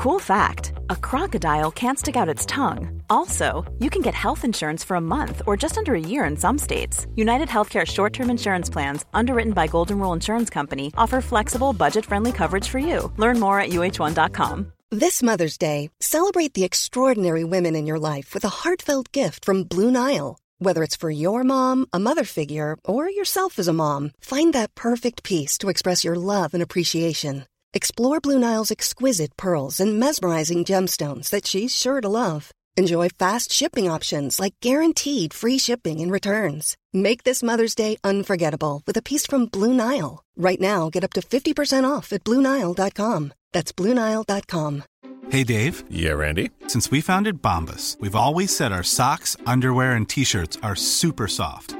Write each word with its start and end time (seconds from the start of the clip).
Cool 0.00 0.18
fact 0.18 0.72
a 0.88 0.96
crocodile 0.96 1.70
can't 1.70 1.98
stick 1.98 2.16
out 2.16 2.34
its 2.34 2.46
tongue. 2.46 3.02
Also, 3.10 3.70
you 3.80 3.90
can 3.90 4.00
get 4.00 4.14
health 4.14 4.46
insurance 4.46 4.82
for 4.82 4.94
a 4.94 5.06
month 5.16 5.42
or 5.46 5.58
just 5.58 5.76
under 5.76 5.94
a 5.94 6.00
year 6.00 6.24
in 6.24 6.38
some 6.38 6.56
states. 6.56 7.06
United 7.16 7.48
Healthcare 7.48 7.86
short 7.86 8.14
term 8.14 8.30
insurance 8.30 8.70
plans, 8.70 9.04
underwritten 9.12 9.52
by 9.52 9.66
Golden 9.66 9.98
Rule 9.98 10.14
Insurance 10.14 10.48
Company, 10.48 10.90
offer 10.96 11.20
flexible, 11.20 11.74
budget 11.74 12.06
friendly 12.06 12.32
coverage 12.32 12.66
for 12.66 12.78
you. 12.78 13.12
Learn 13.18 13.38
more 13.38 13.60
at 13.60 13.72
uhone.com. 13.72 14.72
This 14.90 15.22
Mother's 15.22 15.58
Day, 15.58 15.90
celebrate 16.00 16.54
the 16.54 16.64
extraordinary 16.64 17.44
women 17.44 17.76
in 17.76 17.86
your 17.86 17.98
life 17.98 18.32
with 18.32 18.46
a 18.46 18.56
heartfelt 18.62 19.12
gift 19.12 19.44
from 19.44 19.64
Blue 19.64 19.90
Nile. 19.90 20.38
Whether 20.60 20.82
it's 20.82 20.96
for 20.96 21.10
your 21.10 21.44
mom, 21.44 21.84
a 21.92 21.98
mother 21.98 22.24
figure, 22.24 22.78
or 22.86 23.10
yourself 23.10 23.58
as 23.58 23.68
a 23.68 23.74
mom, 23.74 24.12
find 24.18 24.54
that 24.54 24.74
perfect 24.74 25.24
piece 25.24 25.58
to 25.58 25.68
express 25.68 26.04
your 26.04 26.16
love 26.16 26.54
and 26.54 26.62
appreciation. 26.62 27.44
Explore 27.72 28.20
Blue 28.20 28.38
Nile's 28.38 28.72
exquisite 28.72 29.36
pearls 29.36 29.78
and 29.78 30.00
mesmerizing 30.00 30.64
gemstones 30.64 31.30
that 31.30 31.46
she's 31.46 31.76
sure 31.76 32.00
to 32.00 32.08
love. 32.08 32.50
Enjoy 32.76 33.08
fast 33.08 33.52
shipping 33.52 33.88
options 33.88 34.40
like 34.40 34.54
guaranteed 34.60 35.32
free 35.32 35.58
shipping 35.58 36.00
and 36.00 36.10
returns. 36.10 36.76
Make 36.92 37.22
this 37.22 37.42
Mother's 37.42 37.76
Day 37.76 37.96
unforgettable 38.02 38.82
with 38.86 38.96
a 38.96 39.02
piece 39.02 39.26
from 39.26 39.46
Blue 39.46 39.72
Nile. 39.72 40.24
Right 40.36 40.60
now, 40.60 40.90
get 40.90 41.04
up 41.04 41.12
to 41.12 41.20
50% 41.20 41.88
off 41.88 42.12
at 42.12 42.24
BlueNile.com. 42.24 43.32
That's 43.52 43.72
BlueNile.com. 43.72 44.84
Hey, 45.28 45.44
Dave. 45.44 45.84
Yeah, 45.88 46.12
Randy. 46.12 46.50
Since 46.66 46.90
we 46.90 47.00
founded 47.00 47.40
Bombas, 47.40 48.00
we've 48.00 48.16
always 48.16 48.56
said 48.56 48.72
our 48.72 48.82
socks, 48.82 49.36
underwear, 49.46 49.92
and 49.92 50.08
t 50.08 50.24
shirts 50.24 50.58
are 50.62 50.74
super 50.74 51.28
soft. 51.28 51.76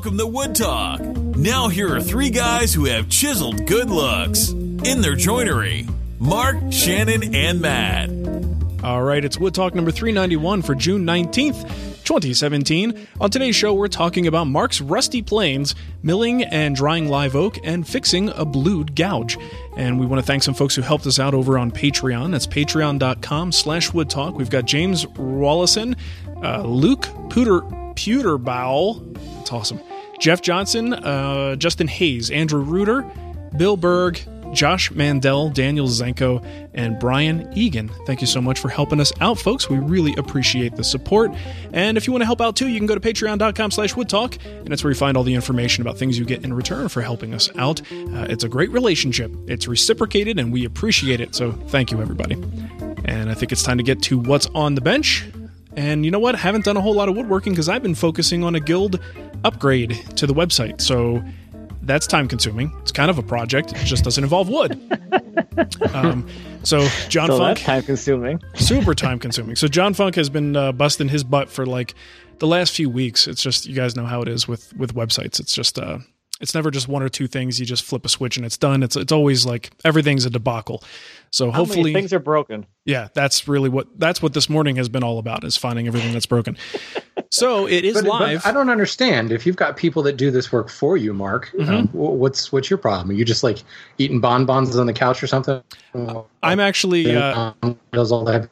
Welcome 0.00 0.16
to 0.16 0.26
Wood 0.26 0.54
Talk. 0.54 1.00
Now, 1.00 1.68
here 1.68 1.94
are 1.94 2.00
three 2.00 2.30
guys 2.30 2.72
who 2.72 2.86
have 2.86 3.10
chiseled 3.10 3.66
good 3.66 3.90
looks 3.90 4.48
in 4.48 5.02
their 5.02 5.14
joinery 5.14 5.86
Mark, 6.18 6.56
Shannon, 6.70 7.34
and 7.34 7.60
Matt. 7.60 8.08
All 8.82 9.02
right, 9.02 9.22
it's 9.22 9.36
Wood 9.36 9.54
Talk 9.54 9.74
number 9.74 9.90
391 9.90 10.62
for 10.62 10.74
June 10.74 11.04
19th, 11.04 11.68
2017. 12.04 13.08
On 13.20 13.28
today's 13.28 13.54
show, 13.54 13.74
we're 13.74 13.88
talking 13.88 14.26
about 14.26 14.44
Mark's 14.44 14.80
rusty 14.80 15.20
planes, 15.20 15.74
milling 16.02 16.44
and 16.44 16.74
drying 16.74 17.10
live 17.10 17.36
oak, 17.36 17.58
and 17.62 17.86
fixing 17.86 18.30
a 18.30 18.46
blued 18.46 18.96
gouge. 18.96 19.36
And 19.76 20.00
we 20.00 20.06
want 20.06 20.18
to 20.18 20.26
thank 20.26 20.42
some 20.42 20.54
folks 20.54 20.74
who 20.74 20.80
helped 20.80 21.06
us 21.06 21.18
out 21.18 21.34
over 21.34 21.58
on 21.58 21.70
Patreon. 21.70 22.30
That's 22.30 22.46
patreon.com 22.46 23.52
slash 23.52 23.90
woodtalk. 23.90 24.32
We've 24.32 24.48
got 24.48 24.64
James 24.64 25.04
Wallison, 25.04 25.94
uh, 26.42 26.62
Luke 26.62 27.02
Puter, 27.28 27.60
Puterbowl. 27.96 29.14
That's 29.36 29.52
awesome. 29.52 29.80
Jeff 30.20 30.42
Johnson, 30.42 30.92
uh, 30.92 31.56
Justin 31.56 31.88
Hayes, 31.88 32.30
Andrew 32.30 32.60
Reuter, 32.60 33.10
Bill 33.56 33.76
Berg, 33.76 34.20
Josh 34.52 34.90
Mandel, 34.90 35.48
Daniel 35.50 35.86
Zenko, 35.86 36.44
and 36.74 36.98
Brian 36.98 37.50
Egan. 37.56 37.88
Thank 38.06 38.20
you 38.20 38.26
so 38.26 38.40
much 38.40 38.58
for 38.58 38.68
helping 38.68 39.00
us 39.00 39.12
out, 39.20 39.38
folks. 39.38 39.70
We 39.70 39.78
really 39.78 40.14
appreciate 40.16 40.76
the 40.76 40.84
support. 40.84 41.30
And 41.72 41.96
if 41.96 42.06
you 42.06 42.12
want 42.12 42.22
to 42.22 42.26
help 42.26 42.40
out 42.40 42.56
too, 42.56 42.68
you 42.68 42.78
can 42.78 42.86
go 42.86 42.94
to 42.94 43.00
patreon.com 43.00 43.70
slash 43.70 43.94
woodtalk, 43.94 44.38
and 44.44 44.68
that's 44.68 44.82
where 44.82 44.90
you 44.90 44.98
find 44.98 45.16
all 45.16 45.22
the 45.22 45.34
information 45.34 45.82
about 45.82 45.98
things 45.98 46.18
you 46.18 46.24
get 46.24 46.44
in 46.44 46.52
return 46.52 46.88
for 46.88 47.00
helping 47.00 47.32
us 47.32 47.48
out. 47.56 47.80
Uh, 47.92 48.26
it's 48.28 48.44
a 48.44 48.48
great 48.48 48.70
relationship. 48.70 49.32
It's 49.46 49.68
reciprocated, 49.68 50.38
and 50.38 50.52
we 50.52 50.64
appreciate 50.64 51.20
it. 51.20 51.34
So 51.34 51.52
thank 51.52 51.90
you, 51.90 52.00
everybody. 52.00 52.34
And 53.04 53.30
I 53.30 53.34
think 53.34 53.52
it's 53.52 53.62
time 53.62 53.78
to 53.78 53.84
get 53.84 54.02
to 54.02 54.18
what's 54.18 54.46
on 54.48 54.74
the 54.74 54.80
bench. 54.80 55.24
And 55.76 56.04
you 56.04 56.10
know 56.10 56.18
what? 56.18 56.34
I 56.34 56.38
haven't 56.38 56.64
done 56.64 56.76
a 56.76 56.80
whole 56.80 56.94
lot 56.94 57.08
of 57.08 57.16
woodworking 57.16 57.52
because 57.52 57.68
I've 57.68 57.82
been 57.82 57.94
focusing 57.94 58.42
on 58.44 58.54
a 58.54 58.60
guild 58.60 59.00
upgrade 59.44 59.90
to 60.16 60.26
the 60.26 60.34
website. 60.34 60.80
So 60.80 61.22
that's 61.82 62.06
time 62.06 62.28
consuming. 62.28 62.72
It's 62.82 62.92
kind 62.92 63.10
of 63.10 63.18
a 63.18 63.22
project. 63.22 63.72
It 63.72 63.84
just 63.84 64.04
doesn't 64.04 64.22
involve 64.22 64.48
wood. 64.48 64.80
um, 65.94 66.26
so 66.62 66.86
John 67.08 67.28
so 67.28 67.38
Funk, 67.38 67.58
that's 67.58 67.62
time 67.62 67.82
consuming, 67.82 68.40
super 68.54 68.94
time 68.94 69.18
consuming. 69.18 69.56
So 69.56 69.66
John 69.68 69.94
Funk 69.94 70.14
has 70.16 70.28
been 70.28 70.56
uh, 70.56 70.72
busting 70.72 71.08
his 71.08 71.24
butt 71.24 71.48
for 71.48 71.66
like 71.66 71.94
the 72.38 72.46
last 72.46 72.74
few 72.74 72.90
weeks. 72.90 73.26
It's 73.26 73.42
just 73.42 73.66
you 73.66 73.74
guys 73.74 73.96
know 73.96 74.06
how 74.06 74.22
it 74.22 74.28
is 74.28 74.46
with 74.46 74.76
with 74.76 74.94
websites. 74.94 75.40
It's 75.40 75.54
just 75.54 75.78
uh, 75.78 75.98
it's 76.40 76.54
never 76.54 76.70
just 76.70 76.88
one 76.88 77.02
or 77.02 77.08
two 77.08 77.26
things. 77.26 77.58
You 77.58 77.66
just 77.66 77.84
flip 77.84 78.04
a 78.04 78.08
switch 78.08 78.36
and 78.36 78.44
it's 78.44 78.58
done. 78.58 78.82
It's 78.82 78.96
it's 78.96 79.12
always 79.12 79.46
like 79.46 79.70
everything's 79.84 80.24
a 80.24 80.30
debacle. 80.30 80.82
So 81.32 81.50
How 81.52 81.58
hopefully 81.58 81.92
many 81.92 81.94
things 81.94 82.12
are 82.12 82.18
broken. 82.18 82.66
yeah, 82.84 83.06
that's 83.14 83.46
really 83.46 83.68
what 83.68 83.86
that's 83.98 84.20
what 84.20 84.32
this 84.34 84.48
morning 84.50 84.74
has 84.76 84.88
been 84.88 85.04
all 85.04 85.18
about 85.20 85.44
is 85.44 85.56
finding 85.56 85.86
everything 85.86 86.12
that's 86.12 86.26
broken. 86.26 86.56
So 87.30 87.66
it 87.68 87.84
is 87.84 87.94
But, 87.94 88.04
but 88.04 88.10
live. 88.20 88.46
I 88.46 88.50
don't 88.52 88.68
understand. 88.68 89.30
If 89.30 89.46
you've 89.46 89.54
got 89.56 89.76
people 89.76 90.02
that 90.02 90.16
do 90.16 90.32
this 90.32 90.50
work 90.50 90.68
for 90.68 90.96
you, 90.96 91.14
Mark, 91.14 91.50
Mm-hmm. 91.56 91.72
um, 91.72 91.88
what's 91.92 92.50
what's 92.50 92.68
your 92.68 92.78
problem? 92.78 93.10
Are 93.10 93.12
you 93.12 93.24
just 93.24 93.44
like 93.44 93.58
eating 93.98 94.18
bonbons 94.20 94.76
on 94.76 94.86
the 94.86 94.92
couch 94.92 95.22
or 95.22 95.26
something? 95.28 95.62
I'm 96.42 96.58
actually 96.60 97.14
uh, 97.14 97.52
does 97.92 98.10
all 98.10 98.24
that? 98.24 98.48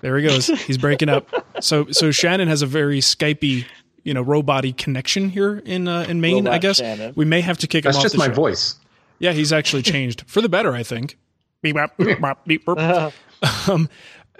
There 0.00 0.16
he 0.18 0.26
goes. 0.26 0.46
He's 0.46 0.78
breaking 0.78 1.08
up. 1.10 1.28
So 1.60 1.86
so 1.90 2.10
Shannon 2.10 2.48
has 2.48 2.62
a 2.62 2.66
very 2.66 3.00
Skypey, 3.00 3.66
you 4.02 4.14
know, 4.14 4.22
robot 4.22 4.64
connection 4.78 5.28
here 5.28 5.58
in 5.66 5.88
uh, 5.88 6.06
in 6.08 6.20
Maine. 6.22 6.48
I 6.48 6.56
guess 6.58 6.76
Shannon. 6.78 7.12
we 7.16 7.24
may 7.26 7.42
have 7.42 7.58
to 7.58 7.66
kick 7.66 7.84
That's 7.84 7.96
him 7.96 7.98
off. 7.98 8.02
That's 8.04 8.14
just 8.14 8.18
my 8.18 8.28
show. 8.28 8.34
voice. 8.40 8.76
Yeah, 9.18 9.32
he's 9.32 9.52
actually 9.52 9.82
changed 9.82 10.24
for 10.26 10.40
the 10.40 10.48
better. 10.48 10.72
I 10.74 10.82
think. 10.82 11.18
Beep, 11.64 11.76
bop, 11.76 11.96
beep, 11.96 12.20
bop, 12.20 12.46
beep, 12.46 12.64
burp. 12.66 12.78
um, 13.68 13.88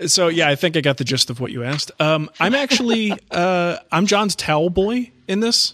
so 0.05 0.29
yeah, 0.29 0.47
I 0.47 0.57
think 0.57 0.77
I 0.77 0.83
got 0.83 0.99
the 0.99 1.05
gist 1.05 1.31
of 1.31 1.41
what 1.41 1.53
you 1.53 1.65
asked. 1.65 1.91
Um, 1.99 2.29
I'm 2.39 2.55
actually 2.55 3.13
uh, 3.31 3.79
I'm 3.91 4.05
John's 4.05 4.37
towel 4.37 4.69
boy 4.69 5.11
in 5.27 5.41
this 5.41 5.73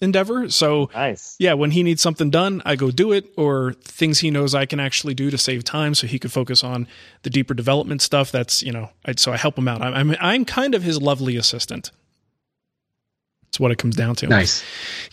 endeavor. 0.00 0.48
So 0.48 0.88
Nice. 0.94 1.36
yeah, 1.38 1.52
when 1.52 1.72
he 1.72 1.82
needs 1.82 2.00
something 2.00 2.30
done, 2.30 2.62
I 2.64 2.76
go 2.76 2.90
do 2.90 3.12
it, 3.12 3.26
or 3.36 3.74
things 3.82 4.20
he 4.20 4.30
knows 4.30 4.54
I 4.54 4.64
can 4.64 4.80
actually 4.80 5.12
do 5.12 5.30
to 5.30 5.36
save 5.36 5.64
time, 5.64 5.94
so 5.94 6.06
he 6.06 6.18
could 6.18 6.32
focus 6.32 6.64
on 6.64 6.88
the 7.24 7.30
deeper 7.30 7.52
development 7.52 8.00
stuff. 8.00 8.32
That's 8.32 8.62
you 8.62 8.72
know, 8.72 8.88
I, 9.04 9.12
so 9.18 9.32
I 9.32 9.36
help 9.36 9.58
him 9.58 9.68
out. 9.68 9.82
I'm, 9.82 9.92
I'm 9.92 10.16
I'm 10.18 10.44
kind 10.46 10.74
of 10.74 10.82
his 10.82 11.02
lovely 11.02 11.36
assistant. 11.36 11.90
That's 13.46 13.60
what 13.60 13.70
it 13.70 13.78
comes 13.78 13.96
down 13.96 14.16
to. 14.16 14.26
Nice. 14.26 14.62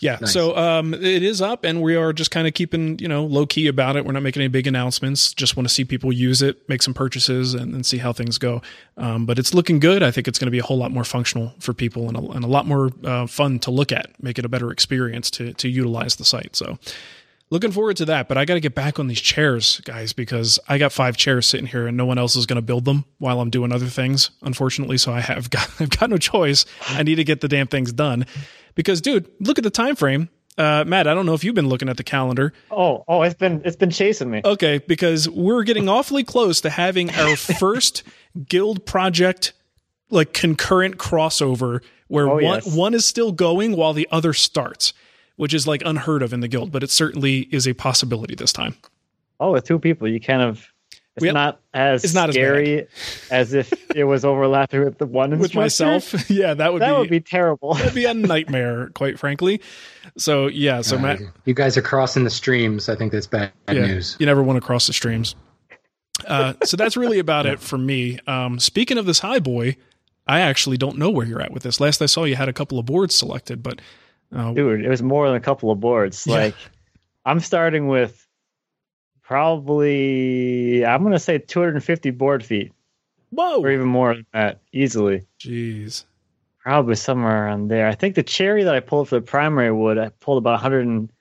Yeah. 0.00 0.18
Nice. 0.20 0.32
So 0.32 0.56
um, 0.56 0.92
it 0.92 1.22
is 1.22 1.40
up, 1.40 1.64
and 1.64 1.80
we 1.80 1.96
are 1.96 2.12
just 2.12 2.30
kind 2.30 2.46
of 2.46 2.54
keeping 2.54 2.98
you 2.98 3.08
know 3.08 3.24
low 3.24 3.46
key 3.46 3.66
about 3.68 3.96
it. 3.96 4.04
We're 4.04 4.12
not 4.12 4.22
making 4.22 4.42
any 4.42 4.48
big 4.48 4.66
announcements. 4.66 5.32
Just 5.32 5.56
want 5.56 5.68
to 5.68 5.72
see 5.72 5.84
people 5.84 6.12
use 6.12 6.42
it, 6.42 6.68
make 6.68 6.82
some 6.82 6.94
purchases, 6.94 7.54
and, 7.54 7.72
and 7.74 7.86
see 7.86 7.98
how 7.98 8.12
things 8.12 8.36
go. 8.36 8.60
Um, 8.96 9.24
but 9.24 9.38
it's 9.38 9.54
looking 9.54 9.78
good. 9.80 10.02
I 10.02 10.10
think 10.10 10.28
it's 10.28 10.38
going 10.38 10.46
to 10.46 10.52
be 10.52 10.58
a 10.58 10.64
whole 10.64 10.76
lot 10.76 10.90
more 10.90 11.04
functional 11.04 11.54
for 11.58 11.72
people 11.72 12.08
and 12.08 12.16
a, 12.16 12.30
and 12.32 12.44
a 12.44 12.48
lot 12.48 12.66
more 12.66 12.90
uh, 13.04 13.26
fun 13.26 13.58
to 13.60 13.70
look 13.70 13.92
at. 13.92 14.10
Make 14.22 14.38
it 14.38 14.44
a 14.44 14.48
better 14.48 14.70
experience 14.70 15.30
to 15.32 15.52
to 15.54 15.68
utilize 15.68 16.16
the 16.16 16.24
site. 16.24 16.56
So. 16.56 16.78
Looking 17.50 17.72
forward 17.72 17.96
to 17.98 18.06
that, 18.06 18.26
but 18.26 18.36
I 18.38 18.44
got 18.46 18.54
to 18.54 18.60
get 18.60 18.74
back 18.74 18.98
on 18.98 19.06
these 19.06 19.20
chairs, 19.20 19.80
guys, 19.84 20.12
because 20.12 20.58
I 20.66 20.78
got 20.78 20.92
five 20.92 21.16
chairs 21.16 21.46
sitting 21.46 21.66
here 21.66 21.86
and 21.86 21.96
no 21.96 22.06
one 22.06 22.18
else 22.18 22.36
is 22.36 22.46
going 22.46 22.56
to 22.56 22.62
build 22.62 22.84
them 22.84 23.04
while 23.18 23.40
I'm 23.40 23.50
doing 23.50 23.70
other 23.70 23.86
things, 23.86 24.30
unfortunately. 24.42 24.96
So 24.98 25.12
I 25.12 25.20
have 25.20 25.50
got 25.50 25.70
I've 25.80 25.90
got 25.90 26.10
no 26.10 26.16
choice. 26.16 26.64
I 26.88 27.02
need 27.02 27.16
to 27.16 27.24
get 27.24 27.40
the 27.42 27.48
damn 27.48 27.66
things 27.66 27.92
done. 27.92 28.26
Because, 28.74 29.00
dude, 29.00 29.30
look 29.40 29.58
at 29.58 29.64
the 29.64 29.70
time 29.70 29.94
frame. 29.94 30.30
Uh, 30.56 30.84
Matt, 30.86 31.06
I 31.06 31.14
don't 31.14 31.26
know 31.26 31.34
if 31.34 31.42
you've 31.44 31.54
been 31.54 31.68
looking 31.68 31.88
at 31.88 31.96
the 31.96 32.04
calendar. 32.04 32.52
Oh, 32.70 33.04
oh, 33.08 33.22
it's 33.22 33.34
been 33.34 33.60
it's 33.64 33.76
been 33.76 33.90
chasing 33.90 34.30
me. 34.30 34.40
Okay, 34.44 34.78
because 34.78 35.28
we're 35.28 35.64
getting 35.64 35.88
awfully 35.88 36.24
close 36.24 36.60
to 36.62 36.70
having 36.70 37.10
our 37.10 37.36
first 37.36 38.04
guild 38.48 38.86
project 38.86 39.52
like 40.10 40.32
concurrent 40.32 40.96
crossover 40.96 41.80
where 42.08 42.28
Oh, 42.28 42.34
one 42.34 42.42
yes. 42.42 42.74
one 42.76 42.94
is 42.94 43.04
still 43.04 43.32
going 43.32 43.76
while 43.76 43.92
the 43.92 44.06
other 44.12 44.32
starts, 44.32 44.92
which 45.36 45.54
is 45.54 45.66
like 45.66 45.82
unheard 45.84 46.22
of 46.22 46.32
in 46.32 46.40
the 46.40 46.48
guild, 46.48 46.70
but 46.72 46.82
it 46.82 46.90
certainly 46.90 47.48
is 47.50 47.66
a 47.66 47.74
possibility 47.74 48.34
this 48.34 48.52
time. 48.52 48.76
Oh, 49.40 49.52
with 49.52 49.64
two 49.64 49.78
people, 49.78 50.08
you 50.08 50.20
kind 50.20 50.42
of 50.42 50.66
it's 51.16 51.22
Well, 51.24 51.34
not 51.34 51.60
as 51.72 52.02
it's 52.04 52.14
not 52.14 52.30
scary 52.32 52.86
as, 53.30 53.52
if 53.54 53.72
it 53.94 54.02
was 54.04 54.24
overlapping 54.24 54.82
with 54.84 54.98
the 54.98 55.06
one 55.06 55.38
With 55.38 55.54
myself, 55.54 56.12
yeah, 56.30 56.54
that 56.54 56.72
would 56.72 56.82
That 56.82 56.92
be 56.92 56.98
would 56.98 57.10
be 57.10 57.20
terrible. 57.20 57.74
that'd 57.74 57.94
be 57.94 58.04
a 58.04 58.14
nightmare, 58.14 58.90
quite 58.94 59.18
frankly. 59.18 59.60
So 60.18 60.48
yeah, 60.48 60.80
so 60.80 60.96
Uh, 60.96 61.00
Matt, 61.00 61.20
you 61.44 61.54
guys 61.54 61.76
are 61.76 61.82
crossing 61.82 62.24
the 62.24 62.30
streams. 62.30 62.88
I 62.88 62.96
think 62.96 63.12
that's 63.12 63.26
bad 63.28 63.52
yeah, 63.68 63.86
news. 63.86 64.16
you 64.18 64.26
never 64.26 64.42
want 64.42 64.56
to 64.56 64.60
cross 64.60 64.86
the 64.88 64.92
streams. 64.92 65.36
Uh, 66.26 66.54
so 66.64 66.76
that's 66.76 66.96
really 66.96 67.18
about 67.18 67.46
it 67.46 67.60
for 67.60 67.76
me. 67.78 68.18
Um, 68.26 68.58
speaking 68.58 68.98
of 68.98 69.06
this 69.06 69.18
high 69.18 69.40
boy, 69.40 69.76
I 70.26 70.40
actually 70.40 70.76
don't 70.78 70.96
know 70.96 71.10
where 71.10 71.26
you're 71.26 71.40
at 71.40 71.52
with 71.52 71.64
this. 71.64 71.80
Last 71.80 72.00
I 72.02 72.06
saw, 72.06 72.24
you 72.24 72.36
had 72.36 72.48
a 72.48 72.52
couple 72.52 72.78
of 72.78 72.86
boards 72.86 73.14
selected, 73.14 73.62
but 73.62 73.80
uh, 74.32 74.52
Dude, 74.52 74.84
it 74.84 74.88
was 74.88 75.02
more 75.02 75.26
than 75.28 75.36
a 75.36 75.40
couple 75.40 75.70
of 75.70 75.80
boards. 75.80 76.26
Yeah. 76.26 76.36
Like 76.36 76.54
I'm 77.24 77.40
starting 77.40 77.88
with 77.88 78.26
probably 79.22 80.84
I'm 80.84 81.02
gonna 81.02 81.18
say 81.18 81.38
250 81.38 82.10
board 82.10 82.44
feet. 82.44 82.72
Whoa. 83.30 83.60
Or 83.60 83.70
even 83.70 83.86
more 83.86 84.14
than 84.14 84.26
that 84.32 84.60
easily. 84.72 85.22
Jeez. 85.40 86.04
Probably 86.62 86.94
somewhere 86.94 87.46
around 87.46 87.68
there. 87.68 87.88
I 87.88 87.94
think 87.94 88.14
the 88.14 88.22
cherry 88.22 88.64
that 88.64 88.74
I 88.74 88.80
pulled 88.80 89.08
for 89.08 89.16
the 89.16 89.22
primary 89.22 89.72
wood, 89.72 89.98
I 89.98 90.08
pulled 90.08 90.38
about 90.38 90.52
100 90.52 90.86
and 90.86 91.10
I 91.10 91.12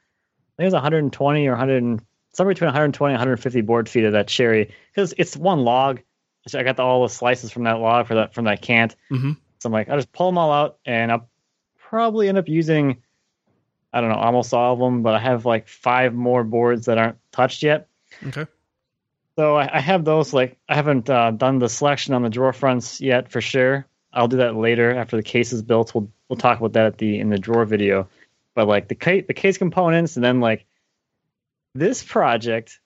think 0.57 0.65
it 0.65 0.65
was 0.65 0.73
120 0.73 1.47
or 1.47 1.51
100 1.51 2.01
somewhere 2.33 2.53
between 2.53 2.67
120 2.67 3.13
and 3.13 3.19
150 3.19 3.61
board 3.61 3.89
feet 3.89 4.05
of 4.05 4.13
that 4.13 4.27
cherry 4.27 4.73
because 4.91 5.13
it's 5.17 5.35
one 5.35 5.59
log. 5.59 6.01
So 6.47 6.59
I 6.59 6.63
got 6.63 6.75
the, 6.77 6.83
all 6.83 7.03
the 7.03 7.09
slices 7.09 7.51
from 7.51 7.63
that 7.63 7.79
log 7.79 8.07
for 8.07 8.15
that 8.15 8.33
from 8.33 8.45
that 8.45 8.61
cant. 8.61 8.95
Mhm. 9.11 9.38
So 9.59 9.67
I'm 9.67 9.73
like, 9.73 9.89
I'll 9.89 9.97
just 9.97 10.11
pull 10.11 10.27
them 10.27 10.38
all 10.38 10.51
out 10.51 10.77
and 10.85 11.11
I'll 11.11 11.29
probably 11.93 12.27
end 12.27 12.39
up 12.39 12.49
using, 12.49 12.97
I 13.93 14.01
don't 14.01 14.09
know, 14.09 14.15
almost 14.15 14.51
all 14.51 14.73
of 14.73 14.79
them, 14.79 15.03
but 15.03 15.13
I 15.13 15.19
have 15.19 15.45
like 15.45 15.67
five 15.67 16.11
more 16.11 16.43
boards 16.43 16.87
that 16.87 16.97
aren't 16.97 17.19
touched 17.31 17.61
yet. 17.61 17.87
Okay. 18.25 18.47
So 19.35 19.57
I, 19.57 19.77
I 19.77 19.79
have 19.79 20.03
those. 20.03 20.33
Like 20.33 20.57
I 20.67 20.73
haven't 20.73 21.07
uh, 21.07 21.29
done 21.29 21.59
the 21.59 21.69
selection 21.69 22.15
on 22.15 22.23
the 22.23 22.31
drawer 22.31 22.51
fronts 22.51 22.99
yet 22.99 23.31
for 23.31 23.41
sure. 23.41 23.85
I'll 24.11 24.27
do 24.27 24.37
that 24.37 24.55
later 24.55 24.95
after 24.95 25.17
the 25.17 25.21
case 25.21 25.53
is 25.53 25.61
built. 25.61 25.93
We'll 25.93 26.09
we'll 26.29 26.37
talk 26.37 26.57
about 26.57 26.73
that 26.73 26.87
at 26.87 26.97
the 26.97 27.19
in 27.19 27.29
the 27.29 27.37
drawer 27.37 27.63
video. 27.63 28.07
But 28.55 28.67
like 28.67 28.87
the 28.87 28.95
case 28.95 29.25
the 29.27 29.35
case 29.35 29.59
components 29.59 30.15
and 30.15 30.25
then 30.25 30.39
like 30.39 30.65
this 31.75 32.03
project 32.03 32.79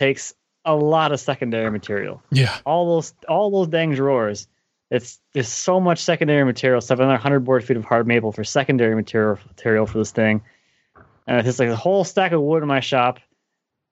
takes 0.00 0.34
a 0.64 0.74
lot 0.74 1.12
of 1.12 1.20
secondary 1.20 1.70
material. 1.70 2.20
Yeah. 2.32 2.58
All 2.66 2.96
those 2.96 3.14
all 3.28 3.52
those 3.52 3.68
dang 3.68 3.94
drawers. 3.94 4.48
It's 4.94 5.20
there's 5.32 5.48
so 5.48 5.80
much 5.80 5.98
secondary 5.98 6.44
material. 6.44 6.80
Stuff 6.80 7.00
another 7.00 7.16
hundred 7.16 7.40
board 7.40 7.64
feet 7.64 7.76
of 7.76 7.84
hard 7.84 8.06
maple 8.06 8.32
for 8.32 8.44
secondary 8.44 8.94
material 8.94 9.38
material 9.48 9.86
for 9.86 9.98
this 9.98 10.12
thing. 10.12 10.42
And 11.26 11.38
it's 11.38 11.46
just 11.46 11.58
like 11.58 11.68
a 11.68 11.76
whole 11.76 12.04
stack 12.04 12.32
of 12.32 12.40
wood 12.40 12.62
in 12.62 12.68
my 12.68 12.80
shop. 12.80 13.18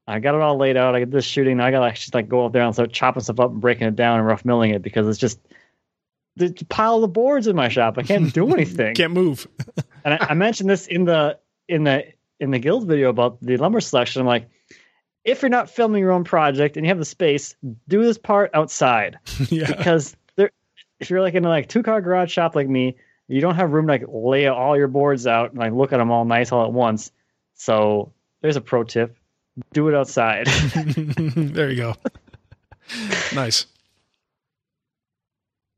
I 0.07 0.21
got 0.21 0.35
it 0.35 0.41
all 0.41 0.57
laid 0.57 0.77
out. 0.77 0.95
I 0.95 1.01
get 1.01 1.11
this 1.11 1.25
shooting. 1.25 1.57
Now 1.57 1.67
I 1.67 1.71
gotta 1.71 1.87
actually 1.87 2.19
like 2.19 2.29
go 2.29 2.47
up 2.47 2.53
there 2.53 2.63
and 2.63 2.75
start 2.75 2.93
chopping 2.93 3.23
stuff 3.23 3.41
up 3.41 3.51
and 3.51 3.61
breaking 3.61 3.89
it 3.89 3.97
down 3.97 4.19
and 4.19 4.27
rough 4.27 4.45
milling 4.45 4.71
it 4.71 4.83
because 4.83 5.09
it's 5.09 5.19
just 5.19 5.41
the 6.37 6.53
pile 6.69 7.03
of 7.03 7.13
boards 7.13 7.47
in 7.47 7.57
my 7.57 7.69
shop. 7.69 7.99
I 7.99 8.03
can't 8.03 8.33
do 8.33 8.49
anything. 8.55 8.95
Can't 8.95 9.13
move. 9.13 9.49
and 10.05 10.15
I, 10.15 10.29
I 10.31 10.35
mentioned 10.35 10.71
this 10.71 10.87
in 10.87 11.05
the 11.05 11.39
in 11.69 11.85
the 11.85 12.13
in 12.39 12.51
the 12.51 12.59
guild 12.59 12.87
video 12.87 13.09
about 13.09 13.39
the 13.41 13.57
lumber 13.57 13.81
selection. 13.81 14.21
I'm 14.21 14.27
like, 14.27 14.49
if 15.25 15.43
you're 15.43 15.49
not 15.49 15.71
filming 15.71 16.01
your 16.01 16.13
own 16.13 16.25
project 16.25 16.77
and 16.77 16.87
you 16.87 16.91
have 16.91 16.99
the 16.99 17.05
space, 17.05 17.55
do 17.89 18.03
this 18.03 18.19
part 18.19 18.51
outside 18.55 19.19
yeah. 19.49 19.67
because 19.67 20.17
if 21.03 21.11
you're 21.11 21.21
like 21.21 21.35
in 21.35 21.45
a 21.45 21.49
like 21.49 21.69
two 21.69 21.83
car 21.83 22.01
garage 22.01 22.33
shop 22.33 22.55
like 22.55 22.69
me, 22.69 22.97
you 23.29 23.41
don't 23.41 23.57
have 23.57 23.73
room 23.73 23.87
to 23.89 23.93
like 23.93 24.05
lay 24.09 24.47
all 24.47 24.77
your 24.77 24.89
boards 24.89 25.27
out 25.27 25.51
and 25.51 25.59
like 25.59 25.73
look 25.73 25.93
at 25.93 25.99
them 25.99 26.11
all 26.11 26.25
nice 26.25 26.53
all 26.53 26.65
at 26.65 26.73
once. 26.73 27.13
So 27.55 28.13
there's 28.41 28.57
a 28.57 28.61
pro 28.61 28.85
tip: 28.85 29.17
do 29.73 29.89
it 29.89 29.95
outside. 29.95 30.47
there 30.77 31.71
you 31.71 31.77
go. 31.77 31.95
nice. 33.35 33.67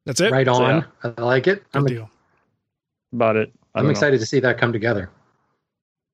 That's 0.06 0.20
it. 0.20 0.30
Right 0.32 0.46
So, 0.46 0.52
on. 0.54 0.84
I 1.02 1.20
like 1.22 1.46
it. 1.46 1.62
Good 1.72 1.78
I'm, 1.78 1.86
deal. 1.86 2.10
about 3.12 3.36
it. 3.36 3.50
I 3.74 3.78
I'm 3.78 3.84
don't 3.84 3.86
know. 3.86 3.90
excited 3.92 4.20
to 4.20 4.26
see 4.26 4.40
that 4.40 4.58
come 4.58 4.72
together. 4.72 5.10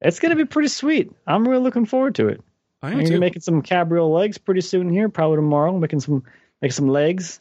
It's 0.00 0.20
gonna 0.20 0.36
be 0.36 0.44
pretty 0.44 0.68
sweet. 0.68 1.12
I'm 1.26 1.46
really 1.46 1.62
looking 1.62 1.84
forward 1.86 2.14
to 2.16 2.28
it. 2.28 2.40
I 2.82 2.88
I'm 2.88 2.92
am 2.94 2.98
gonna 3.00 3.10
be 3.16 3.18
making 3.18 3.42
some 3.42 3.60
cabriole 3.62 4.12
legs 4.12 4.38
pretty 4.38 4.60
soon 4.62 4.88
here, 4.88 5.08
probably 5.08 5.36
tomorrow. 5.36 5.76
Making 5.76 6.00
some 6.00 6.22
making 6.62 6.72
some 6.74 6.88
legs. 6.88 7.40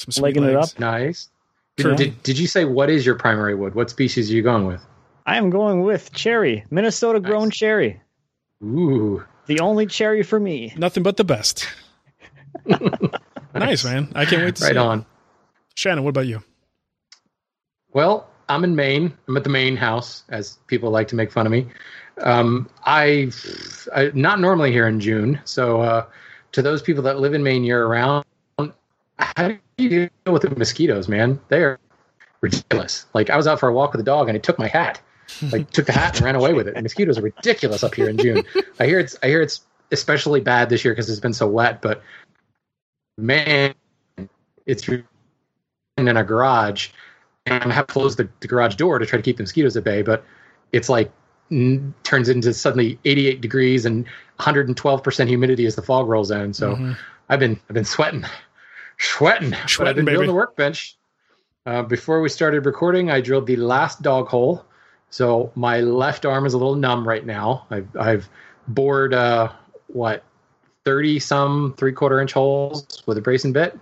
Some 0.00 0.12
sweet 0.12 0.22
legging 0.36 0.44
it 0.44 0.56
up. 0.56 0.78
Nice. 0.78 1.28
Yeah. 1.76 1.94
Did, 1.94 2.22
did 2.22 2.38
you 2.38 2.46
say 2.46 2.64
what 2.64 2.88
is 2.90 3.04
your 3.06 3.14
primary 3.16 3.54
wood? 3.54 3.74
What 3.74 3.90
species 3.90 4.30
are 4.30 4.34
you 4.34 4.42
going 4.42 4.66
with? 4.66 4.84
I 5.26 5.36
am 5.36 5.50
going 5.50 5.82
with 5.82 6.12
cherry, 6.12 6.64
Minnesota 6.70 7.20
grown 7.20 7.48
Nice. 7.48 7.56
cherry. 7.58 8.00
Ooh, 8.62 9.22
The 9.46 9.60
only 9.60 9.86
cherry 9.86 10.22
for 10.22 10.38
me. 10.40 10.72
Nothing 10.76 11.02
but 11.02 11.16
the 11.16 11.24
best. 11.24 11.68
nice, 13.54 13.84
man. 13.84 14.10
I 14.14 14.24
can't 14.24 14.42
wait 14.42 14.56
to 14.56 14.62
see 14.62 14.66
right 14.68 14.76
it. 14.76 14.78
on. 14.78 15.06
Shannon, 15.74 16.04
what 16.04 16.10
about 16.10 16.26
you? 16.26 16.42
Well, 17.92 18.28
I'm 18.48 18.64
in 18.64 18.74
Maine. 18.76 19.12
I'm 19.28 19.36
at 19.36 19.44
the 19.44 19.50
Maine 19.50 19.76
house, 19.76 20.24
as 20.28 20.58
people 20.66 20.90
like 20.90 21.08
to 21.08 21.16
make 21.16 21.30
fun 21.32 21.46
of 21.46 21.52
me. 21.52 21.66
Um, 22.18 22.68
I, 22.84 23.30
I 23.94 24.10
not 24.14 24.40
normally 24.40 24.72
here 24.72 24.86
in 24.86 25.00
June. 25.00 25.40
So, 25.44 25.80
uh, 25.80 26.06
to 26.52 26.62
those 26.62 26.82
people 26.82 27.02
that 27.04 27.18
live 27.20 27.32
in 27.34 27.42
Maine 27.42 27.64
year 27.64 27.86
round, 27.86 28.24
how 29.18 29.48
do 29.48 29.58
you 29.82 29.88
deal 30.24 30.32
with 30.32 30.42
the 30.42 30.50
mosquitoes, 30.50 31.08
man? 31.08 31.40
They 31.48 31.62
are 31.62 31.78
ridiculous. 32.40 33.06
Like 33.14 33.30
I 33.30 33.36
was 33.36 33.46
out 33.46 33.60
for 33.60 33.68
a 33.68 33.72
walk 33.72 33.92
with 33.92 34.00
a 34.00 34.04
dog, 34.04 34.28
and 34.28 34.36
it 34.36 34.42
took 34.42 34.58
my 34.58 34.68
hat. 34.68 35.00
Like 35.52 35.70
took 35.70 35.86
the 35.86 35.92
hat 35.92 36.16
and 36.16 36.24
ran 36.24 36.34
away 36.34 36.52
with 36.54 36.66
it. 36.66 36.74
And 36.74 36.82
mosquitoes 36.82 37.16
are 37.18 37.22
ridiculous 37.22 37.84
up 37.84 37.94
here 37.94 38.08
in 38.08 38.18
June. 38.18 38.42
I 38.80 38.86
hear 38.86 38.98
it's 38.98 39.16
I 39.22 39.28
hear 39.28 39.40
it's 39.42 39.60
especially 39.92 40.40
bad 40.40 40.68
this 40.68 40.84
year 40.84 40.92
because 40.92 41.08
it's 41.08 41.20
been 41.20 41.32
so 41.32 41.46
wet. 41.46 41.80
But 41.82 42.02
man, 43.16 43.74
it's 44.66 44.88
in 44.88 45.04
a 46.16 46.24
garage 46.24 46.88
and 47.46 47.62
I 47.70 47.74
have 47.74 47.86
to 47.86 47.92
close 47.92 48.16
the, 48.16 48.28
the 48.40 48.48
garage 48.48 48.74
door 48.74 48.98
to 48.98 49.06
try 49.06 49.18
to 49.18 49.22
keep 49.22 49.36
the 49.36 49.42
mosquitoes 49.44 49.76
at 49.76 49.84
bay. 49.84 50.02
But 50.02 50.24
it's 50.72 50.88
like 50.88 51.12
n- 51.50 51.94
turns 52.02 52.28
into 52.28 52.52
suddenly 52.52 52.98
88 53.04 53.40
degrees 53.40 53.86
and 53.86 54.04
112 54.36 55.02
percent 55.02 55.28
humidity 55.28 55.64
as 55.66 55.76
the 55.76 55.82
fog 55.82 56.08
rolls 56.08 56.30
in. 56.30 56.52
So 56.54 56.74
Mhm. 56.74 56.96
I've 57.28 57.38
been 57.40 57.60
I've 57.68 57.74
been 57.74 57.84
sweating, 57.84 58.24
sweating. 59.00 59.50
but 59.78 59.88
I've 59.88 59.96
been 59.96 60.04
baby. 60.04 60.26
the 60.26 60.34
workbench. 60.34 60.96
Uh, 61.66 61.82
before 61.82 62.20
we 62.20 62.28
started 62.28 62.64
recording, 62.66 63.10
I 63.10 63.20
drilled 63.20 63.46
the 63.46 63.56
last 63.56 64.02
dog 64.02 64.28
hole. 64.28 64.64
So 65.10 65.50
my 65.54 65.80
left 65.80 66.24
arm 66.24 66.46
is 66.46 66.54
a 66.54 66.58
little 66.58 66.76
numb 66.76 67.06
right 67.06 67.24
now. 67.24 67.66
I've, 67.70 67.88
I've 67.96 68.28
bored 68.68 69.12
uh, 69.12 69.50
what 69.88 70.24
30 70.84 71.18
some 71.18 71.74
three 71.76 71.92
quarter 71.92 72.20
inch 72.20 72.32
holes 72.32 73.02
with 73.06 73.18
a 73.18 73.20
bracing 73.20 73.52
bit. 73.52 73.78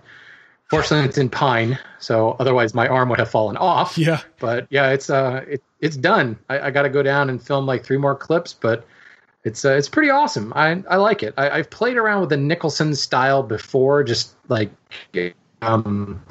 Fortunately, 0.69 1.07
it's 1.07 1.17
in 1.17 1.29
pine, 1.29 1.79
so 1.97 2.35
otherwise 2.39 2.75
my 2.75 2.87
arm 2.87 3.09
would 3.09 3.17
have 3.17 3.29
fallen 3.31 3.57
off. 3.57 3.97
Yeah. 3.97 4.21
But 4.39 4.67
yeah, 4.69 4.91
it's 4.91 5.09
uh, 5.09 5.43
it, 5.47 5.63
it's 5.79 5.97
done. 5.97 6.37
I, 6.47 6.59
I 6.59 6.71
got 6.71 6.83
to 6.83 6.89
go 6.89 7.01
down 7.01 7.29
and 7.29 7.41
film 7.41 7.65
like 7.65 7.83
three 7.83 7.97
more 7.97 8.15
clips, 8.15 8.53
but 8.53 8.85
it's 9.43 9.63
uh, 9.63 9.71
it's 9.71 9.89
pretty 9.89 10.09
awesome. 10.09 10.51
I 10.55 10.83
I 10.89 10.97
like 10.97 11.23
it. 11.23 11.33
I, 11.37 11.49
I've 11.49 11.69
played 11.69 11.97
around 11.97 12.21
with 12.21 12.29
the 12.29 12.37
Nicholson 12.37 12.93
style 12.95 13.41
before, 13.43 14.03
just 14.03 14.35
like 14.49 14.69
um, 15.61 16.21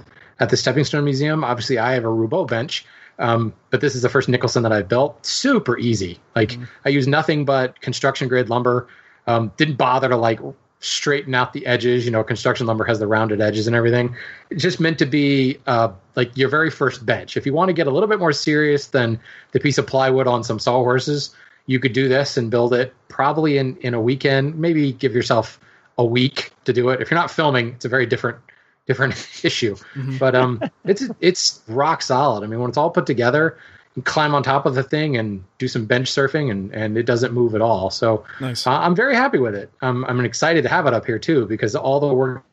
at 0.41 0.51
the 0.51 0.57
Stepping 0.57 0.85
Stone 0.85 1.05
Museum. 1.05 1.43
Obviously, 1.45 1.79
I 1.79 1.93
have 1.93 2.05
a 2.05 2.09
Roubo 2.09 2.47
bench, 2.47 2.85
um, 3.19 3.55
but 3.71 3.81
this 3.81 3.95
is 3.95 4.03
the 4.03 4.09
first 4.09 4.29
Nicholson 4.29 4.63
that 4.63 4.73
I've 4.73 4.89
built. 4.89 5.25
Super 5.25 5.79
easy. 5.79 6.21
Like 6.37 6.59
I 6.85 6.91
use 6.91 7.07
nothing 7.07 7.45
but 7.45 7.81
construction 7.81 8.29
grade 8.29 8.51
lumber. 8.51 8.89
Um, 9.27 9.53
didn't 9.57 9.77
bother 9.77 10.09
to 10.09 10.17
like 10.17 10.41
straighten 10.81 11.35
out 11.35 11.53
the 11.53 11.67
edges. 11.67 12.05
You 12.05 12.11
know, 12.11 12.23
construction 12.23 12.67
lumber 12.67 12.85
has 12.85 12.99
the 12.99 13.07
rounded 13.07 13.41
edges 13.41 13.67
and 13.67 13.75
everything. 13.75 14.15
It's 14.51 14.63
just 14.63 14.81
meant 14.81 14.99
to 14.99 15.07
be 15.07 15.59
uh, 15.67 15.93
like 16.15 16.37
your 16.37 16.49
very 16.49 16.71
first 16.71 17.07
bench. 17.07 17.37
If 17.39 17.47
you 17.47 17.55
want 17.55 17.71
to 17.71 17.73
get 17.73 17.87
a 17.87 17.91
little 17.91 18.09
bit 18.09 18.19
more 18.19 18.33
serious 18.33 18.89
than 18.89 19.19
the 19.53 19.61
piece 19.61 19.79
of 19.79 19.87
plywood 19.87 20.27
on 20.27 20.45
some 20.45 20.59
sawhorses, 20.59 21.35
you 21.69 21.79
could 21.79 21.93
do 21.93 22.09
this 22.09 22.37
and 22.39 22.51
build 22.51 22.75
it 22.75 22.95
probably 23.09 23.59
in 23.59 23.77
in 23.83 23.95
a 23.95 24.01
weekend. 24.01 24.59
Maybe 24.59 24.93
give 24.93 25.15
yourself 25.15 25.61
a 25.99 26.05
week 26.05 26.51
to 26.65 26.73
do 26.73 26.89
it. 26.89 27.01
If 27.01 27.11
you're 27.11 27.21
not 27.21 27.31
filming, 27.31 27.69
it's 27.69 27.85
a 27.85 27.89
very 27.89 28.07
different 28.07 28.39
different 28.87 29.15
issue. 29.45 29.77
But 30.19 30.35
um, 30.35 30.63
it's 30.85 31.05
it's 31.21 31.61
rock 31.69 32.03
solid. 32.03 32.43
I 32.43 32.47
mean, 32.47 32.59
when 32.59 32.71
it's 32.71 32.79
all 32.79 32.91
put 32.91 33.05
together, 33.07 33.59
you 33.95 34.03
climb 34.03 34.35
on 34.35 34.43
top 34.43 34.65
of 34.65 34.75
the 34.75 34.83
thing 34.83 35.17
and 35.19 35.45
do 35.59 35.69
some 35.69 35.85
bench 35.85 36.11
surfing, 36.11 36.51
and 36.51 36.73
and 36.75 36.97
it 36.97 37.05
doesn't 37.05 37.35
move 37.35 37.55
at 37.55 37.61
all. 37.61 37.91
So 37.91 38.25
Nice. 38.41 38.67
uh, 38.67 38.71
I'm 38.71 38.97
very 38.97 39.15
happy 39.15 39.39
with 39.39 39.55
it. 39.55 39.71
I'm 39.83 40.05
I'm 40.07 40.25
excited 40.25 40.63
to 40.63 40.71
have 40.71 40.87
it 40.87 40.95
up 40.95 41.05
here 41.05 41.19
too 41.19 41.45
because 41.47 41.77
all 41.77 42.01
the 42.01 42.13
work 42.15 42.45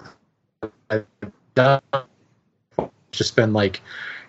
I've 0.89 1.05
done 1.55 1.81
has 1.93 2.89
just 3.11 3.37
been 3.37 3.53
like 3.53 3.81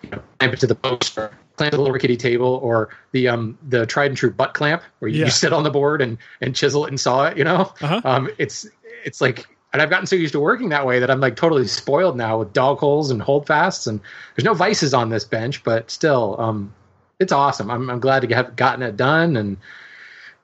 you 0.03 0.11
know, 0.11 0.23
clamp 0.39 0.55
it 0.55 0.61
to 0.61 0.69
the 0.69 0.77
post 0.77 1.19
or 1.19 1.33
clamp 1.57 1.73
the 1.73 1.79
little 1.79 1.93
rickety 1.93 2.17
table 2.17 2.61
or 2.63 2.91
the 3.13 3.29
um 3.29 3.59
the 3.69 3.87
tried 3.87 4.07
and 4.13 4.17
true 4.17 4.31
butt 4.31 4.55
clamp 4.55 4.83
where 5.01 5.09
you, 5.11 5.21
Yeah. 5.21 5.25
you 5.27 5.31
sit 5.31 5.53
on 5.53 5.65
the 5.65 5.71
board 5.71 6.01
and 6.03 6.19
and 6.41 6.55
chisel 6.55 6.85
it 6.85 6.89
and 6.89 7.01
saw 7.01 7.27
it. 7.27 7.37
You 7.37 7.45
know, 7.45 7.73
Uh-huh. 7.81 8.01
um, 8.05 8.29
it's 8.39 8.67
it's 9.05 9.21
like. 9.21 9.47
And 9.73 9.83
I've 9.83 9.91
gotten 9.91 10.07
so 10.07 10.17
used 10.17 10.33
to 10.33 10.41
working 10.41 10.71
that 10.71 10.87
way 10.87 11.01
that 11.01 11.11
I'm 11.11 11.21
like 11.21 11.37
totally 11.37 11.67
spoiled 11.67 12.17
now 12.17 12.39
with 12.39 12.55
dog 12.55 12.79
holes 12.79 13.11
and 13.11 13.21
holdfasts. 13.21 13.87
And 13.87 14.01
there's 14.35 14.45
no 14.45 14.55
vices 14.55 14.95
on 14.95 15.11
this 15.11 15.25
bench, 15.25 15.63
but 15.65 15.91
still, 15.91 16.41
um, 16.41 16.73
it's 17.19 17.33
awesome. 17.33 17.71
I'm, 17.71 17.91
I'm 17.91 18.01
glad 18.01 18.23
to 18.27 18.35
have 18.35 18.57
gotten 18.57 18.83
it 18.83 18.97
done. 18.97 19.37
And, 19.37 19.59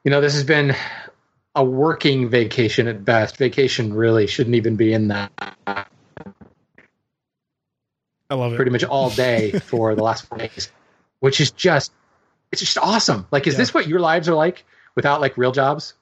you 0.04 0.10
know, 0.10 0.20
this 0.20 0.34
has 0.34 0.44
been 0.44 0.74
a 1.54 1.64
working 1.64 2.28
vacation 2.28 2.86
at 2.88 3.06
best. 3.06 3.38
Vacation 3.38 3.94
really 3.94 4.26
shouldn't 4.26 4.56
even 4.56 4.76
be 4.76 4.92
in 4.92 5.08
that 5.08 5.32
I 8.28 8.34
love 8.34 8.52
it. 8.52 8.56
pretty 8.56 8.70
much 8.70 8.84
all 8.84 9.08
day 9.08 9.52
for 9.64 9.94
the 9.94 10.02
last 10.02 10.26
four 10.26 10.38
days, 10.38 10.70
which 11.22 11.40
is 11.40 11.50
just, 11.52 11.92
it's 12.50 12.60
just 12.60 12.76
awesome. 12.78 13.26
Like, 13.30 13.46
is 13.46 13.54
Yeah. 13.54 13.58
this 13.58 13.72
what 13.74 13.86
your 13.88 14.00
lives 14.00 14.28
are 14.28 14.34
like 14.34 14.64
without 14.94 15.20
like 15.20 15.38
real 15.38 15.52
jobs? 15.52 15.94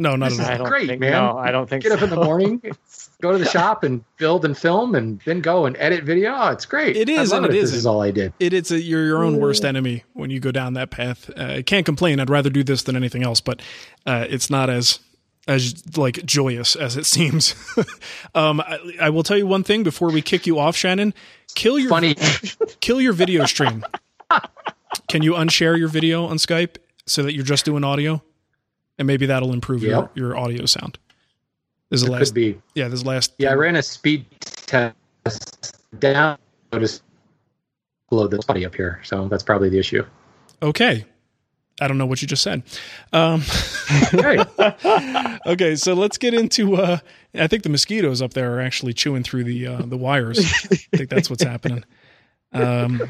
No, 0.00 0.14
not 0.14 0.30
This 0.30 0.38
at 0.38 0.60
all. 0.60 0.68
Great, 0.68 0.86
think, 0.86 1.00
man. 1.00 1.10
No, 1.10 1.36
I 1.36 1.50
don't 1.50 1.68
think 1.68 1.82
Get 1.82 1.90
up 1.90 2.02
in 2.02 2.10
the 2.10 2.16
morning, 2.24 2.62
go 3.20 3.32
to 3.32 3.38
the 3.38 3.44
shop 3.44 3.82
and 3.82 4.04
build 4.16 4.44
and 4.44 4.56
film 4.56 4.94
and 4.94 5.20
then 5.24 5.40
go 5.40 5.66
and 5.66 5.76
edit 5.76 6.04
video. 6.04 6.32
Oh, 6.36 6.50
it's 6.50 6.66
great. 6.66 6.96
It 6.96 7.08
is 7.08 7.32
I 7.32 7.38
and 7.38 7.46
it 7.46 7.48
if 7.48 7.54
This 7.54 7.64
isn't. 7.70 7.78
is 7.78 7.86
all 7.86 8.00
I 8.02 8.12
did. 8.12 8.32
It, 8.38 8.52
it's 8.52 8.70
a, 8.70 8.80
you're 8.80 9.04
your 9.04 9.24
own 9.24 9.40
worst 9.40 9.64
enemy 9.64 10.04
when 10.12 10.30
you 10.30 10.38
go 10.38 10.52
down 10.52 10.74
that 10.74 10.90
path. 10.90 11.28
Uh, 11.36 11.54
I 11.56 11.62
can't 11.62 11.84
complain. 11.84 12.20
I'd 12.20 12.30
rather 12.30 12.48
do 12.50 12.62
this 12.62 12.84
than 12.84 12.94
anything 12.94 13.24
else, 13.24 13.40
but 13.40 13.60
uh, 14.06 14.24
it's 14.30 14.48
not 14.50 14.70
as 14.70 15.00
as 15.48 15.82
like 15.96 16.24
joyous 16.24 16.76
as 16.76 16.96
it 16.96 17.04
seems. 17.16 17.56
um, 18.36 18.60
I, 18.60 18.78
I 19.00 19.10
will 19.10 19.24
tell 19.24 19.36
you 19.38 19.48
one 19.48 19.64
thing 19.64 19.82
before 19.82 20.12
we 20.12 20.22
kick 20.22 20.46
you 20.46 20.60
off, 20.60 20.76
Shannon. 20.76 21.12
Kill 21.56 21.76
your 21.76 21.88
Funny. 21.88 22.14
kill 22.80 23.00
your 23.00 23.14
video 23.14 23.46
stream. 23.46 23.84
Can 25.08 25.22
you 25.22 25.32
unshare 25.32 25.78
your 25.78 25.88
video 25.88 26.26
on 26.26 26.36
Skype 26.36 26.76
so 27.06 27.22
that 27.22 27.34
you're 27.34 27.44
just 27.44 27.64
doing 27.64 27.84
audio, 27.84 28.22
and 28.98 29.06
maybe 29.06 29.26
that'll 29.26 29.52
improve 29.52 29.82
Yep. 29.82 30.16
your, 30.16 30.28
your 30.28 30.36
audio 30.38 30.66
sound. 30.66 30.98
This 31.90 32.00
is 32.02 32.06
the 32.06 32.12
Could 32.12 32.18
last. 32.20 32.34
be. 32.34 32.60
Yeah, 32.74 32.88
this 32.88 33.04
last. 33.04 33.32
Yeah, 33.38 33.50
I 33.50 33.54
ran 33.54 33.76
a 33.76 33.82
speed 33.82 34.26
test 34.40 35.80
down. 35.98 36.36
Just 36.74 37.02
load 38.10 38.30
this 38.30 38.40
audio 38.48 38.68
up 38.68 38.74
here, 38.74 39.00
so 39.04 39.26
that's 39.28 39.42
probably 39.42 39.70
the 39.70 39.78
issue. 39.78 40.04
Okay. 40.62 41.04
I 41.80 41.86
don't 41.86 41.96
know 41.96 42.06
what 42.06 42.20
you 42.20 42.26
just 42.28 42.42
said. 42.42 42.64
Um, 43.12 43.42
okay, 45.46 45.76
so 45.76 45.94
let's 45.94 46.18
get 46.18 46.34
into. 46.34 46.74
Uh, 46.76 46.98
I 47.34 47.46
think 47.46 47.62
the 47.62 47.68
mosquitoes 47.68 48.20
up 48.20 48.34
there 48.34 48.52
are 48.56 48.60
actually 48.60 48.92
chewing 48.94 49.22
through 49.22 49.44
the 49.44 49.66
uh, 49.68 49.82
the 49.82 49.96
wires. 49.96 50.38
I 50.92 50.96
think 50.96 51.08
that's 51.08 51.30
what's 51.30 51.44
happening. 51.44 51.84
Um, 52.52 53.02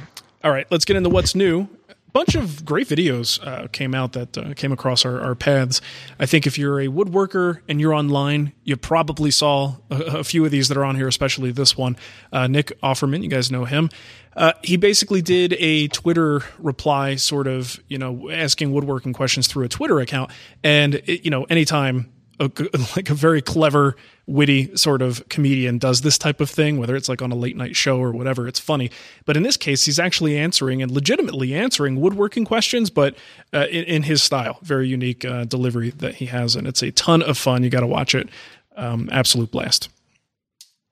all 0.45 0.51
right, 0.51 0.67
let's 0.71 0.85
get 0.85 0.97
into 0.97 1.09
what's 1.09 1.35
new. 1.35 1.69
A 1.89 2.11
bunch 2.13 2.35
of 2.35 2.65
great 2.65 2.89
videos 2.89 3.45
uh, 3.47 3.69
came 3.69 3.95
out 3.95 4.13
that 4.13 4.39
uh, 4.39 4.55
came 4.55 4.73
across 4.73 5.05
our, 5.05 5.21
our 5.21 5.35
paths. 5.35 5.81
I 6.19 6.27
think 6.27 6.47
if 6.47 6.57
you're 6.57 6.81
a 6.81 6.87
woodworker 6.87 7.61
and 7.69 7.81
you're 7.81 7.93
online, 7.93 8.53
you 8.65 8.77
probably 8.77 9.31
saw 9.31 9.77
a, 9.91 9.97
a 10.19 10.25
few 10.25 10.45
of 10.45 10.51
these 10.51 10.69
that 10.69 10.79
are 10.79 10.85
on 10.85 10.97
here, 10.97 11.07
especially 11.07 11.53
this 11.53 11.77
one. 11.77 11.97
Uh, 12.33 12.47
Nick 12.47 12.73
Offerman, 12.83 13.23
you 13.23 13.29
guys 13.29 13.51
know 13.51 13.67
him. 13.67 13.91
Uh, 14.35 14.53
he 14.63 14.77
basically 14.77 15.21
did 15.21 15.55
a 15.59 15.89
Twitter 15.89 16.43
reply, 16.59 17.17
sort 17.17 17.47
of, 17.47 17.79
you 17.89 17.99
know, 17.99 18.31
asking 18.31 18.73
woodworking 18.73 19.13
questions 19.13 19.49
through 19.49 19.65
a 19.65 19.69
Twitter 19.69 20.01
account. 20.01 20.31
And, 20.63 20.95
it, 20.95 21.25
you 21.25 21.31
know, 21.31 21.45
anytime 21.45 22.11
a, 22.41 22.51
like 22.97 23.11
a 23.11 23.15
very 23.15 23.43
clever, 23.43 23.97
witty 24.27 24.77
sort 24.77 25.01
of 25.01 25.27
comedian 25.29 25.79
does 25.79 26.03
this 26.03 26.19
type 26.19 26.41
of 26.41 26.51
thing, 26.51 26.79
whether 26.79 26.95
it's 26.95 27.09
like 27.09 27.23
on 27.23 27.33
a 27.33 27.35
late 27.35 27.57
night 27.57 27.75
show 27.75 27.99
or 27.99 28.13
whatever, 28.13 28.47
it's 28.47 28.61
funny. 28.61 28.91
But 29.25 29.37
in 29.37 29.43
this 29.43 29.57
case, 29.57 29.85
he's 29.87 29.99
actually 29.99 30.37
answering 30.37 30.83
and 30.83 30.91
legitimately 30.91 31.55
answering 31.55 32.01
woodworking 32.01 32.45
questions, 32.45 32.91
but 32.91 33.17
uh, 33.53 33.67
in, 33.71 33.85
in 33.85 34.03
his 34.05 34.23
style. 34.23 34.59
Very 34.63 34.87
unique 34.89 35.25
uh, 35.25 35.45
delivery 35.45 35.91
that 35.91 36.17
he 36.17 36.27
has. 36.27 36.57
And 36.57 36.67
it's 36.67 36.83
a 36.83 36.91
ton 36.93 37.23
of 37.23 37.39
fun. 37.39 37.65
You 37.65 37.71
got 37.71 37.81
to 37.81 37.87
watch 37.87 38.15
it. 38.15 38.29
Um, 38.77 39.09
absolute 39.11 39.51
blast. 39.51 39.89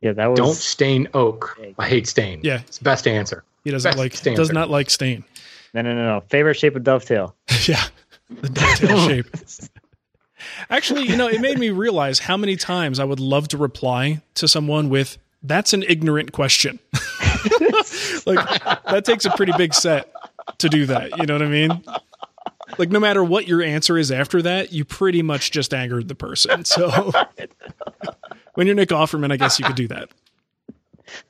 Yeah, 0.00 0.12
that 0.12 0.26
was 0.30 0.38
don't 0.38 0.54
stain 0.54 1.08
oak. 1.14 1.58
I 1.78 1.88
hate 1.88 2.06
stain. 2.06 2.40
Yeah. 2.42 2.60
it's 2.66 2.78
the 2.78 2.84
best 2.84 3.06
answer. 3.06 3.44
He 3.64 3.70
doesn't 3.70 3.90
Best 3.90 3.98
like, 3.98 4.14
stancer. 4.14 4.36
does 4.36 4.52
not 4.52 4.70
like 4.70 4.90
stain. 4.90 5.24
no, 5.74 5.82
no, 5.82 5.94
no, 5.94 6.04
no. 6.04 6.20
Favorite 6.28 6.54
shape 6.54 6.76
of 6.76 6.84
dovetail. 6.84 7.34
yeah. 7.66 7.84
The 8.28 8.48
dovetail 8.48 9.08
shape. 9.08 9.26
Actually, 10.70 11.08
you 11.08 11.16
know, 11.16 11.28
it 11.28 11.40
made 11.40 11.58
me 11.58 11.70
realize 11.70 12.18
how 12.18 12.36
many 12.36 12.56
times 12.56 13.00
I 13.00 13.04
would 13.04 13.20
love 13.20 13.48
to 13.48 13.56
reply 13.56 14.22
to 14.34 14.46
someone 14.48 14.88
with, 14.88 15.18
that's 15.42 15.72
an 15.72 15.82
ignorant 15.82 16.32
question. 16.32 16.78
like, 18.26 18.62
that 18.84 19.02
takes 19.04 19.24
a 19.24 19.30
pretty 19.30 19.52
big 19.56 19.74
set 19.74 20.12
to 20.58 20.68
do 20.68 20.86
that. 20.86 21.18
You 21.18 21.26
know 21.26 21.34
what 21.34 21.42
I 21.42 21.48
mean? 21.48 21.82
Like, 22.78 22.90
no 22.90 23.00
matter 23.00 23.22
what 23.22 23.46
your 23.46 23.62
answer 23.62 23.96
is 23.96 24.10
after 24.10 24.42
that, 24.42 24.72
you 24.72 24.84
pretty 24.84 25.22
much 25.22 25.52
just 25.52 25.72
angered 25.72 26.08
the 26.08 26.14
person. 26.14 26.64
So, 26.64 26.90
when 28.54 28.66
you're 28.66 28.76
Nick 28.76 28.88
Offerman, 28.90 29.32
I 29.32 29.36
guess 29.36 29.58
you 29.58 29.64
could 29.64 29.76
do 29.76 29.88
that. 29.88 30.08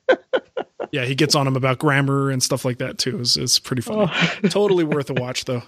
Yeah, 0.91 1.03
he 1.03 1.15
gets 1.15 1.35
on 1.35 1.45
him 1.47 1.57
about 1.57 1.79
grammar 1.79 2.31
and 2.31 2.41
stuff 2.41 2.63
like 2.63 2.77
that 2.77 2.97
too. 2.97 3.19
It's, 3.19 3.35
it's 3.35 3.59
pretty 3.59 3.81
funny. 3.81 4.09
Oh. 4.09 4.47
Totally 4.47 4.85
worth 4.85 5.09
a 5.09 5.13
watch, 5.13 5.43
though. 5.45 5.63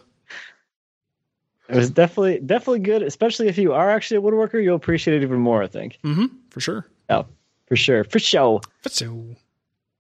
It 1.69 1.75
was 1.75 1.91
definitely 1.91 2.39
definitely 2.39 2.79
good, 2.79 3.03
especially 3.03 3.47
if 3.47 3.57
you 3.57 3.73
are 3.73 3.91
actually 3.91 4.17
a 4.17 4.21
woodworker. 4.21 4.61
You'll 4.63 4.75
appreciate 4.75 5.17
it 5.17 5.23
even 5.23 5.39
more. 5.39 5.61
I 5.63 5.67
think. 5.67 5.99
Mm-hmm, 6.03 6.25
for 6.49 6.59
sure. 6.59 6.85
Oh, 7.09 7.25
for 7.67 7.75
sure, 7.75 8.03
for 8.03 8.19
sure. 8.19 8.61
So, 8.87 9.23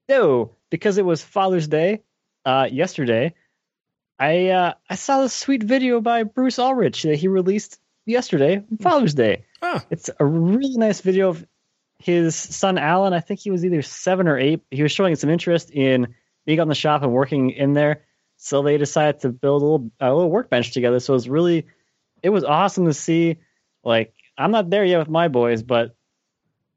No, 0.07 0.51
because 0.69 0.97
it 0.97 1.05
was 1.05 1.21
Father's 1.23 1.67
Day 1.67 2.01
uh, 2.45 2.67
yesterday. 2.71 3.33
I 4.19 4.47
uh, 4.49 4.73
I 4.89 4.95
saw 4.95 5.21
this 5.21 5.33
sweet 5.33 5.63
video 5.63 6.01
by 6.01 6.23
Bruce 6.23 6.59
Ulrich 6.59 7.03
that 7.03 7.15
he 7.17 7.27
released 7.27 7.79
yesterday, 8.05 8.63
Father's 8.81 9.13
Day. 9.13 9.45
ah, 9.61 9.83
It's 9.91 10.09
a 10.19 10.25
really 10.25 10.75
nice 10.77 11.01
video 11.01 11.29
of 11.29 11.45
his 11.99 12.35
son 12.35 12.77
Alan. 12.77 13.13
I 13.13 13.19
think 13.19 13.39
he 13.39 13.51
was 13.51 13.63
either 13.63 13.81
seven 13.81 14.27
or 14.27 14.37
eight. 14.37 14.61
He 14.71 14.81
was 14.83 14.91
showing 14.91 15.15
some 15.15 15.29
interest 15.29 15.69
in 15.71 16.15
being 16.45 16.59
on 16.59 16.67
the 16.67 16.75
shop 16.75 17.03
and 17.03 17.11
working 17.13 17.51
in 17.51 17.73
there. 17.73 18.01
So 18.41 18.61
they 18.61 18.77
decided 18.77 19.19
to 19.21 19.29
build 19.29 19.61
a 19.61 19.65
little 19.65 19.91
a 19.99 20.13
little 20.13 20.31
workbench 20.31 20.71
together. 20.71 21.01
So 21.01 21.13
it 21.13 21.17
was 21.17 21.29
really 21.29 21.67
it 22.23 22.29
was 22.29 22.45
awesome 22.45 22.85
to 22.85 22.93
see. 22.93 23.37
Like 23.83 24.13
I'm 24.37 24.51
not 24.51 24.69
there 24.69 24.85
yet 24.85 24.99
with 24.99 25.09
my 25.09 25.27
boys, 25.27 25.61
but 25.61 25.93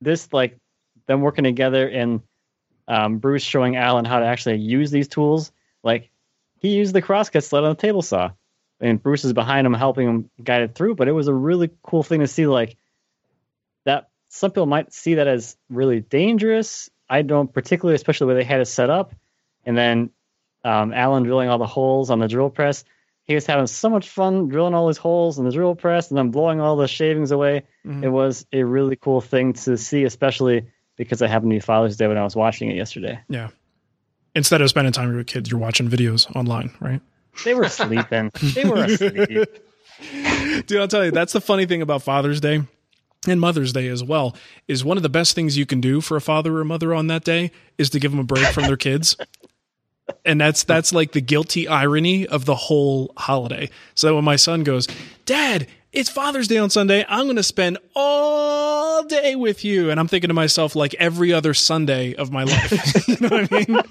this 0.01 0.33
like 0.33 0.59
them 1.07 1.21
working 1.21 1.45
together 1.45 1.89
and 1.89 2.21
um, 2.89 3.19
Bruce 3.19 3.45
showing 3.45 3.77
Alan 3.77 4.05
how 4.05 4.19
to 4.19 4.27
actually 4.27 4.57
use 4.59 4.91
these 4.91 5.07
tools. 5.07 5.53
Like 5.85 6.11
he 6.59 6.71
used 6.71 6.95
the 6.95 7.01
crosscut 7.01 7.45
sled 7.45 7.63
on 7.63 7.71
the 7.71 7.81
table 7.81 8.03
saw, 8.03 8.33
and 8.81 9.01
Bruce 9.01 9.25
is 9.25 9.33
behind 9.33 9.65
him 9.65 9.75
helping 9.75 10.09
him 10.09 10.31
guide 10.43 10.63
it 10.63 10.75
through. 10.75 10.97
But 10.97 11.07
it 11.07 11.13
was 11.13 11.29
a 11.29 11.35
really 11.35 11.71
cool 11.85 12.03
thing 12.03 12.21
to 12.21 12.27
see. 12.27 12.49
Like 12.49 12.77
that, 13.85 14.09
some 14.31 14.51
people 14.51 14.67
might 14.67 14.93
see 14.93 15.15
that 15.15 15.29
as 15.29 15.57
really 15.71 16.01
dangerous. 16.01 16.91
I 17.09 17.23
don't 17.23 17.53
particularly, 17.53 17.95
especially 17.95 18.25
the 18.25 18.35
way 18.35 18.41
they 18.41 18.49
had 18.49 18.61
it 18.61 18.67
set 18.67 18.91
up. 18.91 19.15
And 19.65 19.79
then 19.79 20.11
um, 20.65 20.93
Alan 20.93 21.23
drilling 21.25 21.49
all 21.49 21.59
the 21.59 21.67
holes 21.67 22.11
on 22.11 22.19
the 22.19 22.29
drill 22.29 22.51
press. 22.51 22.85
He 23.25 23.35
was 23.35 23.47
having 23.47 23.67
so 23.69 23.89
much 23.89 24.09
fun 24.09 24.49
drilling 24.49 24.75
all 24.75 24.89
these 24.89 24.97
holes 24.99 25.39
in 25.39 25.45
the 25.45 25.53
drill 25.53 25.75
press 25.75 26.09
and 26.11 26.19
then 26.19 26.31
blowing 26.31 26.61
all 26.61 26.77
the 26.77 26.89
shavings 26.89 27.31
away. 27.31 27.63
Mhm. 27.87 28.03
It 28.03 28.09
was 28.09 28.45
a 28.53 28.63
really 28.65 28.97
cool 28.97 29.21
thing 29.21 29.53
to 29.55 29.77
see, 29.79 30.05
especially 30.05 30.67
because 30.97 31.23
it 31.23 31.31
happened 31.31 31.51
to 31.53 31.57
be 31.57 31.61
Father's 31.61 31.97
Day 31.97 32.09
when 32.09 32.19
I 32.19 32.25
was 32.25 32.35
watching 32.37 32.71
it 32.71 32.77
yesterday. 32.77 33.19
yeah. 33.29 33.49
Instead 34.35 34.63
of 34.63 34.69
spending 34.71 34.93
time 34.93 35.09
with 35.09 35.15
your 35.17 35.25
kids, 35.25 35.51
you're 35.51 35.61
watching 35.61 35.89
videos 35.91 36.35
online, 36.35 36.73
right? 36.81 37.01
They 37.45 37.53
were 37.55 37.69
sleeping. 37.69 38.31
they 38.55 38.65
were 38.65 38.85
asleep. 38.85 39.49
Dude, 40.67 40.81
I'll 40.81 40.89
tell 40.89 41.05
you, 41.05 41.11
that's 41.11 41.33
the 41.35 41.41
funny 41.41 41.67
thing 41.67 41.83
about 41.83 42.03
Father's 42.03 42.41
Day 42.41 42.63
and 43.29 43.41
Mother's 43.41 43.73
Day 43.73 43.89
as 43.89 44.03
well. 44.03 44.35
Is 44.69 44.85
one 44.85 44.97
of 44.97 45.03
the 45.03 45.09
best 45.11 45.35
things 45.35 45.57
you 45.59 45.67
can 45.67 45.81
do 45.81 46.01
for 46.01 46.17
a 46.17 46.21
father 46.21 46.57
or 46.59 46.65
mother 46.65 46.95
on 46.95 47.07
that 47.09 47.25
day 47.25 47.51
is 47.79 47.91
to 47.91 48.01
give 48.01 48.11
them 48.11 48.21
a 48.21 48.25
break 48.25 48.47
from 48.49 48.65
their 48.65 48.77
kids. 48.77 49.17
And 50.25 50.41
that's 50.41 50.65
that's 50.65 50.93
like 50.93 51.13
the 51.13 51.21
guilty 51.21 51.69
irony 51.69 52.27
of 52.27 52.45
the 52.45 52.55
whole 52.55 53.13
holiday. 53.17 53.71
So 53.95 54.17
when 54.17 54.25
my 54.25 54.37
son 54.37 54.63
goes, 54.65 54.89
"Dad, 55.27 55.67
it's 55.93 56.09
Father's 56.09 56.49
Day 56.49 56.59
on 56.59 56.71
Sunday. 56.71 57.05
I'm 57.09 57.25
going 57.25 57.37
to 57.37 57.43
spend 57.43 57.79
all 57.95 59.05
day 59.05 59.35
with 59.37 59.65
you." 59.65 59.91
And 59.91 59.99
I'm 60.01 60.09
thinking 60.09 60.29
to 60.29 60.35
myself 60.35 60.75
like 60.75 60.95
every 60.95 61.33
other 61.33 61.55
Sunday 61.55 62.15
of 62.15 62.31
my 62.31 62.45
life. 62.45 63.09
you 63.09 63.17
know 63.21 63.29
what 63.29 63.53
I 63.53 63.59
mean? 63.59 63.83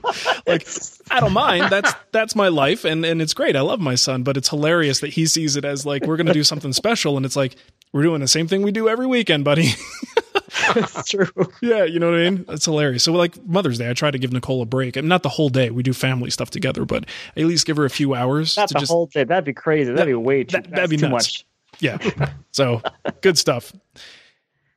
Like 0.48 0.68
I 1.10 1.20
don't 1.20 1.34
mind. 1.34 1.70
That's 1.70 1.94
that's 2.12 2.36
my 2.36 2.48
life 2.48 2.86
and 2.86 3.06
and 3.06 3.22
it's 3.22 3.34
great. 3.34 3.56
I 3.56 3.62
love 3.62 3.80
my 3.80 3.96
son, 3.96 4.24
but 4.24 4.38
it's 4.38 4.50
hilarious 4.50 5.00
that 5.02 5.14
he 5.14 5.26
sees 5.26 5.56
it 5.56 5.66
as 5.66 5.86
like 5.86 6.06
we're 6.06 6.18
going 6.18 6.28
to 6.28 6.34
do 6.34 6.44
something 6.44 6.74
special 6.74 7.18
and 7.18 7.26
it's 7.26 7.36
like 7.36 7.56
we're 7.94 8.04
doing 8.04 8.22
the 8.22 8.28
same 8.28 8.48
thing 8.48 8.62
we 8.62 8.72
do 8.72 8.88
every 8.88 9.08
weekend, 9.08 9.44
buddy. 9.44 9.70
it's 10.76 11.06
true. 11.10 11.28
yeah, 11.62 11.84
you 11.84 12.00
know 12.00 12.12
what 12.12 12.20
I 12.20 12.30
mean? 12.30 12.46
It's 12.50 12.66
hilarious. 12.66 13.04
So 13.04 13.14
like 13.14 13.44
Mother's 13.46 13.78
Day, 13.78 13.90
I 13.90 13.94
try 13.94 14.12
to 14.12 14.18
give 14.20 14.32
Nicole 14.34 14.62
a 14.62 14.66
break. 14.66 14.96
And 14.96 15.08
not 15.10 15.24
the 15.24 15.30
whole 15.30 15.50
day. 15.50 15.70
We 15.70 15.84
do 15.84 15.94
family 15.94 16.30
stuff 16.30 16.50
together, 16.50 16.86
but 16.86 17.06
at 17.38 17.46
least 17.46 17.66
give 17.66 17.78
her 17.78 17.86
a 17.86 17.90
few 17.90 18.14
hours 18.14 18.58
Not 18.58 18.70
the 18.70 18.80
just 18.80 18.92
whole 18.92 19.08
day. 19.08 19.24
That'd 19.24 19.46
be 19.46 19.54
crazy. 19.54 19.92
That'd 19.92 20.08
be 20.08 20.14
way 20.14 20.44
too, 20.44 20.58
that- 20.58 20.70
that'd 20.72 20.90
be 20.90 20.98
too 20.98 21.10
nuts. 21.10 21.44
much. 21.44 21.46
yeah. 21.80 21.98
So 22.52 22.82
good 23.22 23.38
stuff. 23.38 23.74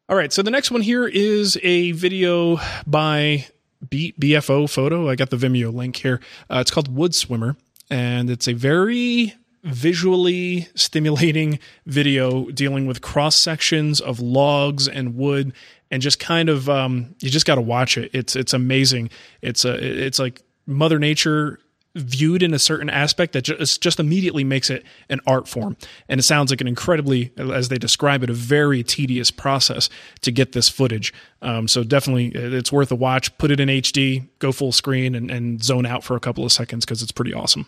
All 0.08 0.16
right. 0.16 0.32
So 0.32 0.42
the 0.42 0.50
next 0.50 0.70
one 0.70 0.80
here 0.82 1.06
is 1.06 1.58
a 1.62 1.92
video 1.92 2.58
by 2.86 3.46
B- 3.88 4.14
BFO 4.20 4.68
Photo. 4.70 5.08
I 5.08 5.16
got 5.16 5.30
the 5.30 5.36
Vimeo 5.36 5.72
link 5.72 5.96
here. 5.96 6.20
Uh, 6.50 6.58
it's 6.60 6.70
called 6.70 6.94
Wood 6.94 7.14
Swimmer, 7.14 7.56
and 7.90 8.28
it's 8.30 8.48
a 8.48 8.52
very 8.52 9.34
visually 9.64 10.68
stimulating 10.74 11.58
video 11.86 12.50
dealing 12.50 12.86
with 12.86 13.00
cross 13.00 13.34
sections 13.34 14.00
of 14.00 14.20
logs 14.20 14.86
and 14.86 15.16
wood 15.16 15.52
and 15.90 16.02
just 16.02 16.20
kind 16.20 16.48
of 16.48 16.68
um, 16.68 17.14
you 17.20 17.30
just 17.30 17.46
got 17.46 17.54
to 17.54 17.62
watch 17.62 17.96
it 17.96 18.10
it's 18.12 18.36
it's 18.36 18.52
amazing 18.52 19.08
it's 19.40 19.64
a 19.64 20.04
it's 20.04 20.18
like 20.18 20.42
mother 20.66 20.98
nature 20.98 21.58
viewed 21.96 22.42
in 22.42 22.52
a 22.52 22.58
certain 22.58 22.90
aspect 22.90 23.32
that 23.32 23.42
just, 23.42 23.80
just 23.80 24.00
immediately 24.00 24.42
makes 24.42 24.68
it 24.68 24.84
an 25.08 25.20
art 25.26 25.46
form. 25.46 25.76
And 26.08 26.18
it 26.18 26.24
sounds 26.24 26.50
like 26.50 26.60
an 26.60 26.66
incredibly, 26.66 27.32
as 27.36 27.68
they 27.68 27.78
describe 27.78 28.22
it, 28.24 28.30
a 28.30 28.34
very 28.34 28.82
tedious 28.82 29.30
process 29.30 29.88
to 30.22 30.32
get 30.32 30.52
this 30.52 30.68
footage. 30.68 31.14
Um, 31.40 31.68
so 31.68 31.84
definitely 31.84 32.28
it's 32.34 32.72
worth 32.72 32.90
a 32.90 32.96
watch. 32.96 33.36
Put 33.38 33.50
it 33.50 33.60
in 33.60 33.68
HD, 33.68 34.28
go 34.40 34.50
full 34.50 34.72
screen, 34.72 35.14
and, 35.14 35.30
and 35.30 35.62
zone 35.62 35.86
out 35.86 36.02
for 36.02 36.16
a 36.16 36.20
couple 36.20 36.44
of 36.44 36.50
seconds 36.50 36.84
because 36.84 37.02
it's 37.02 37.12
pretty 37.12 37.32
awesome. 37.32 37.66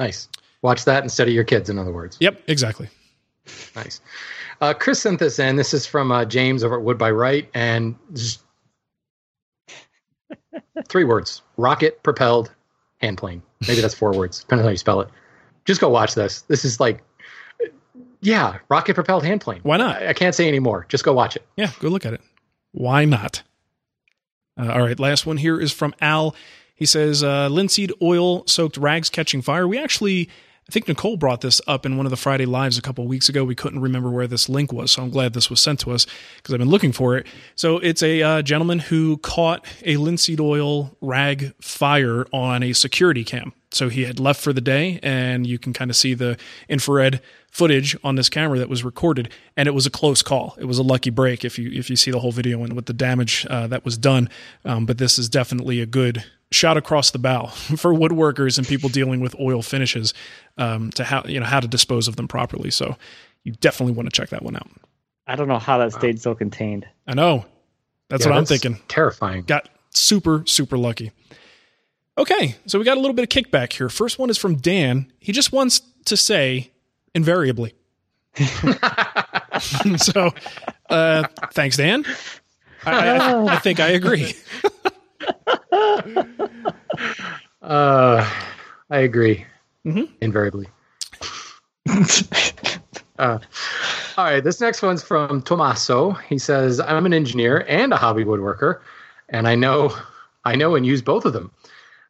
Nice. 0.00 0.28
Watch 0.62 0.84
that 0.86 1.04
instead 1.04 1.28
of 1.28 1.34
your 1.34 1.44
kids, 1.44 1.70
in 1.70 1.78
other 1.78 1.92
words. 1.92 2.16
Yep, 2.20 2.42
exactly. 2.48 2.88
Nice. 3.76 4.00
Uh, 4.60 4.74
Chris 4.74 5.00
sent 5.00 5.18
this 5.18 5.38
in. 5.38 5.56
This 5.56 5.72
is 5.72 5.86
from 5.86 6.10
uh, 6.10 6.24
James 6.24 6.64
over 6.64 6.76
at 6.76 6.82
Wood 6.82 6.98
by 6.98 7.10
Wright, 7.10 7.48
and 7.54 7.94
three 10.88 11.04
words: 11.04 11.42
rocket 11.56 12.02
propelled 12.02 12.52
hand 13.00 13.18
plane. 13.18 13.42
Maybe 13.68 13.80
that's 13.80 13.94
four 13.94 14.12
words, 14.12 14.40
depending 14.40 14.64
on 14.64 14.68
how 14.68 14.72
you 14.72 14.78
spell 14.78 15.00
it. 15.00 15.08
Just 15.64 15.80
go 15.80 15.88
watch 15.88 16.14
this. 16.14 16.42
This 16.42 16.64
is 16.64 16.80
like 16.80 17.02
Yeah, 18.20 18.58
rocket 18.68 18.94
propelled 18.94 19.24
hand 19.24 19.40
plane. 19.40 19.60
Why 19.62 19.76
not? 19.76 20.02
I, 20.02 20.08
I 20.08 20.12
can't 20.12 20.34
say 20.34 20.48
anymore. 20.48 20.86
Just 20.88 21.04
go 21.04 21.12
watch 21.12 21.36
it. 21.36 21.46
Yeah, 21.56 21.70
go 21.80 21.88
look 21.88 22.06
at 22.06 22.14
it. 22.14 22.20
Why 22.72 23.04
not? 23.04 23.42
Uh, 24.58 24.70
all 24.70 24.80
right, 24.80 24.98
last 24.98 25.26
one 25.26 25.36
here 25.36 25.60
is 25.60 25.72
from 25.72 25.94
Al. 26.00 26.34
He 26.80 26.86
says, 26.86 27.22
uh, 27.22 27.48
linseed 27.48 27.92
oil 28.00 28.42
soaked 28.46 28.78
rags 28.78 29.10
catching 29.10 29.42
fire. 29.42 29.68
We 29.68 29.78
actually, 29.78 30.30
I 30.66 30.72
think 30.72 30.88
Nicole 30.88 31.18
brought 31.18 31.42
this 31.42 31.60
up 31.66 31.84
in 31.84 31.98
one 31.98 32.06
of 32.06 32.10
the 32.10 32.16
Friday 32.16 32.46
Lives 32.46 32.78
a 32.78 32.80
couple 32.80 33.06
weeks 33.06 33.28
ago. 33.28 33.44
We 33.44 33.54
couldn't 33.54 33.80
remember 33.80 34.08
where 34.08 34.26
this 34.26 34.48
link 34.48 34.72
was, 34.72 34.90
so 34.90 35.02
I'm 35.02 35.10
glad 35.10 35.34
this 35.34 35.50
was 35.50 35.60
sent 35.60 35.80
to 35.80 35.90
us 35.90 36.06
because 36.38 36.54
I've 36.54 36.58
been 36.58 36.70
looking 36.70 36.92
for 36.92 37.18
it. 37.18 37.26
So 37.54 37.76
it's 37.80 38.02
a 38.02 38.22
uh, 38.22 38.40
gentleman 38.40 38.78
who 38.78 39.18
caught 39.18 39.66
a 39.84 39.98
linseed 39.98 40.40
oil 40.40 40.96
rag 41.02 41.52
fire 41.60 42.26
on 42.32 42.62
a 42.62 42.72
security 42.72 43.24
cam. 43.24 43.52
So 43.72 43.90
he 43.90 44.04
had 44.04 44.18
left 44.18 44.40
for 44.40 44.54
the 44.54 44.62
day, 44.62 45.00
and 45.02 45.46
you 45.46 45.58
can 45.58 45.74
kind 45.74 45.90
of 45.90 45.96
see 45.96 46.14
the 46.14 46.38
infrared 46.66 47.20
footage 47.50 47.94
on 48.02 48.14
this 48.14 48.30
camera 48.30 48.58
that 48.58 48.70
was 48.70 48.82
recorded, 48.84 49.28
and 49.54 49.68
it 49.68 49.72
was 49.72 49.84
a 49.84 49.90
close 49.90 50.22
call. 50.22 50.56
It 50.58 50.64
was 50.64 50.78
a 50.78 50.82
lucky 50.82 51.10
break 51.10 51.44
if 51.44 51.58
you 51.58 51.70
if 51.72 51.90
you 51.90 51.96
see 51.96 52.10
the 52.10 52.20
whole 52.20 52.32
video 52.32 52.64
and 52.64 52.72
with 52.72 52.86
the 52.86 52.94
damage 52.94 53.46
uh, 53.50 53.66
that 53.66 53.84
was 53.84 53.98
done. 53.98 54.30
Um, 54.64 54.86
but 54.86 54.96
this 54.96 55.18
is 55.18 55.28
definitely 55.28 55.82
a 55.82 55.86
good 55.86 56.24
shot 56.52 56.76
across 56.76 57.10
the 57.10 57.18
bow 57.18 57.46
for 57.76 57.92
woodworkers 57.94 58.58
and 58.58 58.66
people 58.66 58.88
dealing 58.88 59.20
with 59.20 59.34
oil 59.40 59.62
finishes 59.62 60.14
um, 60.58 60.90
to 60.92 61.04
how 61.04 61.22
you 61.26 61.40
know 61.40 61.46
how 61.46 61.60
to 61.60 61.68
dispose 61.68 62.08
of 62.08 62.16
them 62.16 62.28
properly. 62.28 62.70
So 62.70 62.96
you 63.44 63.52
definitely 63.52 63.94
want 63.94 64.12
to 64.12 64.14
check 64.20 64.30
that 64.30 64.42
one 64.42 64.56
out. 64.56 64.68
I 65.26 65.36
don't 65.36 65.48
know 65.48 65.58
how 65.58 65.78
that 65.78 65.92
stayed 65.92 66.20
so 66.20 66.34
contained. 66.34 66.86
I 67.06 67.14
know. 67.14 67.46
That's 68.08 68.24
Yeah, 68.24 68.30
what 68.32 68.38
I'm 68.38 68.46
thinking. 68.46 68.78
Terrifying. 68.88 69.42
Got 69.44 69.68
super 69.90 70.42
super 70.46 70.76
lucky. 70.76 71.12
Okay, 72.18 72.56
so 72.66 72.78
we 72.78 72.84
got 72.84 72.96
a 72.98 73.00
little 73.00 73.14
bit 73.14 73.22
of 73.22 73.28
kickback 73.28 73.72
here. 73.72 73.88
First 73.88 74.18
one 74.18 74.28
is 74.28 74.36
from 74.36 74.56
Dan. 74.56 75.10
He 75.20 75.32
just 75.32 75.52
wants 75.52 75.80
to 76.06 76.16
say 76.16 76.70
invariably. 77.14 77.72
so, 79.96 80.30
uh, 80.90 81.24
thanks, 81.52 81.76
Dan. 81.78 82.04
I, 82.84 83.08
I, 83.16 83.54
I 83.54 83.58
think 83.58 83.80
I 83.80 83.88
agree. 83.90 84.34
Uh, 87.62 88.28
I 88.90 88.98
agree. 88.98 89.44
Mhm. 89.86 90.08
Invariably. 90.20 90.66
uh, 93.18 93.38
all 94.16 94.24
right. 94.24 94.42
This 94.42 94.60
next 94.60 94.82
one's 94.82 95.02
from 95.02 95.42
Tommaso. 95.42 96.12
He 96.28 96.38
says, 96.38 96.80
"I'm 96.80 97.06
an 97.06 97.12
engineer 97.14 97.64
and 97.68 97.92
a 97.92 97.96
hobby 97.96 98.24
woodworker, 98.24 98.80
and 99.28 99.46
I 99.46 99.54
know, 99.54 99.94
I 100.44 100.56
know, 100.56 100.74
and 100.74 100.84
use 100.86 101.02
both 101.02 101.24
of 101.24 101.32
them." 101.32 101.50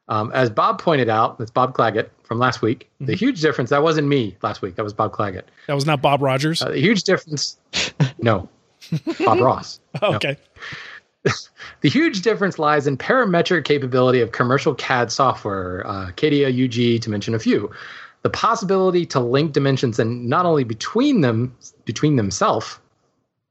Um, 0.07 0.31
as 0.33 0.49
Bob 0.49 0.81
pointed 0.81 1.09
out, 1.09 1.37
that's 1.37 1.51
Bob 1.51 1.73
Clagett 1.75 2.09
from 2.23 2.39
last 2.39 2.61
week. 2.61 2.89
The 2.99 3.15
huge 3.15 3.39
difference 3.41 3.69
that 3.69 3.83
wasn't 3.83 4.07
me 4.07 4.35
last 4.41 4.61
week. 4.61 4.75
That 4.75 4.83
was 4.83 4.93
Bob 4.93 5.13
Clagett. 5.13 5.43
That 5.67 5.73
was 5.75 5.85
not 5.85 6.01
Bob 6.01 6.21
Rogers. 6.21 6.61
Uh, 6.61 6.69
the 6.69 6.79
huge 6.81 7.03
difference. 7.03 7.57
no, 8.19 8.49
Bob 9.23 9.39
Ross. 9.41 9.79
No. 10.01 10.19
The 11.81 11.89
huge 11.89 12.21
difference 12.21 12.59
lies 12.59 12.87
in 12.87 12.97
parametric 12.97 13.65
capability 13.65 14.21
of 14.21 14.31
commercial 14.31 14.75
CAD 14.75 15.11
software, 15.11 15.85
uh, 15.85 16.11
CATIA, 16.11 16.49
UG, 16.49 17.01
to 17.01 17.09
mention 17.09 17.33
a 17.33 17.39
few. 17.39 17.71
The 18.21 18.29
possibility 18.29 19.05
to 19.07 19.19
link 19.19 19.53
dimensions 19.53 19.97
and 19.97 20.27
not 20.27 20.45
only 20.45 20.63
between 20.63 21.21
them, 21.21 21.55
between 21.85 22.15
themselves. 22.15 22.77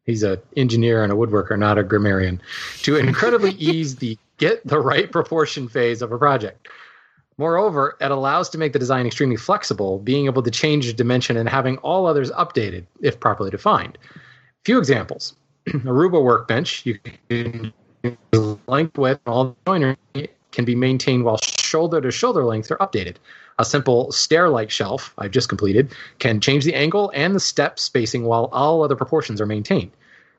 He's 0.04 0.22
an 0.22 0.38
engineer 0.56 1.02
and 1.02 1.12
a 1.12 1.16
woodworker, 1.16 1.58
not 1.58 1.78
a 1.78 1.82
grammarian. 1.82 2.40
To 2.82 2.96
incredibly 2.96 3.50
ease 3.58 3.96
the 3.96 4.16
get 4.38 4.66
the 4.66 4.78
right 4.78 5.10
proportion 5.10 5.68
phase 5.68 6.02
of 6.02 6.12
a 6.12 6.18
project. 6.18 6.68
Moreover, 7.36 7.96
it 8.00 8.10
allows 8.10 8.50
to 8.50 8.58
make 8.58 8.72
the 8.72 8.78
design 8.78 9.06
extremely 9.06 9.36
flexible, 9.36 9.98
being 9.98 10.26
able 10.26 10.42
to 10.42 10.50
change 10.50 10.86
the 10.86 10.92
dimension 10.92 11.36
and 11.36 11.48
having 11.48 11.78
all 11.78 12.06
others 12.06 12.30
updated 12.32 12.86
if 13.00 13.18
properly 13.18 13.50
defined. 13.50 13.98
Few 14.64 14.78
examples. 14.78 15.34
A 15.66 15.72
Roubo 15.72 16.22
workbench, 16.22 16.84
you 16.86 16.98
can 17.28 17.72
length, 18.66 18.96
width, 18.98 19.20
all 19.26 19.44
the 19.44 19.56
joinery 19.66 19.96
can 20.52 20.64
be 20.64 20.74
maintained 20.74 21.24
while 21.24 21.38
shoulder 21.58 22.00
to 22.00 22.10
shoulder 22.10 22.44
lengths 22.44 22.70
are 22.70 22.78
updated. 22.78 23.16
A 23.58 23.64
simple 23.64 24.10
stair 24.10 24.48
like 24.48 24.70
shelf 24.70 25.12
I've 25.18 25.30
just 25.30 25.48
completed 25.48 25.92
can 26.18 26.40
change 26.40 26.64
the 26.64 26.74
angle 26.74 27.12
and 27.14 27.34
the 27.34 27.40
step 27.40 27.78
spacing 27.78 28.24
while 28.24 28.48
all 28.52 28.82
other 28.82 28.96
proportions 28.96 29.40
are 29.40 29.46
maintained. 29.46 29.90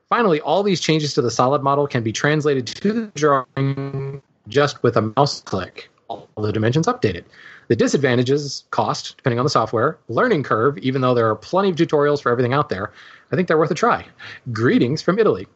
Finally, 0.08 0.40
all 0.40 0.62
these 0.62 0.80
changes 0.80 1.14
to 1.14 1.22
the 1.22 1.30
solid 1.30 1.62
model 1.62 1.86
can 1.86 2.02
be 2.02 2.12
translated 2.12 2.66
to 2.66 2.92
the 2.92 3.12
drawing 3.14 4.20
just 4.48 4.82
with 4.82 4.96
a 4.96 5.12
mouse 5.16 5.40
click. 5.40 5.88
All 6.08 6.28
the 6.36 6.52
dimensions 6.52 6.86
updated. 6.86 7.24
The 7.72 7.76
disadvantages 7.76 8.64
cost, 8.70 9.16
depending 9.16 9.38
on 9.38 9.46
the 9.46 9.50
software, 9.50 9.96
learning 10.08 10.42
curve, 10.42 10.76
even 10.76 11.00
though 11.00 11.14
there 11.14 11.26
are 11.30 11.34
plenty 11.34 11.70
of 11.70 11.76
tutorials 11.76 12.20
for 12.20 12.30
everything 12.30 12.52
out 12.52 12.68
there. 12.68 12.92
I 13.32 13.36
think 13.36 13.48
they're 13.48 13.56
worth 13.56 13.70
a 13.70 13.74
try. 13.74 14.04
Greetings 14.52 15.00
from 15.00 15.18
Italy. 15.18 15.46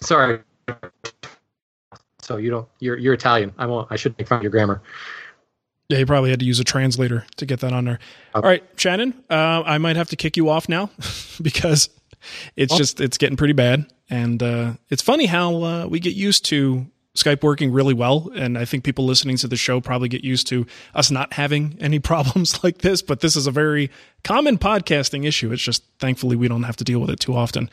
Sorry. 0.00 0.40
So 2.22 2.38
you 2.38 2.48
don't 2.48 2.66
you're 2.80 2.96
you're 2.96 3.12
Italian. 3.12 3.52
I 3.58 3.66
won't 3.66 3.86
I 3.92 3.96
should 3.96 4.16
make 4.16 4.28
fun 4.28 4.38
of 4.38 4.44
your 4.44 4.50
grammar. 4.50 4.80
Yeah, 5.90 5.98
you 5.98 6.06
probably 6.06 6.30
had 6.30 6.40
to 6.40 6.46
use 6.46 6.58
a 6.58 6.64
translator 6.64 7.26
to 7.36 7.44
get 7.44 7.60
that 7.60 7.74
on 7.74 7.84
there. 7.84 7.98
All 8.34 8.40
right, 8.40 8.64
Shannon, 8.76 9.12
uh, 9.28 9.62
I 9.66 9.76
might 9.76 9.96
have 9.96 10.08
to 10.08 10.16
kick 10.16 10.38
you 10.38 10.48
off 10.48 10.70
now 10.70 10.88
because 11.42 11.90
it's 12.56 12.72
Oh. 12.72 12.78
just 12.78 12.98
it's 12.98 13.18
getting 13.18 13.36
pretty 13.36 13.52
bad, 13.52 13.84
and 14.08 14.42
uh, 14.42 14.72
it's 14.88 15.02
funny 15.02 15.26
how 15.26 15.62
uh, 15.62 15.86
we 15.86 16.00
get 16.00 16.14
used 16.14 16.46
to 16.46 16.86
Skype 17.16 17.42
working 17.42 17.72
really 17.72 17.94
well, 17.94 18.30
and 18.34 18.56
I 18.56 18.64
think 18.64 18.84
people 18.84 19.04
listening 19.04 19.36
to 19.38 19.48
the 19.48 19.56
show 19.56 19.80
probably 19.80 20.08
get 20.08 20.22
used 20.24 20.46
to 20.48 20.66
us 20.94 21.10
not 21.10 21.32
having 21.32 21.76
any 21.80 21.98
problems 21.98 22.62
like 22.62 22.78
this. 22.78 23.02
But 23.02 23.20
this 23.20 23.36
is 23.36 23.46
a 23.46 23.50
very 23.50 23.90
common 24.24 24.58
podcasting 24.58 25.26
issue. 25.26 25.52
It's 25.52 25.62
just 25.62 25.82
thankfully 25.98 26.36
we 26.36 26.48
don't 26.48 26.62
have 26.64 26.76
to 26.76 26.84
deal 26.84 27.00
with 27.00 27.10
it 27.10 27.20
too 27.20 27.34
often. 27.34 27.68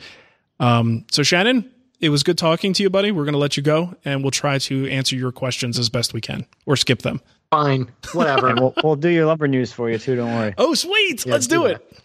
Um, 0.60 1.04
so 1.10 1.22
Shannon, 1.22 1.70
it 2.00 2.08
was 2.08 2.22
good 2.22 2.38
talking 2.38 2.72
to 2.74 2.82
you, 2.82 2.90
buddy. 2.90 3.12
We're 3.12 3.24
going 3.24 3.32
to 3.34 3.38
let 3.38 3.56
you 3.56 3.62
go, 3.62 3.94
and 4.04 4.22
we'll 4.22 4.30
try 4.30 4.58
to 4.58 4.88
answer 4.90 5.16
your 5.16 5.32
questions 5.32 5.78
as 5.78 5.88
best 5.88 6.12
we 6.12 6.20
can, 6.20 6.46
or 6.66 6.76
skip 6.76 7.02
them. 7.02 7.20
Fine. 7.50 7.90
Whatever. 8.12 8.48
And 8.50 8.60
we'll, 8.60 8.74
we'll 8.82 8.96
do 8.96 9.08
your 9.08 9.26
lumber 9.26 9.46
news 9.48 9.72
for 9.72 9.90
you 9.90 9.98
too. 9.98 10.16
Don't 10.16 10.32
worry. 10.34 10.54
Oh, 10.58 10.74
sweet! 10.74 11.24
Yeah, 11.24 11.32
Let's 11.32 11.46
do 11.46 11.58
do 11.60 11.66
it. 11.66 12.00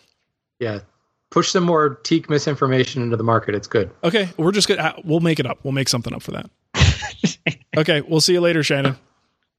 yeah. 0.60 0.80
Push 1.32 1.52
some 1.52 1.64
more 1.64 1.96
teak 2.04 2.28
misinformation 2.28 3.04
into 3.04 3.16
the 3.16 3.24
market. 3.24 3.54
It's 3.54 3.68
good. 3.68 3.92
Okay, 4.04 4.30
we're 4.38 4.52
just 4.52 4.68
gonna 4.68 4.96
we'll 5.04 5.20
make 5.20 5.40
it 5.40 5.46
up. 5.46 5.60
We'll 5.64 5.74
make 5.74 5.88
something 5.88 6.12
up 6.14 6.24
for 6.24 6.32
that. 6.32 6.50
okay, 7.80 8.02
we'll 8.02 8.22
see 8.22 8.34
you 8.34 8.42
later, 8.42 8.64
Shannon. 8.64 8.98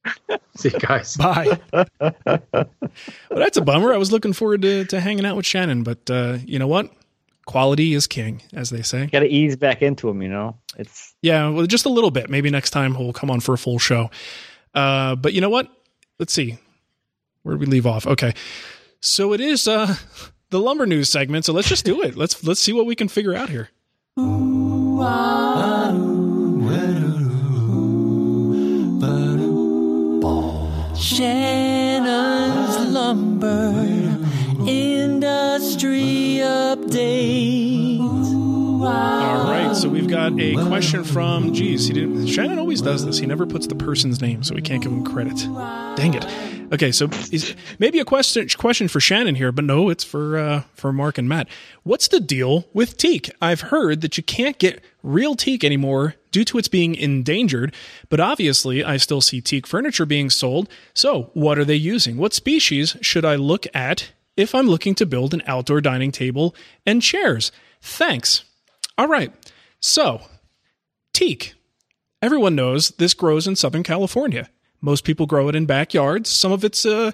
See 0.57 0.71
you 0.71 0.79
guys. 0.79 1.17
Bye. 1.17 1.59
well, 1.73 1.87
that's 3.31 3.57
a 3.57 3.63
bummer. 3.63 3.93
I 3.93 3.99
was 3.99 4.13
looking 4.13 4.33
forward 4.33 4.63
to, 4.63 4.85
to 4.87 5.01
hanging 5.01 5.27
out 5.27 5.37
with 5.37 5.47
Shannon, 5.47 5.83
but 5.83 6.11
uh, 6.11 6.39
you 6.45 6.59
know 6.59 6.67
what? 6.67 6.91
Quality 7.47 7.95
is 7.95 8.07
king, 8.07 8.43
as 8.55 8.71
they 8.71 8.83
say. 8.83 9.07
Got 9.07 9.21
to 9.21 9.29
ease 9.29 9.57
back 9.57 9.83
into 9.83 10.09
him, 10.09 10.23
You 10.23 10.29
know, 10.29 10.57
it's 10.79 11.15
Yeah, 11.23 11.49
well, 11.49 11.67
just 11.67 11.85
a 11.85 11.89
little 11.89 12.11
bit. 12.11 12.31
Maybe 12.31 12.51
next 12.51 12.71
time 12.71 12.95
he'll 12.95 13.13
come 13.13 13.31
on 13.31 13.41
for 13.41 13.55
a 13.55 13.59
full 13.59 13.79
show. 13.79 14.11
Uh, 14.75 15.17
but 15.17 15.33
you 15.33 15.41
know 15.41 15.51
what? 15.51 15.69
Let's 16.19 16.33
see. 16.33 16.59
Where 17.43 17.57
did 17.57 17.61
we 17.61 17.67
leave 17.67 17.87
off? 17.87 18.07
Okay, 18.07 18.35
so 19.01 19.33
it 19.33 19.41
is 19.41 19.67
uh, 19.67 19.97
the 20.51 20.61
lumber 20.61 20.87
news 20.87 21.09
segment. 21.09 21.45
So 21.45 21.53
let's 21.53 21.69
just 21.69 21.85
do 21.85 22.03
it. 22.03 22.17
Let's 22.17 22.45
let's 22.45 22.61
see 22.61 22.73
what 22.73 22.87
we 22.87 22.95
can 22.95 23.09
figure 23.09 23.35
out 23.35 23.49
here. 23.49 23.71
Shannon's 31.01 32.77
Lumber 32.91 33.73
Industry 34.69 36.41
Update. 36.43 38.01
All 38.01 39.45
right, 39.45 39.75
so 39.75 39.89
we've 39.89 40.09
got 40.09 40.39
a 40.39 40.55
question 40.67 41.03
from. 41.03 41.55
Geez, 41.55 41.87
he 41.87 41.95
didn't. 41.95 42.27
Shannon 42.27 42.59
always 42.59 42.83
does 42.83 43.07
this. 43.07 43.19
He 43.19 43.25
never 43.25 43.47
puts 43.47 43.67
the 43.67 43.75
person's 43.75 44.21
name, 44.21 44.43
so 44.43 44.55
we 44.55 44.61
can't 44.61 44.83
give 44.83 44.93
him 44.93 45.03
credit. 45.03 45.39
Dang 45.97 46.13
it. 46.13 46.27
Okay, 46.71 46.93
so 46.93 47.09
is, 47.33 47.57
maybe 47.79 47.99
a 47.99 48.05
question 48.05 48.47
question 48.59 48.87
for 48.87 49.01
Shannon 49.01 49.37
here, 49.37 49.53
but 49.53 49.65
no, 49.65 49.89
it's 49.89 50.05
for 50.05 50.37
uh, 50.37 50.63
for 50.75 50.93
Mark 50.93 51.17
and 51.17 51.27
Matt. 51.29 51.49
What's 51.83 52.09
the 52.09 52.21
deal 52.21 52.69
with 52.75 52.99
teak? 52.99 53.31
I've 53.41 53.63
heard 53.63 54.03
that 54.03 54.19
you 54.19 54.23
can't 54.23 54.59
get 54.59 54.85
real 55.03 55.35
teak 55.35 55.65
anymore 55.65 56.17
due 56.31 56.45
to 56.45 56.59
its 56.59 56.69
being 56.69 56.95
endangered, 56.95 57.75
but 58.09 58.21
obviously 58.21 58.85
I 58.85 58.97
still 58.97 59.21
see 59.21 59.41
teak 59.41 59.67
furniture 59.67 60.07
being 60.07 60.31
sold. 60.31 60.69
So, 60.95 61.31
what 61.35 61.59
are 61.59 61.65
they 61.65 61.75
using? 61.75 62.17
What 62.17 62.35
species 62.35 62.97
should 63.01 63.25
I 63.25 63.37
look 63.37 63.67
at 63.75 64.13
if 64.37 64.55
I'm 64.55 64.69
looking 64.69 64.95
to 64.97 65.07
build 65.07 65.35
an 65.35 65.43
outdoor 65.47 65.81
dining 65.81 66.13
table 66.13 66.55
and 66.87 67.03
chairs? 67.03 67.53
Thanks. 67.81 68.45
All 68.99 69.09
right. 69.09 69.33
So, 69.81 70.23
teak. 71.13 71.55
Everyone 72.23 72.55
knows 72.55 72.91
this 72.91 73.15
grows 73.15 73.47
in 73.47 73.57
Southern 73.57 73.83
California. 73.83 74.51
Most 74.83 75.05
people 75.05 75.27
grow 75.27 75.49
it 75.49 75.57
in 75.57 75.67
backyards. 75.67 76.29
Some 76.31 76.53
of 76.53 76.65
it's, 76.65 76.85
uh, 76.85 77.13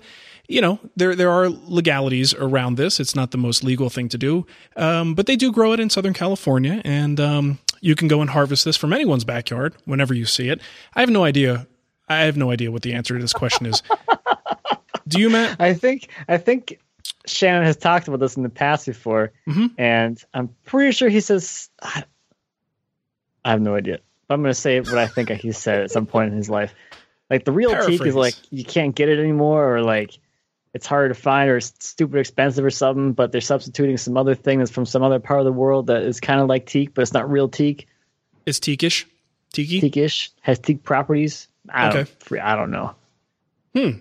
you 0.49 0.61
know, 0.61 0.79
there 0.97 1.15
there 1.15 1.31
are 1.31 1.49
legalities 1.49 2.35
around 2.35 2.77
this. 2.77 3.01
It's 3.01 3.15
not 3.15 3.31
the 3.31 3.39
most 3.39 3.65
legal 3.65 3.91
thing 3.91 4.09
to 4.11 4.19
do, 4.19 4.47
um, 4.77 5.15
but 5.15 5.27
they 5.27 5.37
do 5.37 5.53
grow 5.53 5.73
it 5.73 5.81
in 5.81 5.91
Southern 5.91 6.13
California, 6.13 6.81
and 6.85 7.19
um, 7.19 7.59
you 7.81 7.95
can 7.95 8.09
go 8.09 8.21
and 8.21 8.31
harvest 8.31 8.65
this 8.65 8.77
from 8.77 8.93
anyone's 8.93 9.25
backyard 9.25 9.75
whenever 9.85 10.15
you 10.15 10.25
see 10.27 10.49
it. 10.49 10.61
I 10.95 11.01
have 11.01 11.11
no 11.11 11.25
idea. 11.25 11.67
I 12.09 12.21
have 12.23 12.37
no 12.37 12.51
idea 12.51 12.71
what 12.71 12.83
the 12.83 12.95
answer 12.95 13.15
to 13.15 13.21
this 13.21 13.33
question 13.33 13.67
is. 13.67 13.83
do 15.09 15.21
you, 15.21 15.31
Matt? 15.31 15.57
I 15.61 15.75
think 15.75 16.09
I 16.29 16.39
think 16.39 16.79
Shannon 17.27 17.65
has 17.65 17.77
talked 17.77 18.09
about 18.09 18.21
this 18.21 18.37
in 18.37 18.43
the 18.43 18.49
past 18.49 18.87
before, 18.87 19.33
Mhm. 19.49 19.73
and 19.79 20.23
I'm 20.33 20.55
pretty 20.65 20.93
sure 20.93 21.09
he 21.09 21.21
says. 21.21 21.69
I, 21.83 22.05
I 23.45 23.51
have 23.51 23.61
no 23.61 23.75
idea. 23.77 24.01
I'm 24.29 24.43
going 24.43 24.51
to 24.51 24.61
say 24.61 24.81
what 24.81 24.99
I 24.99 25.07
think 25.07 25.31
he 25.31 25.53
said 25.53 25.83
at 25.83 25.91
some 25.93 26.07
point 26.07 26.33
in 26.33 26.37
his 26.37 26.51
life. 26.51 26.75
Like 27.31 27.45
the 27.45 27.53
real 27.53 27.71
teak 27.87 28.05
is 28.05 28.15
like 28.15 28.35
you 28.51 28.65
can't 28.65 28.95
get 28.95 29.09
it 29.09 29.19
anymore, 29.21 29.77
or 29.77 29.83
like 29.83 30.19
it's 30.77 30.87
hard 30.87 31.11
to 31.11 31.15
find, 31.21 31.51
or 31.51 31.57
it's 31.57 31.73
stupid 31.81 32.19
expensive, 32.19 32.65
or 32.65 32.71
something. 32.71 33.13
But 33.15 33.33
they're 33.33 33.41
substituting 33.41 33.97
some 33.97 34.17
other 34.17 34.35
thing 34.35 34.59
that's 34.61 34.71
from 34.71 34.87
some 34.87 35.03
other 35.03 35.19
part 35.19 35.41
of 35.41 35.47
the 35.47 35.53
world 35.53 35.89
that 35.89 36.03
is 36.03 36.21
kind 36.21 36.39
of 36.41 36.47
like 36.49 36.67
teak, 36.67 36.95
but 36.95 37.03
it's 37.03 37.13
not 37.13 37.31
real 37.31 37.49
teak. 37.49 37.89
It's 38.45 38.61
teakish. 38.61 39.07
Tiki. 39.53 39.81
Teakish 39.81 40.31
has 40.43 40.59
teak 40.59 40.83
properties. 40.85 41.49
I 41.69 41.89
Okay. 41.89 42.11
don't, 42.29 42.41
I 42.43 42.55
don't 42.57 42.71
know. 42.71 42.95
Hmm. 43.75 43.99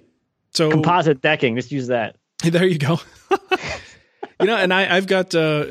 So 0.51 0.69
Composite 0.69 1.21
decking. 1.21 1.55
Just 1.55 1.71
use 1.71 1.87
that. 1.87 2.17
There 2.43 2.65
you 2.65 2.77
go. 2.77 2.99
you 4.39 4.45
know, 4.45 4.57
and 4.57 4.71
I, 4.73 4.95
I've 4.95 5.07
got. 5.07 5.33
Uh, 5.33 5.65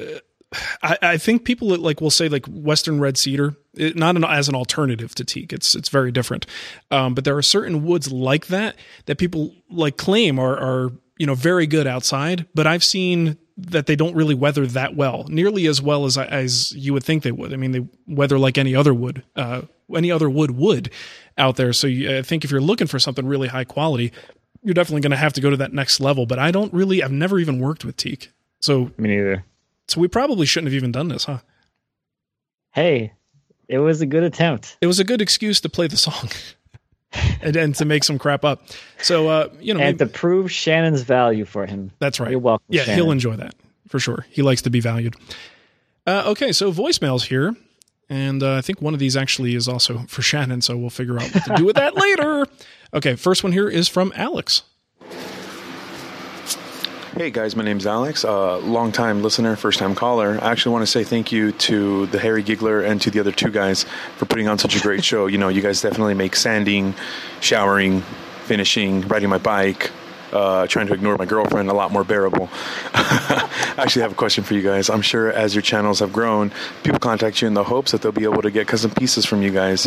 I, 0.83 0.99
I 1.03 1.17
think 1.17 1.45
people 1.45 1.69
that, 1.69 1.81
like 1.81 2.01
will 2.01 2.11
say 2.11 2.29
like 2.29 2.47
Western 2.47 3.01
red 3.01 3.17
cedar, 3.17 3.57
it, 3.75 3.97
not 3.97 4.17
an, 4.17 4.25
as 4.25 4.49
an 4.49 4.55
alternative 4.55 5.15
to 5.17 5.25
teak. 5.25 5.53
It's 5.53 5.75
it's 5.75 5.89
very 5.89 6.13
different. 6.13 6.47
Um, 6.91 7.15
but 7.15 7.25
there 7.25 7.37
are 7.37 7.43
certain 7.43 7.85
woods 7.85 8.11
like 8.13 8.47
that 8.49 8.77
that 9.07 9.19
people 9.19 9.55
like 9.71 9.97
claim 9.97 10.39
are 10.39 10.57
are 10.57 10.93
you 11.19 11.27
know 11.27 11.35
very 11.35 11.67
good 11.67 11.87
outside. 11.87 12.47
But 12.55 12.67
I've 12.67 12.85
seen 12.85 13.39
that 13.57 13.87
they 13.87 13.97
don't 13.97 14.17
really 14.17 14.35
weather 14.35 14.67
that 14.67 14.97
well, 14.97 15.27
nearly 15.29 15.67
as 15.67 15.81
well 15.81 16.05
as 16.05 16.19
as 16.19 16.73
you 16.73 16.93
would 16.93 17.05
think 17.05 17.23
they 17.23 17.33
would. 17.33 17.53
I 17.53 17.57
mean, 17.57 17.73
they 17.73 17.87
weather 18.07 18.39
like 18.39 18.59
any 18.59 18.75
other 18.75 18.93
wood, 18.93 19.23
uh, 19.37 19.63
any 19.95 20.11
other 20.11 20.29
wood 20.29 20.53
would 20.53 20.91
out 21.39 21.57
there. 21.57 21.73
So 21.73 21.87
you, 21.87 22.19
I 22.19 22.23
think 22.23 22.45
if 22.45 22.51
you're 22.51 22.61
looking 22.61 22.87
for 22.87 22.99
something 22.99 23.27
really 23.27 23.49
high 23.49 23.65
quality, 23.65 24.13
you're 24.63 24.75
definitely 24.75 25.03
going 25.03 25.11
to 25.11 25.17
have 25.17 25.33
to 25.35 25.41
go 25.41 25.51
to 25.51 25.57
that 25.59 25.73
next 25.73 26.01
level. 26.01 26.27
But 26.27 26.39
I 26.39 26.51
don't 26.51 26.73
really, 26.73 27.03
I've 27.03 27.13
never 27.13 27.39
even 27.39 27.61
worked 27.61 27.85
with 27.85 27.97
teak. 27.97 28.33
So, 28.61 28.91
Me 28.97 29.11
neither. 29.11 29.45
So 29.89 30.01
we 30.01 30.09
probably 30.09 30.47
shouldn't 30.47 30.69
have 30.69 30.75
even 30.77 30.93
done 30.93 31.09
this, 31.09 31.25
huh? 31.25 31.39
Hey, 32.73 33.13
it 33.69 33.79
was 33.79 34.01
a 34.01 34.07
good 34.07 34.23
attempt. 34.25 34.77
It 34.81 34.87
was 34.87 34.99
a 35.01 35.05
good 35.05 35.21
excuse 35.21 35.61
to 35.63 35.69
play 35.69 35.87
the 35.87 35.97
song 35.97 36.29
and, 37.43 37.57
and 37.57 37.75
to 37.77 37.85
make 37.85 38.05
some 38.05 38.19
crap 38.19 38.45
up. 38.45 38.63
So, 39.01 39.29
uh, 39.29 39.49
you 39.61 39.75
know, 39.75 39.81
and 39.81 39.99
maybe- 39.99 40.11
to 40.11 40.19
prove 40.19 40.51
Shannon's 40.51 41.03
value 41.03 41.45
for 41.45 41.67
him. 41.67 41.93
that's 41.99 42.19
right. 42.21 42.31
You're 42.31 42.41
welcome. 42.41 42.65
Yeah, 42.69 42.83
Shannon. 42.85 43.05
he'll 43.05 43.13
enjoy 43.13 43.37
that 43.37 43.55
for 43.89 43.99
sure. 43.99 44.27
He 44.31 44.43
likes 44.43 44.63
to 44.63 44.71
be 44.71 44.81
valued. 44.81 45.15
Uh, 46.07 46.25
okay, 46.27 46.53
so 46.53 46.73
voicemails 46.73 47.27
here. 47.27 47.55
And 48.11 48.43
uh, 48.43 48.57
I 48.57 48.61
think 48.61 48.83
one 48.83 48.93
of 48.93 49.01
these 49.01 49.17
actually 49.17 49.55
is 49.55 49.67
also 49.67 50.01
for 50.09 50.21
Shannon, 50.21 50.61
so 50.61 50.77
we'll 50.77 50.91
figure 50.91 51.19
out 51.19 51.33
what 51.35 51.45
to 51.45 51.55
do 51.57 51.65
with 51.65 51.77
that 51.77 51.95
later. 51.97 52.47
Okay, 52.93 53.15
first 53.17 53.43
one 53.43 53.53
here 53.53 53.67
is 53.69 53.89
from 53.89 54.13
Alex. 54.15 54.63
Hey 57.17 57.31
guys, 57.31 57.55
my 57.55 57.63
name's 57.63 57.87
Alex, 57.87 58.25
uh, 58.25 58.59
long-time 58.59 59.23
listener, 59.23 59.55
first-time 59.55 59.95
caller. 59.95 60.37
I 60.43 60.51
actually 60.51 60.73
want 60.73 60.83
to 60.83 60.91
say 60.91 61.05
thank 61.05 61.31
you 61.31 61.53
to 61.53 62.07
the 62.07 62.19
Harry 62.19 62.43
Giggler 62.43 62.83
and 62.83 63.01
to 63.03 63.11
the 63.13 63.21
other 63.21 63.31
two 63.31 63.53
guys 63.53 63.85
for 64.17 64.25
putting 64.25 64.49
on 64.49 64.59
such 64.59 64.75
a 64.75 64.81
great 64.81 65.05
show. 65.05 65.29
You 65.29 65.39
know, 65.39 65.49
you 65.49 65.63
guys 65.63 65.81
definitely 65.81 66.15
make 66.15 66.35
sanding, 66.35 66.93
showering, 67.41 68.01
finishing, 68.47 69.03
riding 69.03 69.29
my 69.29 69.39
bike, 69.39 69.93
uh, 70.33 70.67
trying 70.67 70.89
to 70.89 70.93
ignore 70.93 71.17
my 71.17 71.25
girlfriend 71.25 71.71
a 71.71 71.73
lot 71.73 71.93
more 71.93 72.03
bearable. 72.03 72.49
I 72.95 73.75
actually 73.79 74.03
have 74.03 74.11
a 74.11 74.17
question 74.17 74.43
for 74.43 74.55
you 74.55 74.63
guys. 74.63 74.91
I'm 74.91 75.03
sure 75.03 75.31
as 75.31 75.55
your 75.55 75.63
channels 75.63 76.01
have 76.01 76.13
grown, 76.13 76.51
people 76.83 76.99
contact 76.99 77.41
you 77.41 77.47
in 77.47 77.55
the 77.55 77.63
hopes 77.63 77.93
that 77.93 78.03
they'll 78.03 78.11
be 78.11 78.25
able 78.25 78.43
to 78.43 78.51
get 78.51 78.67
custom 78.67 78.91
pieces 78.91 79.25
from 79.25 79.41
you 79.41 79.53
guys. 79.53 79.87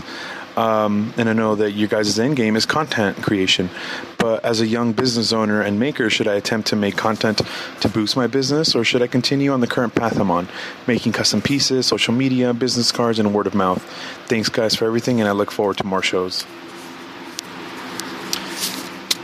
Um, 0.57 1.13
and 1.17 1.29
I 1.29 1.33
know 1.33 1.53
that 1.55 1.71
your 1.73 1.87
guys' 1.87 2.17
end 2.17 2.35
game 2.35 2.55
is 2.55 2.65
content 2.65 3.21
creation. 3.21 3.69
But 4.17 4.43
as 4.43 4.59
a 4.59 4.65
young 4.65 4.91
business 4.91 5.31
owner 5.31 5.61
and 5.61 5.79
maker, 5.79 6.09
should 6.09 6.27
I 6.27 6.33
attempt 6.33 6.69
to 6.69 6.75
make 6.75 6.97
content 6.97 7.41
to 7.81 7.87
boost 7.87 8.17
my 8.17 8.25
business 8.25 8.73
or 8.73 8.83
should 8.83 9.03
I 9.03 9.07
continue 9.07 9.51
on 9.51 9.61
the 9.61 9.67
current 9.67 9.93
path 9.93 10.19
I'm 10.19 10.31
on, 10.31 10.49
making 10.87 11.11
custom 11.11 11.43
pieces, 11.43 11.85
social 11.85 12.13
media, 12.13 12.55
business 12.55 12.91
cards, 12.91 13.19
and 13.19 13.35
word 13.35 13.45
of 13.45 13.53
mouth? 13.53 13.83
Thanks, 14.25 14.49
guys, 14.49 14.75
for 14.75 14.85
everything, 14.85 15.19
and 15.21 15.29
I 15.29 15.33
look 15.33 15.51
forward 15.51 15.77
to 15.77 15.83
more 15.85 16.01
shows. 16.01 16.43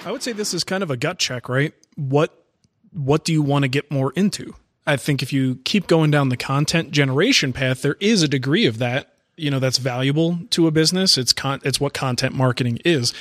I 0.06 0.12
would 0.12 0.22
say 0.22 0.34
this 0.34 0.54
is 0.54 0.64
kind 0.64 0.84
of 0.84 0.92
a 0.92 0.98
gut 0.98 1.18
check, 1.18 1.50
right? 1.50 1.74
What 1.96 2.38
what 2.92 3.26
do 3.26 3.34
you 3.34 3.42
want 3.42 3.64
to 3.64 3.70
get 3.70 3.90
more 3.90 4.14
into? 4.16 4.54
I 4.86 4.98
think 4.98 5.24
if 5.24 5.34
you 5.34 5.56
keep 5.64 5.88
going 5.88 6.12
down 6.12 6.30
the 6.30 6.38
content 6.38 6.92
generation 6.92 7.54
path, 7.54 7.82
there 7.82 7.96
is 8.00 8.22
a 8.22 8.28
degree 8.28 8.66
of 8.68 8.78
that, 8.78 9.13
you 9.36 9.50
know, 9.50 9.60
that's 9.60 9.78
valuable 9.78 10.40
to 10.52 10.68
a 10.68 10.72
business. 10.72 11.18
It's 11.18 11.34
con- 11.34 11.62
it's 11.64 11.80
what 11.80 11.94
content 11.94 12.36
marketing 12.36 12.80
is. 12.86 13.14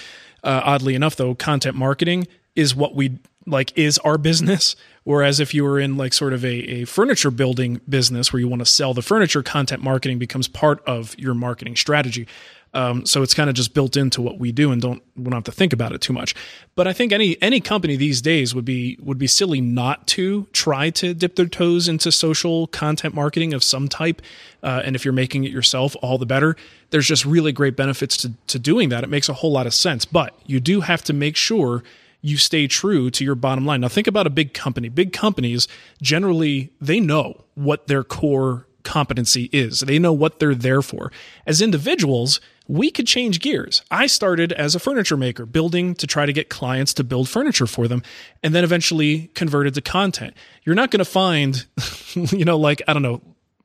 Uh, 0.44 0.60
oddly 0.64 0.94
enough, 0.94 1.16
though, 1.16 1.34
content 1.34 1.76
marketing 1.76 2.26
is 2.54 2.74
what 2.74 2.94
we 2.94 3.18
like 3.46 3.76
is 3.76 3.98
our 3.98 4.18
business. 4.18 4.76
Whereas 5.04 5.40
if 5.40 5.52
you 5.52 5.64
were 5.64 5.80
in 5.80 5.96
like 5.96 6.12
sort 6.12 6.32
of 6.32 6.44
a, 6.44 6.48
a 6.48 6.84
furniture 6.84 7.30
building 7.30 7.80
business 7.88 8.32
where 8.32 8.38
you 8.38 8.46
want 8.46 8.60
to 8.60 8.66
sell 8.66 8.94
the 8.94 9.02
furniture, 9.02 9.42
content 9.42 9.82
marketing 9.82 10.18
becomes 10.18 10.46
part 10.46 10.82
of 10.86 11.18
your 11.18 11.34
marketing 11.34 11.74
strategy. 11.74 12.26
Um, 12.74 13.04
so 13.04 13.22
it's 13.22 13.34
kind 13.34 13.50
of 13.50 13.56
just 13.56 13.74
built 13.74 13.96
into 13.96 14.22
what 14.22 14.38
we 14.38 14.50
do, 14.50 14.72
and 14.72 14.80
don't 14.80 15.02
we 15.16 15.24
don't 15.24 15.34
have 15.34 15.44
to 15.44 15.52
think 15.52 15.72
about 15.72 15.92
it 15.92 16.00
too 16.00 16.12
much. 16.12 16.34
But 16.74 16.86
I 16.86 16.92
think 16.92 17.12
any 17.12 17.40
any 17.42 17.60
company 17.60 17.96
these 17.96 18.22
days 18.22 18.54
would 18.54 18.64
be 18.64 18.98
would 19.02 19.18
be 19.18 19.26
silly 19.26 19.60
not 19.60 20.06
to 20.08 20.46
try 20.52 20.90
to 20.90 21.12
dip 21.12 21.36
their 21.36 21.46
toes 21.46 21.86
into 21.86 22.10
social 22.10 22.66
content 22.68 23.14
marketing 23.14 23.52
of 23.52 23.62
some 23.62 23.88
type. 23.88 24.22
Uh, 24.62 24.80
and 24.84 24.96
if 24.96 25.04
you're 25.04 25.12
making 25.12 25.44
it 25.44 25.52
yourself, 25.52 25.94
all 26.02 26.16
the 26.18 26.26
better. 26.26 26.56
There's 26.90 27.06
just 27.06 27.24
really 27.24 27.52
great 27.52 27.76
benefits 27.76 28.16
to 28.18 28.32
to 28.46 28.58
doing 28.58 28.88
that. 28.88 29.04
It 29.04 29.10
makes 29.10 29.28
a 29.28 29.34
whole 29.34 29.52
lot 29.52 29.66
of 29.66 29.74
sense, 29.74 30.04
but 30.04 30.34
you 30.46 30.58
do 30.58 30.80
have 30.80 31.02
to 31.04 31.12
make 31.12 31.36
sure 31.36 31.82
you 32.22 32.36
stay 32.36 32.68
true 32.68 33.10
to 33.10 33.24
your 33.24 33.34
bottom 33.34 33.66
line. 33.66 33.80
Now 33.80 33.88
think 33.88 34.06
about 34.06 34.26
a 34.26 34.30
big 34.30 34.54
company. 34.54 34.88
Big 34.88 35.12
companies 35.12 35.68
generally 36.00 36.72
they 36.80 37.00
know 37.00 37.44
what 37.54 37.88
their 37.88 38.04
core 38.04 38.66
competency 38.84 39.48
is. 39.52 39.80
They 39.80 39.98
know 39.98 40.12
what 40.12 40.38
they're 40.38 40.54
there 40.54 40.82
for. 40.82 41.12
As 41.46 41.60
individuals, 41.60 42.40
we 42.68 42.90
could 42.90 43.06
change 43.06 43.40
gears. 43.40 43.82
I 43.90 44.06
started 44.06 44.52
as 44.52 44.74
a 44.74 44.78
furniture 44.78 45.16
maker, 45.16 45.46
building 45.46 45.94
to 45.96 46.06
try 46.06 46.26
to 46.26 46.32
get 46.32 46.48
clients 46.48 46.94
to 46.94 47.04
build 47.04 47.28
furniture 47.28 47.66
for 47.66 47.88
them, 47.88 48.02
and 48.42 48.54
then 48.54 48.64
eventually 48.64 49.30
converted 49.34 49.74
to 49.74 49.80
content. 49.80 50.36
You're 50.64 50.74
not 50.74 50.90
going 50.90 50.98
to 50.98 51.04
find, 51.04 51.66
you 52.14 52.44
know, 52.44 52.58
like, 52.58 52.82
I 52.86 52.92
don't 52.92 53.02
know, 53.02 53.20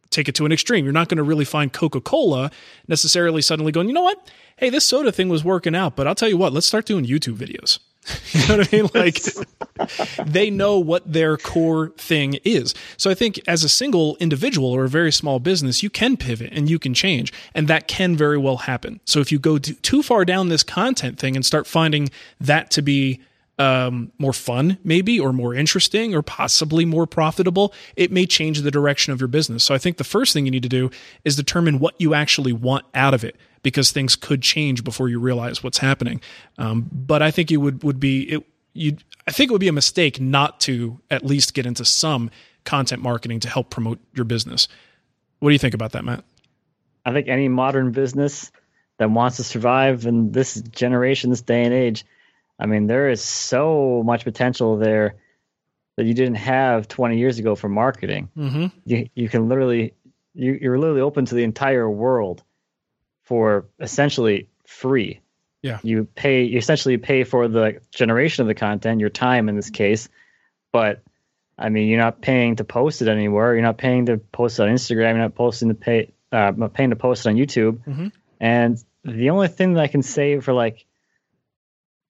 take 0.10 0.28
it 0.28 0.36
to 0.36 0.46
an 0.46 0.52
extreme. 0.52 0.86
You're 0.86 0.94
not 0.94 1.10
going 1.10 1.18
to 1.18 1.24
really 1.24 1.46
find 1.46 1.72
Coca 1.72 2.02
Cola 2.02 2.52
necessarily 2.88 3.42
suddenly 3.42 3.72
going, 3.72 3.88
you 3.88 3.94
know 3.94 4.04
what? 4.04 4.32
Hey, 4.58 4.70
this 4.70 4.86
soda 4.86 5.12
thing 5.12 5.30
was 5.30 5.44
working 5.44 5.76
out, 5.76 5.96
but 5.96 6.08
I'll 6.08 6.16
tell 6.16 6.30
you 6.30 6.38
what, 6.38 6.54
let's 6.54 6.66
start 6.66 6.86
doing 6.86 7.06
YouTube 7.06 7.38
videos. 7.38 7.80
you 8.32 8.48
know 8.48 8.58
what 8.58 8.74
I 8.74 8.76
mean? 8.76 8.90
Like, 8.98 9.22
they 10.26 10.50
know 10.50 10.80
what 10.80 11.12
their 11.12 11.38
core 11.38 11.90
thing 11.98 12.40
is. 12.44 12.74
So 12.98 13.12
I 13.12 13.14
think 13.14 13.40
as 13.48 13.64
a 13.64 13.70
single 13.70 14.18
individual 14.20 14.72
or 14.72 14.86
a 14.86 14.90
very 14.90 15.12
small 15.12 15.40
business, 15.40 15.84
you 15.84 15.90
can 15.90 16.18
pivot 16.18 16.52
and 16.52 16.70
you 16.70 16.80
can 16.80 16.94
change, 16.94 17.32
and 17.54 17.68
that 17.68 17.88
can 17.88 18.16
very 18.16 18.38
well 18.38 18.58
happen. 18.58 19.00
So 19.06 19.20
if 19.20 19.32
you 19.32 19.38
go 19.40 19.60
too 19.60 20.02
far 20.02 20.26
down 20.26 20.50
this 20.50 20.64
content 20.64 21.20
thing 21.20 21.36
and 21.36 21.46
start 21.46 21.68
finding 21.68 22.10
that 22.40 22.72
to 22.72 22.82
be 22.82 23.22
um, 23.58 24.12
more 24.18 24.34
fun, 24.34 24.78
maybe, 24.84 25.20
or 25.20 25.34
more 25.34 25.56
interesting, 25.56 26.14
or 26.14 26.22
possibly 26.22 26.86
more 26.86 27.08
profitable, 27.08 27.74
it 27.96 28.12
may 28.12 28.26
change 28.26 28.62
the 28.62 28.72
direction 28.72 29.14
of 29.14 29.20
your 29.20 29.28
business. 29.28 29.64
So 29.64 29.74
I 29.74 29.78
think 29.78 29.98
the 29.98 30.04
first 30.04 30.34
thing 30.34 30.46
you 30.46 30.52
need 30.52 30.64
to 30.64 30.70
do 30.70 30.92
is 31.26 31.36
determine 31.36 31.80
what 31.80 32.00
you 32.00 32.14
actually 32.14 32.54
want 32.54 32.86
out 32.94 33.14
of 33.14 33.24
it, 33.24 33.36
because 33.64 33.92
things 33.92 34.16
could 34.16 34.42
change 34.42 34.84
before 34.84 35.10
you 35.10 35.20
realize 35.20 35.64
what's 35.64 35.80
happening. 35.80 36.22
Um, 36.58 36.90
but 36.92 37.22
I 37.22 37.32
think 37.32 37.52
it 37.52 37.58
would 37.58 37.84
would 37.84 38.00
be 38.00 38.24
it. 38.24 38.48
You, 38.74 38.98
I 39.28 39.32
think 39.32 39.50
it 39.50 39.54
would 39.54 39.60
be 39.60 39.68
a 39.68 39.74
mistake 39.74 40.22
not 40.22 40.60
to 40.62 41.00
at 41.10 41.26
least 41.26 41.56
get 41.56 41.66
into 41.66 41.84
some 41.84 42.30
content 42.64 43.02
marketing 43.02 43.40
to 43.40 43.50
help 43.50 43.72
promote 43.72 44.00
your 44.14 44.26
business. 44.26 44.68
What 45.40 45.50
do 45.50 45.54
you 45.54 45.60
think 45.60 45.74
about 45.74 45.94
that, 45.94 46.06
Matt? 46.06 46.24
I 47.04 47.12
think 47.12 47.28
any 47.28 47.48
modern 47.48 47.92
business 47.92 48.52
that 49.00 49.10
wants 49.10 49.38
to 49.38 49.44
survive 49.44 50.06
in 50.06 50.32
this 50.32 50.62
generation, 50.62 51.32
this 51.32 51.42
day 51.42 51.64
and 51.64 51.74
age, 51.74 52.06
I 52.60 52.66
mean, 52.66 52.88
there 52.88 53.10
is 53.10 53.24
so 53.24 54.02
much 54.06 54.24
potential 54.24 54.78
there 54.78 55.16
that 55.96 56.06
you 56.06 56.14
didn't 56.14 56.36
have 56.36 56.88
20 56.88 57.18
years 57.18 57.40
ago 57.40 57.56
for 57.56 57.70
marketing. 57.70 58.30
Mm-hmm. 58.38 58.68
You 58.86 59.10
you 59.16 59.30
can 59.30 59.50
literally 59.50 59.94
you, 60.34 60.58
you're 60.62 60.78
literally 60.78 61.02
open 61.02 61.26
to 61.26 61.36
the 61.36 61.44
entire 61.44 61.90
world 61.90 62.44
for 63.24 63.66
essentially 63.80 64.48
free. 64.66 65.22
Yeah. 65.62 65.80
You 65.84 66.06
pay 66.06 66.44
you 66.44 66.58
essentially 66.58 66.98
pay 66.98 67.24
for 67.24 67.48
the 67.48 67.82
generation 67.92 68.44
of 68.44 68.48
the 68.48 68.56
content, 68.56 69.00
your 69.02 69.10
time 69.10 69.50
in 69.50 69.56
this 69.56 69.70
case, 69.70 70.08
but 70.72 71.02
I 71.58 71.70
mean, 71.70 71.88
you're 71.88 72.00
not 72.00 72.22
paying 72.22 72.58
to 72.58 72.64
post 72.64 73.02
it 73.02 73.08
anywhere. 73.08 73.54
You're 73.54 73.64
not 73.64 73.80
paying 73.80 74.06
to 74.08 74.18
post 74.18 74.60
it 74.60 74.64
on 74.64 74.70
Instagram. 74.70 75.14
You're 75.14 75.18
not 75.18 75.34
posting 75.36 75.70
to 75.70 75.74
pay, 75.74 76.14
uh, 76.32 76.52
not 76.56 76.74
paying 76.74 76.92
to 76.92 76.96
post 76.96 77.26
it 77.26 77.30
on 77.30 77.36
YouTube. 77.36 77.80
Mhm. 77.84 78.12
And 78.40 78.84
the 79.04 79.32
only 79.32 79.48
thing 79.48 79.74
that 79.74 79.82
I 79.82 79.88
can 79.88 80.04
say 80.04 80.40
for 80.40 80.54
like, 80.54 80.86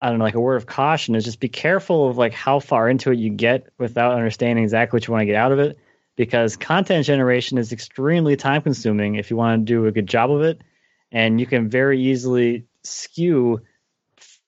I 0.01 0.09
don't 0.09 0.19
know, 0.19 0.25
like 0.25 0.35
a 0.35 0.39
word 0.39 0.57
of 0.57 0.65
caution 0.65 1.15
is 1.15 1.25
just 1.25 1.39
be 1.39 1.49
careful 1.49 2.09
of 2.09 2.17
like 2.17 2.33
how 2.33 2.59
far 2.59 2.89
into 2.89 3.11
it 3.11 3.17
you 3.17 3.29
get 3.29 3.67
without 3.77 4.13
understanding 4.13 4.63
exactly 4.63 4.97
what 4.97 5.07
you 5.07 5.11
want 5.11 5.21
to 5.21 5.25
get 5.25 5.35
out 5.35 5.51
of 5.51 5.59
it. 5.59 5.77
Because 6.15 6.55
content 6.55 7.05
generation 7.05 7.57
is 7.57 7.71
extremely 7.71 8.35
time 8.35 8.61
consuming 8.61 9.15
if 9.15 9.29
you 9.29 9.37
want 9.37 9.61
to 9.61 9.65
do 9.65 9.85
a 9.85 9.91
good 9.91 10.07
job 10.07 10.31
of 10.31 10.41
it. 10.41 10.61
And 11.11 11.39
you 11.39 11.45
can 11.45 11.69
very 11.69 12.01
easily 12.01 12.65
skew 12.83 13.61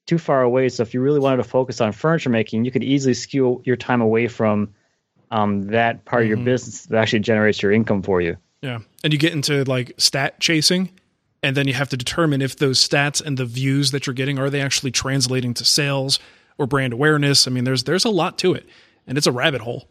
too 0.05 0.17
far 0.17 0.41
away. 0.41 0.69
So 0.69 0.81
if 0.83 0.93
you 0.93 1.01
really 1.01 1.19
wanted 1.19 1.37
to 1.37 1.43
focus 1.43 1.81
on 1.81 1.91
furniture 1.91 2.31
making, 2.31 2.65
you 2.65 2.71
could 2.71 2.83
easily 2.83 3.13
skew 3.13 3.61
your 3.65 3.75
time 3.75 4.01
away 4.01 4.27
from 4.27 4.73
um, 5.29 5.67
that 5.67 6.05
part 6.05 6.23
of 6.23 6.29
Mm-hmm. 6.29 6.37
your 6.37 6.45
business 6.45 6.85
that 6.87 6.97
actually 6.97 7.19
generates 7.19 7.61
your 7.61 7.71
income 7.71 8.01
for 8.01 8.19
you. 8.19 8.37
Yeah. 8.61 8.79
And 9.03 9.13
you 9.13 9.19
get 9.19 9.33
into 9.33 9.63
like 9.65 9.93
stat 9.97 10.39
chasing 10.39 10.89
and 11.41 11.55
then 11.55 11.67
you 11.67 11.73
have 11.73 11.89
to 11.89 11.97
determine 11.97 12.41
if 12.41 12.57
those 12.57 12.85
stats 12.85 13.23
and 13.23 13.37
the 13.37 13.45
views 13.45 13.91
that 13.91 14.05
you're 14.05 14.13
getting 14.13 14.37
are 14.39 14.49
they 14.49 14.61
actually 14.61 14.91
translating 14.91 15.53
to 15.55 15.65
sales 15.65 16.19
or 16.57 16.67
brand 16.67 16.93
awareness. 16.93 17.47
I 17.47 17.51
mean, 17.51 17.63
there's 17.63 17.83
there's 17.85 18.05
a 18.05 18.09
lot 18.09 18.37
to 18.39 18.53
it. 18.53 18.67
And 19.07 19.17
it's 19.17 19.27
a 19.27 19.31
rabbit 19.31 19.61
hole 19.61 19.89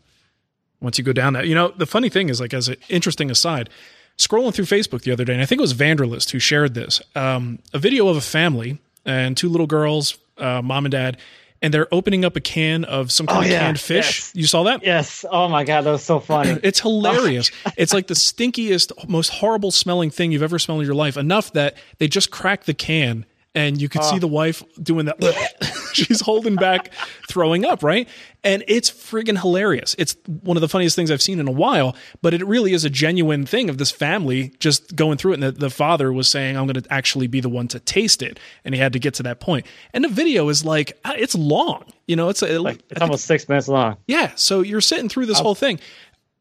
once 0.81 0.97
you 0.97 1.05
go 1.05 1.13
down 1.13 1.33
that. 1.33 1.47
You 1.49 1.55
know, 1.55 1.73
the 1.77 1.87
funny 1.87 2.09
thing 2.09 2.29
is 2.29 2.41
like 2.41 2.55
as 2.55 2.69
an 2.69 2.77
interesting 2.89 3.31
aside, 3.31 3.69
scrolling 4.17 4.55
through 4.55 4.67
Facebook 4.67 5.03
the 5.03 5.11
other 5.11 5.25
day, 5.25 5.33
and 5.33 5.43
I 5.43 5.45
think 5.47 5.59
it 5.59 5.63
was 5.63 5.75
Vanderlist 5.75 6.31
who 6.31 6.39
shared 6.39 6.75
this, 6.75 7.03
um, 7.17 7.59
a 7.73 7.79
video 7.79 8.07
of 8.09 8.17
a 8.17 8.21
family 8.21 8.79
and 9.05 9.37
two 9.37 9.49
little 9.49 9.67
girls, 9.67 10.19
uh, 10.39 10.63
mom 10.63 10.85
and 10.85 10.93
dad, 10.93 11.19
and 11.62 11.73
they're 11.75 11.92
opening 11.92 12.25
up 12.25 12.37
a 12.37 12.40
can 12.40 12.85
of 12.85 13.11
some 13.11 13.27
kind 13.27 13.38
Oh, 13.38 13.42
of 13.42 13.49
yeah. 13.49 13.61
canned 13.61 13.81
fish. 13.81 14.21
Yes. 14.21 14.33
You 14.35 14.47
saw 14.47 14.64
that? 14.64 14.83
Yes. 14.85 15.25
Oh 15.31 15.49
my 15.49 15.64
god, 15.64 15.83
that 15.83 15.92
was 15.92 16.05
so 16.05 16.21
funny. 16.21 16.59
It's 16.62 16.81
hilarious. 16.81 17.51
it's 17.77 17.92
like 17.92 18.07
the 18.07 18.14
stinkiest, 18.14 19.09
most 19.09 19.29
horrible 19.29 19.71
smelling 19.71 20.11
thing 20.11 20.33
you've 20.33 20.42
ever 20.42 20.59
smelled 20.59 20.81
in 20.81 20.87
your 20.87 20.94
life. 20.94 21.16
Enough 21.16 21.53
that 21.53 21.77
they 21.99 22.09
just 22.09 22.31
crack 22.31 22.64
the 22.64 22.75
can 22.75 23.25
and 23.55 23.81
you 23.81 23.88
could 23.88 24.05
see 24.05 24.16
oh. 24.16 24.21
the 24.21 24.29
wife 24.29 24.62
doing 24.83 25.07
that. 25.07 25.18
She's 25.92 26.20
holding 26.20 26.57
back, 26.57 26.92
throwing 27.29 27.64
up, 27.64 27.83
right? 27.83 28.09
And 28.44 28.62
it's 28.68 28.90
friggin' 28.90 29.40
hilarious. 29.40 29.94
It's 29.98 30.16
one 30.27 30.57
of 30.57 30.61
the 30.61 30.68
funniest 30.68 30.96
things 30.96 31.11
I've 31.11 31.22
seen 31.22 31.40
in 31.40 31.48
a 31.48 31.53
while, 31.53 31.96
but 32.22 32.35
it 32.35 32.46
really 32.46 32.72
is 32.72 32.85
a 32.85 32.90
genuine 32.90 33.46
thing 33.46 33.68
of 33.68 33.79
this 33.79 33.90
family 33.90 34.55
just 34.61 34.94
going 34.94 35.18
through 35.18 35.33
it. 35.33 35.35
And 35.35 35.42
the, 35.42 35.53
the 35.53 35.70
father 35.70 36.12
was 36.12 36.29
saying, 36.29 36.57
I'm 36.57 36.66
going 36.66 36.81
to 36.81 36.92
actually 36.92 37.27
be 37.27 37.40
the 37.40 37.48
one 37.48 37.68
to 37.68 37.81
taste 37.81 38.22
it. 38.22 38.38
And 38.64 38.74
he 38.74 38.81
had 38.81 38.92
to 38.92 38.98
get 38.98 39.14
to 39.14 39.22
that 39.24 39.40
point. 39.40 39.66
And 39.92 40.05
the 40.05 40.09
video 40.09 40.48
is 40.48 40.64
like, 40.64 40.98
uh, 41.05 41.14
it's 41.16 41.35
long. 41.35 41.85
You 42.07 42.16
know, 42.16 42.29
it's, 42.29 42.42
a, 42.42 42.59
Like 42.59 42.81
it's 42.90 43.01
almost 43.01 43.27
six 43.27 43.48
minutes 43.48 43.68
long. 43.68 43.96
yeah. 44.07 44.33
So 44.37 44.61
you're 44.61 44.81
sitting 44.81 45.09
through 45.09 45.27
this 45.27 45.40
whole 45.40 45.55
thing. 45.55 45.81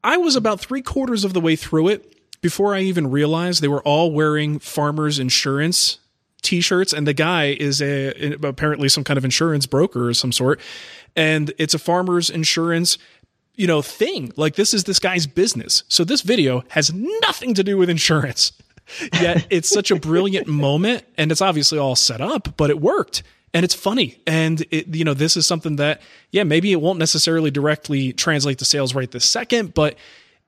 I 0.03 0.17
was 0.17 0.35
about 0.35 0.59
three 0.59 0.81
quarters 0.81 1.25
of 1.25 1.33
the 1.33 1.41
way 1.41 1.55
through 1.55 1.89
it 1.89 2.13
before 2.41 2.75
I 2.75 2.81
even 2.81 3.09
realized 3.09 3.61
they 3.61 3.67
were 3.67 3.81
all 3.81 4.11
wearing 4.11 4.59
farmers 4.59 5.19
insurance 5.19 5.97
t-shirts 6.47 6.93
and 6.93 7.05
the 7.05 7.13
guy 7.13 7.55
is 7.67 7.81
a 7.81 8.33
apparently 8.43 8.89
some 8.89 9.03
kind 9.03 9.17
of 9.17 9.25
insurance 9.25 9.65
broker 9.67 10.07
or 10.09 10.13
some 10.13 10.31
sort 10.31 10.59
and 11.15 11.51
it's 11.57 11.73
a 11.73 11.79
farmers 11.79 12.29
insurance 12.29 12.97
you 13.55 13.67
know 13.67 13.81
thing. 13.81 14.31
Like 14.35 14.55
this 14.55 14.73
is 14.73 14.83
this 14.83 14.99
guy's 14.99 15.25
business. 15.27 15.83
So 15.87 16.03
this 16.03 16.21
video 16.21 16.63
has 16.69 16.93
nothing 17.25 17.53
to 17.55 17.63
do 17.63 17.75
with 17.77 17.89
insurance. 17.89 18.51
Yet 19.21 19.47
it's 19.49 19.67
such 19.69 19.89
a 19.91 19.95
brilliant 19.95 20.47
moment 20.47 21.03
and 21.17 21.31
it's 21.31 21.41
obviously 21.41 21.77
all 21.79 21.95
set 21.95 22.21
up 22.21 22.55
but 22.55 22.69
it 22.69 22.79
worked 22.79 23.23
and 23.53 23.63
it's 23.65 23.73
funny. 23.73 24.09
And 24.27 24.63
it 24.71 24.95
you 24.95 25.03
know 25.03 25.13
this 25.15 25.35
is 25.35 25.45
something 25.45 25.75
that 25.77 26.01
yeah 26.31 26.43
maybe 26.43 26.71
it 26.71 26.79
won't 26.81 26.99
necessarily 26.99 27.51
directly 27.51 28.13
translate 28.13 28.59
to 28.59 28.65
sales 28.65 28.95
right 28.95 29.11
this 29.11 29.27
second 29.29 29.73
but 29.73 29.95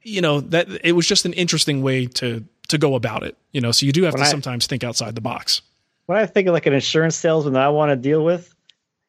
you 0.04 0.22
know 0.22 0.40
that 0.54 0.68
it 0.84 0.94
was 0.94 1.06
just 1.08 1.26
an 1.26 1.34
interesting 1.34 1.82
way 1.82 2.06
to 2.22 2.46
to 2.70 2.78
go 2.78 2.94
about 2.96 3.24
it 3.24 3.36
you 3.52 3.62
know? 3.62 3.72
So 3.72 3.86
you 3.88 3.92
do 3.92 4.04
have 4.04 4.14
When 4.14 4.22
to 4.24 4.28
I- 4.28 4.32
sometimes 4.32 4.68
think 4.68 4.84
outside 4.84 5.16
the 5.16 5.22
box 5.22 5.62
When 6.10 6.18
I 6.18 6.26
think 6.26 6.48
of 6.48 6.54
like 6.56 6.66
an 6.66 6.74
insurance 6.74 7.16
salesman 7.16 7.54
that 7.54 7.62
I 7.62 7.70
want 7.70 7.92
to 7.92 7.96
deal 7.96 8.26
with, 8.26 8.52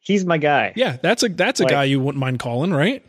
he's 0.01 0.27
my 0.27 0.37
guy. 0.37 0.75
yeah 0.77 0.99
that's 1.01 1.23
a 1.23 1.31
that's 1.31 1.59
a 1.61 1.63
Like- 1.63 1.71
guy 1.73 1.85
you 1.85 1.99
wouldn't 1.99 2.21
mind 2.21 2.41
calling 2.41 2.75
right 2.75 3.03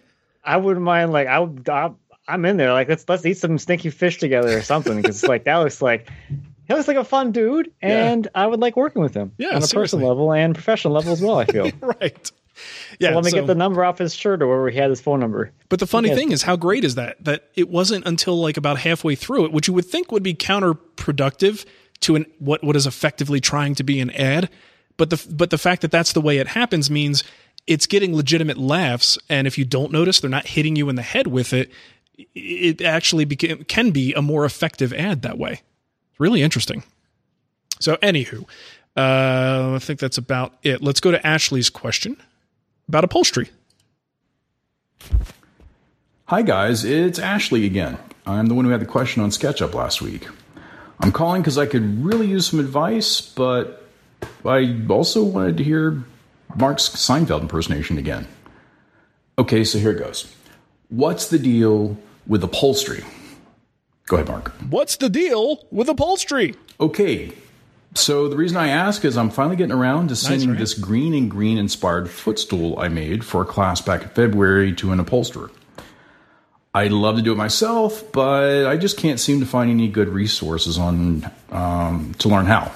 I 0.45 0.55
wouldn't 0.55 0.85
mind 0.85 1.11
like 1.11 1.27
I 1.27 1.39
would. 1.39 1.67
I, 1.67 1.91
I'm 2.25 2.45
in 2.45 2.55
there. 2.55 2.71
Like 2.71 2.87
let's 2.87 3.03
let's 3.09 3.25
eat 3.25 3.37
some 3.37 3.57
stinky 3.57 3.89
fish 3.89 4.17
together 4.17 4.57
or 4.57 4.61
something 4.61 4.95
because 4.95 5.23
like 5.27 5.43
that 5.43 5.57
looks 5.57 5.81
like 5.81 6.09
he 6.69 6.73
looks 6.73 6.87
like 6.87 6.95
a 6.95 7.03
fun 7.03 7.33
dude, 7.33 7.69
and 7.81 8.29
I 8.33 8.47
would 8.47 8.61
like 8.61 8.77
working 8.77 9.01
with 9.01 9.13
him 9.13 9.33
Yeah, 9.37 9.49
on 9.49 9.55
a 9.57 9.61
seriously. 9.61 9.81
personal 9.97 10.07
level 10.07 10.31
and 10.31 10.55
professional 10.55 10.93
level 10.93 11.11
as 11.11 11.21
well. 11.21 11.37
I 11.39 11.45
feel. 11.45 11.69
right 11.81 12.31
yeah 12.99 13.09
so 13.09 13.15
let 13.15 13.25
me 13.25 13.31
so- 13.31 13.37
get 13.39 13.47
the 13.47 13.55
number 13.55 13.83
off 13.83 13.97
his 13.97 14.15
shirt 14.15 14.41
or 14.41 14.47
wherever 14.47 14.69
he 14.69 14.77
had 14.77 14.89
his 14.89 15.01
phone 15.01 15.19
number. 15.19 15.51
But 15.67 15.79
the 15.81 15.87
funny 15.87 16.15
thing 16.15 16.31
is, 16.31 16.43
how 16.43 16.55
great 16.55 16.83
is 16.85 16.95
that? 16.95 17.21
That 17.25 17.49
it 17.55 17.67
wasn't 17.69 18.05
until 18.07 18.39
like 18.39 18.55
about 18.55 18.79
halfway 18.79 19.15
through 19.15 19.45
it, 19.45 19.51
which 19.51 19.67
you 19.67 19.73
would 19.73 19.85
think 19.85 20.11
would 20.13 20.23
be 20.23 20.33
counterproductive 20.33 21.65
to 22.01 22.15
an 22.15 22.25
what 22.39 22.63
what 22.63 22.75
is 22.75 22.85
effectively 22.85 23.39
trying 23.39 23.75
to 23.75 23.83
be 23.83 23.99
an 23.99 24.09
ad. 24.11 24.49
But 24.97 25.09
the 25.09 25.25
but 25.31 25.49
the 25.49 25.57
fact 25.57 25.81
that 25.81 25.91
that's 25.91 26.13
the 26.13 26.21
way 26.21 26.37
it 26.37 26.47
happens 26.47 26.89
means 26.89 27.23
it's 27.67 27.87
getting 27.87 28.15
legitimate 28.15 28.57
laughs, 28.57 29.17
and 29.29 29.47
if 29.47 29.57
you 29.57 29.65
don't 29.65 29.91
notice, 29.91 30.19
they're 30.19 30.29
not 30.29 30.47
hitting 30.47 30.75
you 30.75 30.89
in 30.89 30.95
the 30.95 31.01
head 31.01 31.27
with 31.27 31.53
it. 31.53 31.71
It 32.35 32.81
actually 32.81 33.25
became, 33.25 33.63
can 33.63 33.91
be 33.91 34.13
a 34.13 34.21
more 34.21 34.45
effective 34.45 34.93
ad 34.93 35.21
that 35.21 35.37
way. 35.37 35.61
It's 36.11 36.19
really 36.19 36.41
interesting. 36.41 36.83
So, 37.79 37.95
anywho, 37.97 38.43
uh, 38.95 39.75
I 39.75 39.79
think 39.79 39.99
that's 39.99 40.17
about 40.17 40.53
it. 40.63 40.81
Let's 40.83 40.99
go 40.99 41.11
to 41.11 41.25
Ashley's 41.25 41.69
question 41.69 42.17
about 42.87 43.03
upholstery. 43.03 43.49
Hi, 46.25 46.41
guys. 46.41 46.85
It's 46.85 47.19
Ashley 47.19 47.65
again. 47.65 47.97
I'm 48.25 48.47
the 48.47 48.53
one 48.53 48.65
who 48.65 48.71
had 48.71 48.81
the 48.81 48.85
question 48.85 49.23
on 49.23 49.31
SketchUp 49.31 49.73
last 49.73 50.01
week. 50.01 50.27
I'm 51.01 51.11
calling 51.11 51.41
because 51.41 51.57
I 51.57 51.65
could 51.65 52.03
really 52.03 52.27
use 52.27 52.47
some 52.47 52.59
advice, 52.59 53.21
but 53.21 53.87
I 54.45 54.79
also 54.89 55.23
wanted 55.23 55.57
to 55.57 55.63
hear 55.63 56.03
Mark's 56.55 56.89
Seinfeld 56.89 57.41
impersonation 57.41 57.97
again. 57.97 58.27
Okay, 59.39 59.63
so 59.63 59.79
here 59.79 59.91
it 59.91 59.99
goes. 59.99 60.33
What's 60.89 61.29
the 61.29 61.39
deal 61.39 61.97
with 62.27 62.43
upholstery? 62.43 63.03
Go 64.05 64.17
ahead, 64.17 64.27
Mark. 64.27 64.51
What's 64.69 64.97
the 64.97 65.09
deal 65.09 65.65
with 65.71 65.89
upholstery? 65.89 66.53
Okay, 66.79 67.31
so 67.95 68.27
the 68.27 68.37
reason 68.37 68.57
I 68.57 68.67
ask 68.69 69.03
is 69.03 69.17
I'm 69.17 69.29
finally 69.29 69.55
getting 69.55 69.75
around 69.75 70.09
to 70.09 70.15
sending 70.15 70.49
right? 70.49 70.59
this 70.59 70.73
Greene 70.73 71.13
and 71.13 71.29
Greene 71.29 71.57
inspired 71.57 72.09
footstool 72.09 72.79
I 72.79 72.87
made 72.87 73.25
for 73.25 73.41
a 73.41 73.45
class 73.45 73.81
back 73.81 74.03
in 74.03 74.09
February 74.09 74.73
to 74.75 74.91
an 74.91 74.99
upholsterer. 74.99 75.49
I'd 76.73 76.91
love 76.91 77.17
to 77.17 77.21
do 77.21 77.33
it 77.33 77.37
myself, 77.37 78.11
but 78.13 78.65
I 78.65 78.77
just 78.77 78.97
can't 78.97 79.19
seem 79.19 79.41
to 79.41 79.45
find 79.45 79.69
any 79.69 79.89
good 79.89 80.07
resources 80.07 80.77
on 80.77 81.29
um, 81.49 82.13
to 82.19 82.29
learn 82.29 82.45
how, 82.45 82.71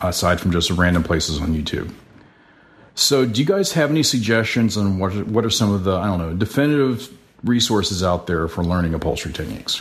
aside 0.00 0.40
from 0.40 0.50
just 0.50 0.70
random 0.70 1.04
places 1.04 1.40
on 1.40 1.54
YouTube. 1.54 1.92
So, 2.96 3.24
do 3.24 3.40
you 3.40 3.46
guys 3.46 3.72
have 3.72 3.90
any 3.90 4.02
suggestions 4.02 4.76
on 4.76 4.98
what 4.98 5.26
what 5.26 5.44
are 5.44 5.50
some 5.50 5.72
of 5.72 5.84
the 5.84 5.92
I 5.92 6.06
don't 6.06 6.18
know 6.18 6.34
definitive 6.34 7.08
resources 7.44 8.02
out 8.02 8.26
there 8.26 8.48
for 8.48 8.64
learning 8.64 8.94
upholstery 8.94 9.32
techniques? 9.32 9.80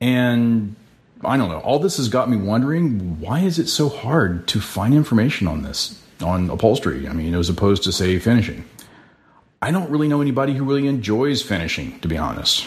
And 0.00 0.74
I 1.22 1.36
don't 1.36 1.48
know. 1.48 1.60
All 1.60 1.78
this 1.78 1.96
has 1.98 2.08
got 2.08 2.28
me 2.28 2.36
wondering 2.36 3.20
why 3.20 3.40
is 3.40 3.60
it 3.60 3.68
so 3.68 3.88
hard 3.88 4.48
to 4.48 4.60
find 4.60 4.92
information 4.92 5.46
on 5.46 5.62
this 5.62 6.02
on 6.20 6.50
upholstery? 6.50 7.08
I 7.08 7.12
mean, 7.12 7.34
as 7.34 7.48
opposed 7.48 7.84
to 7.84 7.92
say 7.92 8.18
finishing. 8.18 8.64
I 9.64 9.70
don't 9.70 9.88
really 9.88 10.08
know 10.08 10.20
anybody 10.20 10.52
who 10.52 10.62
really 10.62 10.86
enjoys 10.86 11.40
finishing, 11.40 11.98
to 12.00 12.08
be 12.08 12.18
honest. 12.18 12.66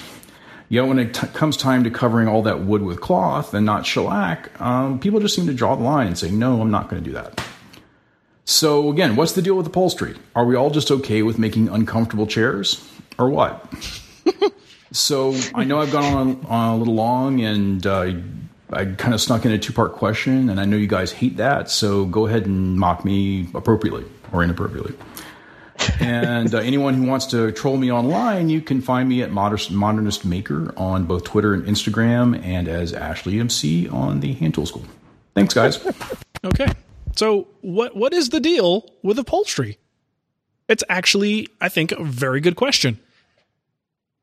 Yet 0.68 0.88
when 0.88 0.98
it 0.98 1.14
t- 1.14 1.28
comes 1.28 1.56
time 1.56 1.84
to 1.84 1.92
covering 1.92 2.28
all 2.28 2.42
that 2.42 2.62
wood 2.62 2.82
with 2.82 3.02
cloth 3.02 3.54
and 3.54 3.68
not 3.68 3.86
shellac, 3.86 4.60
um, 4.60 5.00
people 5.00 5.20
just 5.20 5.36
seem 5.36 5.46
to 5.46 5.54
draw 5.54 5.76
the 5.76 5.84
line 5.84 6.08
and 6.08 6.18
say, 6.18 6.32
"No, 6.32 6.60
I'm 6.60 6.72
not 6.72 6.90
going 6.90 7.04
to 7.04 7.08
do 7.08 7.14
that." 7.14 7.40
So 8.46 8.90
again, 8.90 9.16
what's 9.16 9.34
the 9.34 9.44
deal 9.44 9.54
with 9.54 9.68
upholstery? 9.68 10.16
Are 10.36 10.44
we 10.44 10.56
all 10.56 10.72
just 10.72 10.90
okay 10.90 11.22
with 11.22 11.38
making 11.38 11.70
uncomfortable 11.70 12.26
chairs, 12.26 12.84
or 13.20 13.30
what? 13.30 13.64
so 14.92 15.36
I 15.54 15.66
know 15.66 15.80
I've 15.80 15.92
gone 15.92 16.04
on, 16.16 16.46
on 16.48 16.74
a 16.74 16.78
little 16.78 16.96
long, 16.96 17.42
and 17.42 17.86
uh, 17.86 18.12
I 18.72 18.86
kind 18.86 19.14
of 19.14 19.22
snuck 19.22 19.46
in 19.46 19.52
a 19.52 19.60
two 19.60 19.72
part 19.72 19.94
question, 19.94 20.50
and 20.50 20.60
I 20.60 20.66
know 20.66 20.78
you 20.78 20.88
guys 20.88 21.12
hate 21.12 21.38
that. 21.38 21.70
So 21.70 22.06
go 22.06 22.26
ahead 22.26 22.48
and 22.48 22.76
mock 22.76 23.06
me 23.06 23.50
appropriately 23.54 24.06
or 24.34 24.44
inappropriately. 24.44 24.96
And 26.00 26.54
uh, 26.54 26.60
anyone 26.60 26.94
who 26.94 27.06
wants 27.06 27.26
to 27.28 27.52
troll 27.52 27.78
me 27.78 27.92
online, 27.92 28.50
you 28.50 28.62
can 28.62 28.82
find 28.82 29.08
me 29.08 29.22
at 29.22 29.32
Modernist, 29.32 29.72
Modernist 29.72 30.26
Maker 30.26 30.74
on 30.78 31.06
both 31.06 31.24
Twitter 31.24 31.54
and 31.54 31.64
Instagram, 31.66 32.44
and 32.44 32.68
as 32.68 32.94
Ashley 32.94 33.40
MC 33.40 33.88
on 33.90 34.20
the 34.20 34.34
Hand 34.34 34.54
Tool 34.54 34.66
School. 34.66 34.86
Thanks, 35.36 35.54
guys. 35.54 35.80
Okay. 36.46 36.68
So 37.16 37.48
what 37.62 37.96
what 37.96 38.14
is 38.14 38.30
the 38.30 38.40
deal 38.40 38.86
with 39.02 39.18
upholstery? 39.18 39.80
It's 40.68 40.84
actually, 40.88 41.48
I 41.60 41.68
think, 41.68 41.92
a 41.92 42.04
very 42.04 42.40
good 42.40 42.56
question. 42.56 43.00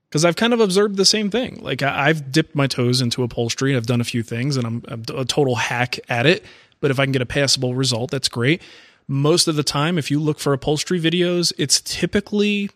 Because 0.09 0.25
I've 0.25 0.37
kind 0.37 0.53
of 0.53 0.61
observed 0.61 0.97
the 0.97 1.05
same 1.05 1.29
thing. 1.29 1.61
Like 1.61 1.83
I, 1.83 2.09
I've 2.09 2.31
dipped 2.31 2.55
my 2.55 2.69
toes 2.69 3.01
into 3.01 3.25
upholstery. 3.25 3.73
And 3.73 3.79
I've 3.79 3.87
done 3.87 4.01
a 4.01 4.05
few 4.05 4.23
things, 4.23 4.57
and 4.57 4.65
I'm, 4.67 4.85
I'm 4.87 5.03
a 5.13 5.25
total 5.25 5.57
hack 5.57 5.99
at 6.09 6.25
it. 6.25 6.45
But 6.81 6.93
if 6.93 7.01
I 7.01 7.05
can 7.05 7.13
get 7.13 7.23
a 7.23 7.27
passable 7.27 7.75
result, 7.75 8.11
that's 8.13 8.29
great. 8.29 8.63
Most 9.07 9.49
of 9.49 9.57
the 9.57 9.63
time, 9.63 9.99
if 9.99 10.11
you 10.11 10.19
look 10.19 10.39
for 10.39 10.53
upholstery 10.53 11.01
videos, 11.01 11.53
it's 11.59 11.81
typically 11.81 12.71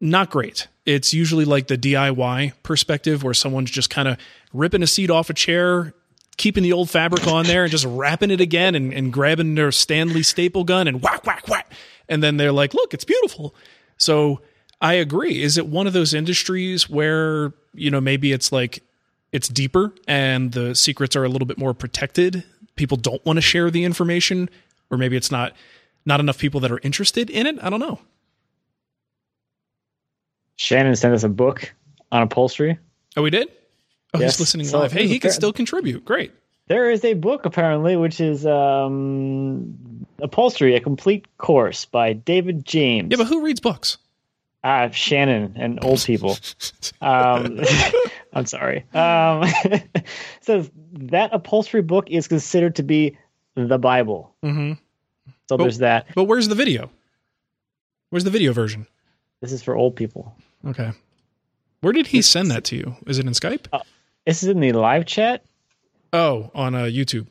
not 0.00 0.30
great. 0.30 0.66
It's 0.84 1.14
usually 1.14 1.44
like 1.44 1.68
the 1.68 1.78
DIY 1.78 2.54
perspective 2.64 3.22
where 3.22 3.34
someone's 3.34 3.70
just 3.70 3.88
kind 3.88 4.08
of 4.08 4.18
ripping 4.52 4.82
a 4.82 4.86
seat 4.86 5.10
off 5.10 5.30
a 5.30 5.34
chair, 5.34 5.94
keeping 6.36 6.64
the 6.64 6.72
old 6.72 6.90
fabric 6.90 7.26
on 7.26 7.46
there 7.46 7.62
and 7.62 7.70
just 7.70 7.84
wrapping 7.84 8.32
it 8.32 8.40
again 8.40 8.74
and, 8.74 8.92
and 8.92 9.12
grabbing 9.12 9.54
their 9.54 9.70
Stanley 9.70 10.24
staple 10.24 10.64
gun 10.64 10.88
and 10.88 11.02
whack, 11.02 11.24
whack, 11.24 11.46
whack. 11.46 11.72
And 12.08 12.22
then 12.22 12.36
they're 12.36 12.52
like, 12.52 12.74
look, 12.74 12.92
it's 12.92 13.04
beautiful. 13.04 13.54
So 13.96 14.40
I 14.80 14.94
agree. 14.94 15.40
Is 15.40 15.56
it 15.56 15.68
one 15.68 15.86
of 15.86 15.92
those 15.92 16.12
industries 16.12 16.90
where, 16.90 17.52
you 17.72 17.90
know, 17.90 18.00
maybe 18.00 18.32
it's 18.32 18.50
like 18.50 18.82
it's 19.30 19.46
deeper 19.48 19.94
and 20.08 20.50
the 20.50 20.74
secrets 20.74 21.14
are 21.14 21.22
a 21.22 21.28
little 21.28 21.46
bit 21.46 21.58
more 21.58 21.74
protected? 21.74 22.42
People 22.74 22.96
don't 22.96 23.24
want 23.24 23.36
to 23.36 23.40
share 23.40 23.70
the 23.70 23.84
information, 23.84 24.50
or 24.92 24.98
maybe 24.98 25.16
it's 25.16 25.32
not 25.32 25.54
not 26.06 26.20
enough 26.20 26.38
people 26.38 26.60
that 26.60 26.70
are 26.70 26.78
interested 26.84 27.30
in 27.30 27.46
it. 27.46 27.56
I 27.62 27.70
don't 27.70 27.80
know. 27.80 27.98
Shannon 30.56 30.94
sent 30.96 31.14
us 31.14 31.24
a 31.24 31.28
book 31.28 31.72
on 32.12 32.22
upholstery. 32.22 32.78
Oh, 33.16 33.22
we 33.22 33.30
did. 33.30 33.48
Oh, 34.14 34.20
Yes. 34.20 34.34
he's 34.34 34.40
listening 34.40 34.66
So 34.66 34.78
live. 34.80 34.92
Hey, 34.92 35.06
he 35.06 35.18
can 35.18 35.30
fair- 35.30 35.34
still 35.34 35.52
contribute. 35.52 36.04
Great. 36.04 36.32
There 36.68 36.90
is 36.90 37.04
a 37.04 37.14
book 37.14 37.44
apparently, 37.44 37.96
which 37.96 38.20
is 38.20 38.46
um, 38.46 40.06
upholstery, 40.20 40.76
a 40.76 40.80
complete 40.80 41.26
course 41.38 41.84
by 41.86 42.12
David 42.12 42.64
James. 42.64 43.08
Yeah, 43.10 43.16
but 43.16 43.26
who 43.26 43.44
reads 43.44 43.60
books? 43.60 43.98
Uh, 44.62 44.90
Shannon 44.90 45.54
and 45.56 45.84
old 45.84 46.00
people. 46.04 46.36
um, 47.00 47.60
I'm 48.32 48.46
sorry. 48.46 48.84
Um, 48.94 49.44
says 50.40 50.70
that 50.92 51.30
upholstery 51.32 51.82
book 51.82 52.08
is 52.10 52.28
considered 52.28 52.76
to 52.76 52.82
be 52.82 53.16
the 53.56 53.78
Bible. 53.78 54.34
Mm-hmm. 54.44 54.72
So 55.58 55.62
there's 55.64 55.78
that. 55.78 56.06
But 56.14 56.24
where's 56.24 56.48
the 56.48 56.54
video? 56.54 56.90
Where's 58.10 58.24
the 58.24 58.30
video 58.30 58.52
version? 58.52 58.86
This 59.40 59.52
is 59.52 59.62
for 59.62 59.74
old 59.74 59.96
people. 59.96 60.36
Okay. 60.66 60.92
Where 61.80 61.92
did 61.92 62.06
he 62.06 62.22
send 62.22 62.50
that 62.50 62.64
to 62.64 62.76
you? 62.76 62.96
Is 63.06 63.18
it 63.18 63.26
in 63.26 63.32
Skype? 63.32 63.66
This 64.26 64.42
is 64.42 64.48
in 64.48 64.60
the 64.60 64.72
live 64.72 65.04
chat. 65.06 65.44
Oh, 66.12 66.50
on 66.54 66.74
uh, 66.74 66.82
YouTube. 66.82 67.26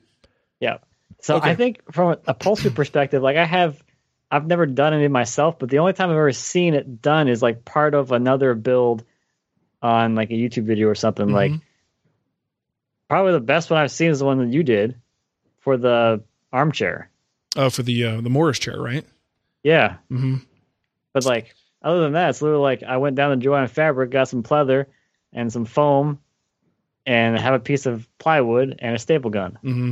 Yeah. 0.59 0.77
So 1.21 1.35
Okay. 1.37 1.51
I 1.51 1.55
think 1.55 1.93
from 1.93 2.13
a 2.13 2.17
upholstery 2.27 2.71
perspective, 2.71 3.21
like 3.21 3.37
I 3.37 3.45
have, 3.45 3.81
I've 4.31 4.47
never 4.47 4.65
done 4.65 4.93
it 4.93 5.09
myself, 5.09 5.59
but 5.59 5.69
the 5.69 5.77
only 5.79 5.93
time 5.93 6.09
I've 6.09 6.15
ever 6.15 6.31
seen 6.31 6.73
it 6.73 7.01
done 7.01 7.27
is 7.27 7.41
like 7.43 7.63
part 7.63 7.93
of 7.93 8.11
another 8.11 8.55
build 8.55 9.03
on 9.83 10.15
like 10.15 10.31
a 10.31 10.33
YouTube 10.33 10.63
video 10.65 10.87
or 10.87 10.95
something. 10.95 11.31
Like 11.31 11.51
Mhm. 11.51 11.61
probably 13.07 13.33
the 13.33 13.39
best 13.39 13.69
one 13.69 13.79
I've 13.79 13.91
seen 13.91 14.09
is 14.09 14.19
the 14.19 14.25
one 14.25 14.39
that 14.39 14.51
you 14.53 14.63
did 14.63 14.95
for 15.59 15.77
the 15.77 16.23
armchair. 16.51 17.10
Oh, 17.55 17.69
for 17.69 17.83
the 17.83 18.03
uh, 18.05 18.21
the 18.21 18.29
Morris 18.29 18.59
chair, 18.59 18.79
right? 18.81 19.05
Yeah. 19.63 19.97
Mm-hmm. 20.11 20.37
But 21.13 21.25
like 21.25 21.53
other 21.81 22.01
than 22.01 22.13
that, 22.13 22.29
it's 22.29 22.41
literally 22.41 22.61
like 22.63 22.83
I 22.83 22.97
went 22.97 23.15
down 23.15 23.31
to 23.31 23.37
Jo-Ann 23.43 23.67
Fabric, 23.67 24.11
got 24.11 24.29
some 24.29 24.43
pleather 24.43 24.85
and 25.33 25.51
some 25.51 25.65
foam, 25.65 26.19
and 27.05 27.37
have 27.37 27.53
a 27.53 27.59
piece 27.59 27.85
of 27.85 28.07
plywood 28.19 28.77
and 28.79 28.95
a 28.95 28.99
staple 28.99 29.31
gun, 29.31 29.57
Mm-hmm. 29.63 29.91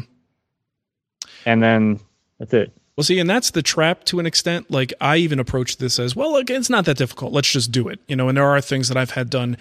and 1.46 1.62
then 1.64 2.00
that's 2.40 2.54
it. 2.54 2.72
Well, 2.96 3.04
see, 3.06 3.20
and 3.20 3.30
that's 3.30 3.52
the 3.52 3.62
trap 3.62 4.04
to 4.06 4.20
an 4.20 4.26
extent. 4.26 4.70
Like 4.70 4.94
I 5.00 5.18
even 5.18 5.40
approach 5.40 5.78
this 5.78 6.00
as 6.00 6.16
well. 6.16 6.34
Look, 6.34 6.50
it's 6.50 6.70
not 6.70 6.86
that 6.86 6.98
difficult. 6.98 7.32
Let's 7.34 7.52
just 7.52 7.72
do 7.72 7.88
it. 7.88 8.00
You 8.08 8.16
know, 8.16 8.28
and 8.30 8.38
there 8.38 8.46
are 8.46 8.60
things 8.62 8.88
that 8.90 8.98
I've 8.98 9.12
had 9.12 9.30
done 9.30 9.58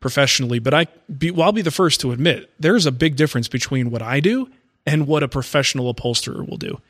professionally, 0.00 0.58
but 0.58 0.74
I 0.74 0.86
be, 1.16 1.30
well, 1.30 1.46
I'll 1.46 1.52
be 1.52 1.62
the 1.62 1.70
first 1.70 2.00
to 2.02 2.12
admit 2.12 2.50
there's 2.60 2.86
a 2.86 2.92
big 2.92 3.16
difference 3.16 3.48
between 3.48 3.90
what 3.90 4.02
I 4.02 4.20
do 4.20 4.50
and 4.84 5.06
what 5.06 5.22
a 5.22 5.28
professional 5.28 5.88
upholsterer 5.88 6.42
will 6.44 6.56
do. 6.58 6.80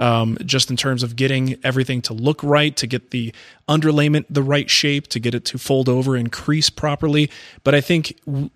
Um, 0.00 0.38
just 0.46 0.70
in 0.70 0.78
terms 0.78 1.02
of 1.02 1.14
getting 1.14 1.58
everything 1.62 2.00
to 2.02 2.14
look 2.14 2.42
right, 2.42 2.74
to 2.76 2.86
get 2.86 3.10
the 3.10 3.34
underlayment 3.68 4.24
the 4.30 4.42
right 4.42 4.70
shape, 4.70 5.08
to 5.08 5.20
get 5.20 5.34
it 5.34 5.44
to 5.44 5.58
fold 5.58 5.90
over 5.90 6.16
and 6.16 6.32
crease 6.32 6.70
properly. 6.70 7.30
But 7.64 7.74
I 7.74 7.82
think 7.82 8.18
w- 8.24 8.48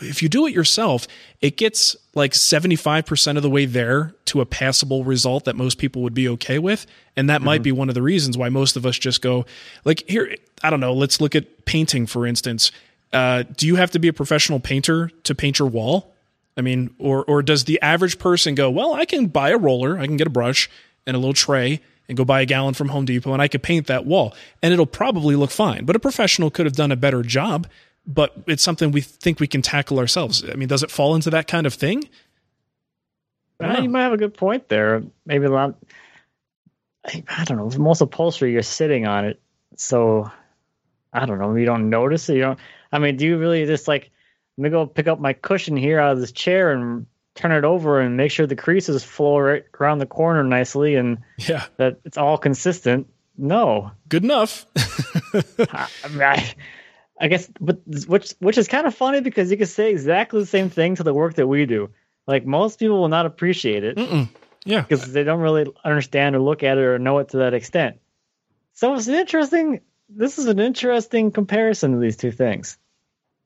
if 0.00 0.22
you 0.22 0.28
do 0.28 0.46
it 0.46 0.54
yourself, 0.54 1.06
it 1.40 1.56
gets 1.56 1.96
like 2.14 2.32
75% 2.32 3.36
of 3.36 3.42
the 3.42 3.50
way 3.50 3.66
there 3.66 4.14
to 4.26 4.40
a 4.40 4.46
passable 4.46 5.04
result 5.04 5.44
that 5.44 5.56
most 5.56 5.78
people 5.78 6.02
would 6.02 6.14
be 6.14 6.28
okay 6.30 6.58
with. 6.58 6.86
And 7.16 7.28
that 7.30 7.42
might 7.42 7.62
be 7.62 7.72
one 7.72 7.88
of 7.88 7.94
the 7.94 8.02
reasons 8.02 8.36
why 8.36 8.48
most 8.48 8.76
of 8.76 8.86
us 8.86 8.98
just 8.98 9.22
go, 9.22 9.46
like, 9.84 10.08
here, 10.08 10.34
I 10.62 10.70
don't 10.70 10.80
know, 10.80 10.92
let's 10.92 11.20
look 11.20 11.34
at 11.34 11.64
painting, 11.64 12.06
for 12.06 12.26
instance. 12.26 12.72
Uh, 13.12 13.44
do 13.56 13.66
you 13.66 13.76
have 13.76 13.90
to 13.92 13.98
be 13.98 14.08
a 14.08 14.12
professional 14.12 14.60
painter 14.60 15.10
to 15.24 15.34
paint 15.34 15.58
your 15.58 15.68
wall? 15.68 16.14
I 16.56 16.62
mean, 16.62 16.94
or 16.98 17.24
or 17.24 17.42
does 17.42 17.64
the 17.64 17.80
average 17.82 18.18
person 18.18 18.54
go, 18.54 18.70
well, 18.70 18.94
I 18.94 19.04
can 19.04 19.26
buy 19.26 19.50
a 19.50 19.58
roller, 19.58 19.98
I 19.98 20.06
can 20.06 20.16
get 20.16 20.26
a 20.26 20.30
brush 20.30 20.70
and 21.06 21.14
a 21.14 21.18
little 21.18 21.34
tray 21.34 21.80
and 22.08 22.16
go 22.16 22.24
buy 22.24 22.40
a 22.40 22.46
gallon 22.46 22.74
from 22.74 22.88
Home 22.88 23.04
Depot 23.04 23.32
and 23.32 23.42
I 23.42 23.48
could 23.48 23.62
paint 23.62 23.86
that 23.88 24.06
wall 24.06 24.34
and 24.62 24.72
it'll 24.72 24.86
probably 24.86 25.36
look 25.36 25.50
fine. 25.50 25.84
But 25.84 25.96
a 25.96 26.00
professional 26.00 26.50
could 26.50 26.66
have 26.66 26.74
done 26.74 26.92
a 26.92 26.96
better 26.96 27.22
job, 27.22 27.66
but 28.06 28.32
it's 28.46 28.62
something 28.62 28.90
we 28.90 29.00
think 29.00 29.40
we 29.40 29.46
can 29.46 29.62
tackle 29.62 29.98
ourselves. 29.98 30.44
I 30.48 30.54
mean, 30.54 30.68
does 30.68 30.82
it 30.82 30.90
fall 30.90 31.14
into 31.14 31.30
that 31.30 31.46
kind 31.48 31.66
of 31.66 31.74
thing? 31.74 32.08
Know. 33.60 33.78
you 33.78 33.88
might 33.88 34.02
have 34.02 34.12
a 34.12 34.18
good 34.18 34.34
point 34.34 34.68
there. 34.68 35.02
Maybe 35.24 35.46
a 35.46 35.50
lot. 35.50 35.76
I, 37.04 37.22
I 37.28 37.44
don't 37.44 37.56
know. 37.56 37.70
Most 37.78 38.00
upholstery, 38.00 38.52
you're 38.52 38.62
sitting 38.62 39.06
on 39.06 39.24
it, 39.24 39.40
so 39.76 40.30
I 41.12 41.24
don't 41.24 41.38
know. 41.38 41.54
You 41.54 41.64
don't 41.64 41.88
notice 41.88 42.28
it. 42.28 42.34
You 42.34 42.42
don't. 42.42 42.58
I 42.92 42.98
mean, 42.98 43.16
do 43.16 43.26
you 43.26 43.38
really 43.38 43.64
just 43.66 43.88
like? 43.88 44.10
Let 44.56 44.62
me 44.62 44.70
go 44.70 44.86
pick 44.86 45.06
up 45.06 45.20
my 45.20 45.32
cushion 45.32 45.76
here 45.76 46.00
out 46.00 46.12
of 46.12 46.20
this 46.20 46.32
chair 46.32 46.72
and 46.72 47.06
turn 47.34 47.52
it 47.52 47.64
over 47.64 48.00
and 48.00 48.16
make 48.16 48.30
sure 48.30 48.46
the 48.46 48.56
creases 48.56 49.04
flow 49.04 49.38
right 49.38 49.64
around 49.78 49.98
the 49.98 50.06
corner 50.06 50.42
nicely 50.42 50.94
and 50.94 51.18
Yeah, 51.36 51.64
that 51.76 52.00
it's 52.04 52.16
all 52.16 52.38
consistent. 52.38 53.08
No, 53.36 53.90
good 54.08 54.24
enough. 54.24 54.64
I, 54.76 55.88
I 56.04 56.08
mean, 56.08 56.22
I, 56.22 56.54
I 57.20 57.28
guess, 57.28 57.50
but 57.60 57.80
which 58.06 58.32
which 58.38 58.58
is 58.58 58.68
kind 58.68 58.86
of 58.86 58.94
funny 58.94 59.20
because 59.20 59.50
you 59.50 59.58
can 59.58 59.66
say 59.66 59.90
exactly 59.90 60.40
the 60.40 60.46
same 60.46 60.70
thing 60.70 60.96
to 60.96 61.02
the 61.02 61.12
work 61.14 61.34
that 61.34 61.46
we 61.46 61.66
do. 61.66 61.90
Like 62.26 62.46
most 62.46 62.78
people 62.78 62.98
will 62.98 63.08
not 63.08 63.26
appreciate 63.26 63.84
it 63.84 63.96
Mm-mm. 63.96 64.28
Yeah, 64.64 64.80
because 64.80 65.12
they 65.12 65.22
don't 65.22 65.40
really 65.40 65.66
understand 65.84 66.34
or 66.34 66.40
look 66.40 66.62
at 66.62 66.78
it 66.78 66.80
or 66.80 66.98
know 66.98 67.18
it 67.18 67.28
to 67.30 67.38
that 67.38 67.54
extent. 67.54 67.98
So 68.72 68.94
it's 68.94 69.06
an 69.06 69.14
interesting. 69.14 69.80
This 70.08 70.38
is 70.38 70.46
an 70.46 70.60
interesting 70.60 71.30
comparison 71.32 71.94
of 71.94 72.00
these 72.00 72.16
two 72.16 72.30
things. 72.30 72.78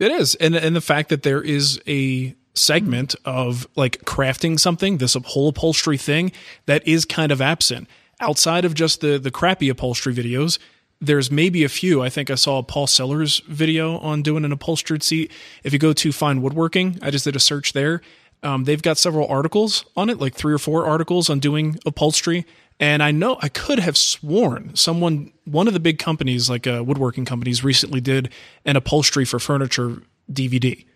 It 0.00 0.10
is, 0.10 0.34
and 0.36 0.56
and 0.56 0.74
the 0.74 0.80
fact 0.80 1.10
that 1.10 1.22
there 1.22 1.42
is 1.42 1.80
a 1.86 2.34
segment 2.54 3.14
of 3.24 3.68
like 3.76 4.00
crafting 4.04 4.58
something, 4.58 4.96
this 4.96 5.14
whole 5.14 5.48
upholstery 5.48 5.98
thing 5.98 6.32
that 6.66 6.86
is 6.88 7.04
kind 7.04 7.30
of 7.30 7.40
absent 7.40 7.86
outside 8.18 8.64
of 8.64 8.74
just 8.74 9.02
the 9.02 9.18
the 9.18 9.30
crappy 9.30 9.68
upholstery 9.68 10.14
videos. 10.14 10.58
There's 11.02 11.30
maybe 11.30 11.64
a 11.64 11.68
few. 11.68 12.02
I 12.02 12.08
think 12.08 12.30
I 12.30 12.34
saw 12.34 12.62
Paul 12.62 12.86
Sellers 12.86 13.40
video 13.46 13.98
on 13.98 14.22
doing 14.22 14.44
an 14.44 14.52
upholstered 14.52 15.02
seat. 15.02 15.30
If 15.64 15.72
you 15.72 15.78
go 15.78 15.92
to 15.94 16.12
Fine 16.12 16.42
Woodworking, 16.42 16.98
I 17.00 17.10
just 17.10 17.24
did 17.24 17.36
a 17.36 17.40
search 17.40 17.72
there. 17.74 18.02
Um, 18.42 18.64
they've 18.64 18.82
got 18.82 18.98
several 18.98 19.26
articles 19.28 19.84
on 19.96 20.08
it, 20.10 20.18
like 20.18 20.34
three 20.34 20.52
or 20.52 20.58
four 20.58 20.86
articles 20.86 21.28
on 21.28 21.40
doing 21.40 21.78
upholstery. 21.86 22.46
And 22.80 23.02
I 23.02 23.10
know 23.10 23.38
I 23.42 23.50
could 23.50 23.78
have 23.78 23.96
sworn 23.96 24.74
someone, 24.74 25.32
one 25.44 25.68
of 25.68 25.74
the 25.74 25.80
big 25.80 25.98
companies, 25.98 26.48
like 26.48 26.66
uh, 26.66 26.82
woodworking 26.84 27.26
companies, 27.26 27.62
recently 27.62 28.00
did 28.00 28.30
an 28.64 28.74
upholstery 28.74 29.26
for 29.26 29.38
furniture 29.38 30.02
DVD. 30.32 30.86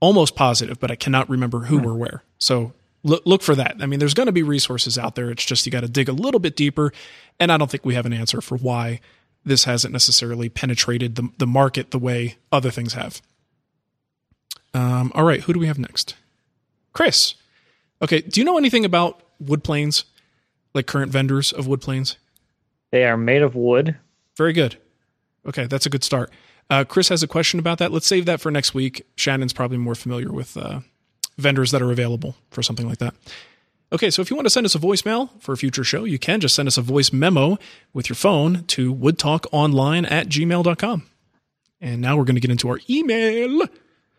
Almost 0.00 0.34
positive, 0.34 0.80
but 0.80 0.90
I 0.90 0.96
cannot 0.96 1.28
remember 1.28 1.60
who 1.60 1.86
or 1.86 1.94
where. 1.94 2.22
So 2.38 2.72
look, 3.02 3.22
look 3.26 3.42
for 3.42 3.54
that. 3.54 3.76
I 3.80 3.86
mean, 3.86 3.98
there's 3.98 4.14
going 4.14 4.26
to 4.26 4.32
be 4.32 4.42
resources 4.42 4.96
out 4.96 5.16
there. 5.16 5.30
It's 5.30 5.44
just 5.44 5.66
you 5.66 5.72
got 5.72 5.82
to 5.82 5.88
dig 5.88 6.08
a 6.08 6.12
little 6.12 6.40
bit 6.40 6.56
deeper. 6.56 6.92
And 7.38 7.52
I 7.52 7.58
don't 7.58 7.70
think 7.70 7.84
we 7.84 7.94
have 7.94 8.06
an 8.06 8.14
answer 8.14 8.40
for 8.40 8.56
why 8.56 9.00
this 9.44 9.64
hasn't 9.64 9.92
necessarily 9.92 10.48
penetrated 10.48 11.16
the, 11.16 11.28
the 11.36 11.46
market 11.46 11.90
the 11.90 11.98
way 11.98 12.36
other 12.50 12.70
things 12.70 12.94
have. 12.94 13.20
Um, 14.72 15.12
all 15.14 15.24
right, 15.24 15.42
who 15.42 15.52
do 15.52 15.60
we 15.60 15.66
have 15.66 15.78
next? 15.78 16.14
Chris. 16.94 17.34
Okay, 18.00 18.20
do 18.20 18.40
you 18.40 18.44
know 18.44 18.56
anything 18.56 18.84
about 18.84 19.20
wood 19.40 19.62
planes? 19.62 20.04
Like 20.74 20.86
current 20.86 21.12
vendors 21.12 21.52
of 21.52 21.66
wood 21.66 21.80
planes? 21.80 22.16
They 22.90 23.04
are 23.04 23.16
made 23.16 23.42
of 23.42 23.54
wood. 23.54 23.96
Very 24.36 24.52
good. 24.52 24.76
Okay, 25.46 25.66
that's 25.66 25.86
a 25.86 25.90
good 25.90 26.04
start. 26.04 26.30
Uh, 26.70 26.84
Chris 26.84 27.08
has 27.08 27.22
a 27.22 27.26
question 27.26 27.58
about 27.58 27.78
that. 27.78 27.92
Let's 27.92 28.06
save 28.06 28.26
that 28.26 28.40
for 28.40 28.50
next 28.50 28.74
week. 28.74 29.06
Shannon's 29.16 29.52
probably 29.52 29.78
more 29.78 29.94
familiar 29.94 30.30
with 30.30 30.56
uh, 30.56 30.80
vendors 31.38 31.70
that 31.70 31.80
are 31.80 31.90
available 31.90 32.36
for 32.50 32.62
something 32.62 32.86
like 32.86 32.98
that. 32.98 33.14
Okay, 33.90 34.10
so 34.10 34.20
if 34.20 34.28
you 34.28 34.36
want 34.36 34.44
to 34.44 34.50
send 34.50 34.66
us 34.66 34.74
a 34.74 34.78
voicemail 34.78 35.30
for 35.40 35.52
a 35.52 35.56
future 35.56 35.84
show, 35.84 36.04
you 36.04 36.18
can 36.18 36.40
just 36.40 36.54
send 36.54 36.68
us 36.68 36.76
a 36.76 36.82
voice 36.82 37.10
memo 37.10 37.56
with 37.94 38.10
your 38.10 38.16
phone 38.16 38.64
to 38.64 38.94
woodtalkonline 38.94 40.10
at 40.10 40.28
gmail.com. 40.28 41.06
And 41.80 42.00
now 42.02 42.16
we're 42.16 42.24
going 42.24 42.34
to 42.34 42.40
get 42.40 42.50
into 42.50 42.68
our 42.68 42.80
email. 42.90 43.62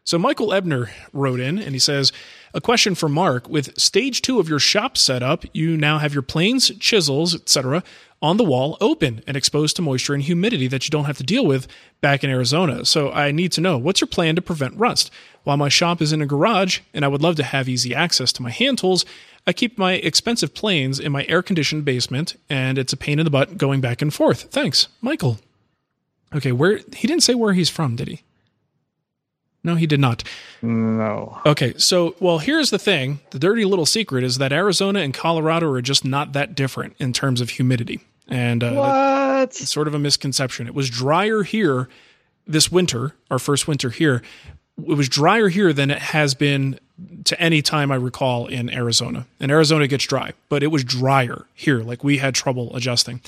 So 0.03 0.17
Michael 0.17 0.53
Ebner 0.53 0.89
wrote 1.13 1.39
in 1.39 1.59
and 1.59 1.73
he 1.75 1.79
says, 1.79 2.11
a 2.53 2.61
question 2.61 2.95
for 2.95 3.09
Marc. 3.09 3.47
With 3.47 3.79
stage 3.79 4.21
two 4.21 4.39
of 4.39 4.49
your 4.49 4.59
shop 4.59 4.97
set 4.97 5.23
up, 5.23 5.45
you 5.53 5.77
now 5.77 5.97
have 5.99 6.13
your 6.13 6.23
planes, 6.23 6.71
chisels, 6.79 7.35
etc., 7.35 7.83
on 8.21 8.37
the 8.37 8.43
wall, 8.43 8.77
open 8.81 9.21
and 9.27 9.37
exposed 9.37 9.75
to 9.77 9.81
moisture 9.81 10.13
and 10.13 10.23
humidity 10.23 10.67
that 10.67 10.85
you 10.85 10.91
don't 10.91 11.05
have 11.05 11.17
to 11.17 11.23
deal 11.23 11.45
with 11.45 11.67
back 12.01 12.23
in 12.23 12.29
Arizona. 12.29 12.83
So 12.83 13.11
I 13.11 13.31
need 13.31 13.51
to 13.53 13.61
know 13.61 13.77
what's 13.77 14.01
your 14.01 14.09
plan 14.09 14.35
to 14.35 14.41
prevent 14.41 14.75
rust? 14.75 15.09
While 15.43 15.57
my 15.57 15.69
shop 15.69 16.01
is 16.01 16.11
in 16.11 16.21
a 16.21 16.25
garage 16.25 16.79
and 16.93 17.05
I 17.05 17.07
would 17.07 17.21
love 17.21 17.37
to 17.37 17.43
have 17.43 17.69
easy 17.69 17.95
access 17.95 18.33
to 18.33 18.41
my 18.41 18.49
hand 18.49 18.77
tools, 18.79 19.05
I 19.47 19.53
keep 19.53 19.77
my 19.77 19.93
expensive 19.93 20.53
planes 20.53 20.99
in 20.99 21.11
my 21.11 21.25
air 21.29 21.41
conditioned 21.41 21.85
basement 21.85 22.35
and 22.49 22.77
it's 22.77 22.93
a 22.93 22.97
pain 22.97 23.19
in 23.19 23.25
the 23.25 23.31
butt 23.31 23.57
going 23.57 23.79
back 23.79 24.01
and 24.01 24.13
forth. 24.13 24.43
Thanks, 24.51 24.89
Michael. 25.01 25.39
Okay, 26.35 26.51
where 26.51 26.81
he 26.93 27.07
didn't 27.07 27.23
say 27.23 27.35
where 27.35 27.53
he's 27.53 27.69
from, 27.69 27.95
did 27.95 28.09
he? 28.09 28.21
No, 29.63 29.75
he 29.75 29.85
did 29.87 29.99
not. 29.99 30.23
No. 30.61 31.39
Okay, 31.45 31.73
so 31.77 32.15
well, 32.19 32.37
here's 32.39 32.69
the 32.69 32.79
thing: 32.79 33.19
the 33.31 33.39
dirty 33.39 33.65
little 33.65 33.85
secret 33.85 34.23
is 34.23 34.37
that 34.37 34.51
Arizona 34.53 34.99
and 34.99 35.13
Colorado 35.13 35.69
are 35.71 35.81
just 35.81 36.05
not 36.05 36.33
that 36.33 36.55
different 36.55 36.95
in 36.99 37.11
terms 37.13 37.41
of 37.41 37.49
humidity, 37.51 37.99
and 38.27 38.63
uh, 38.63 38.73
What? 38.73 39.49
it's 39.49 39.69
sort 39.69 39.87
of 39.87 39.93
a 39.93 39.99
misconception. 39.99 40.67
It 40.67 40.73
was 40.73 40.89
drier 40.89 41.43
here 41.43 41.89
this 42.47 42.71
winter, 42.71 43.13
our 43.29 43.39
first 43.39 43.67
winter 43.67 43.89
here. 43.89 44.21
It 44.77 44.95
was 44.95 45.09
drier 45.09 45.49
here 45.49 45.73
than 45.73 45.91
it 45.91 45.99
has 45.99 46.33
been 46.35 46.79
to 47.25 47.39
any 47.39 47.61
time 47.61 47.91
I 47.91 47.95
recall 47.95 48.47
in 48.47 48.69
Arizona. 48.69 49.25
And 49.39 49.51
Arizona 49.51 49.87
gets 49.87 50.05
dry, 50.05 50.31
but 50.47 50.63
it 50.63 50.67
was 50.67 50.85
drier 50.85 51.45
here. 51.53 51.79
Like 51.81 52.01
we 52.03 52.17
had 52.19 52.33
trouble 52.33 52.73
adjusting. 52.75 53.19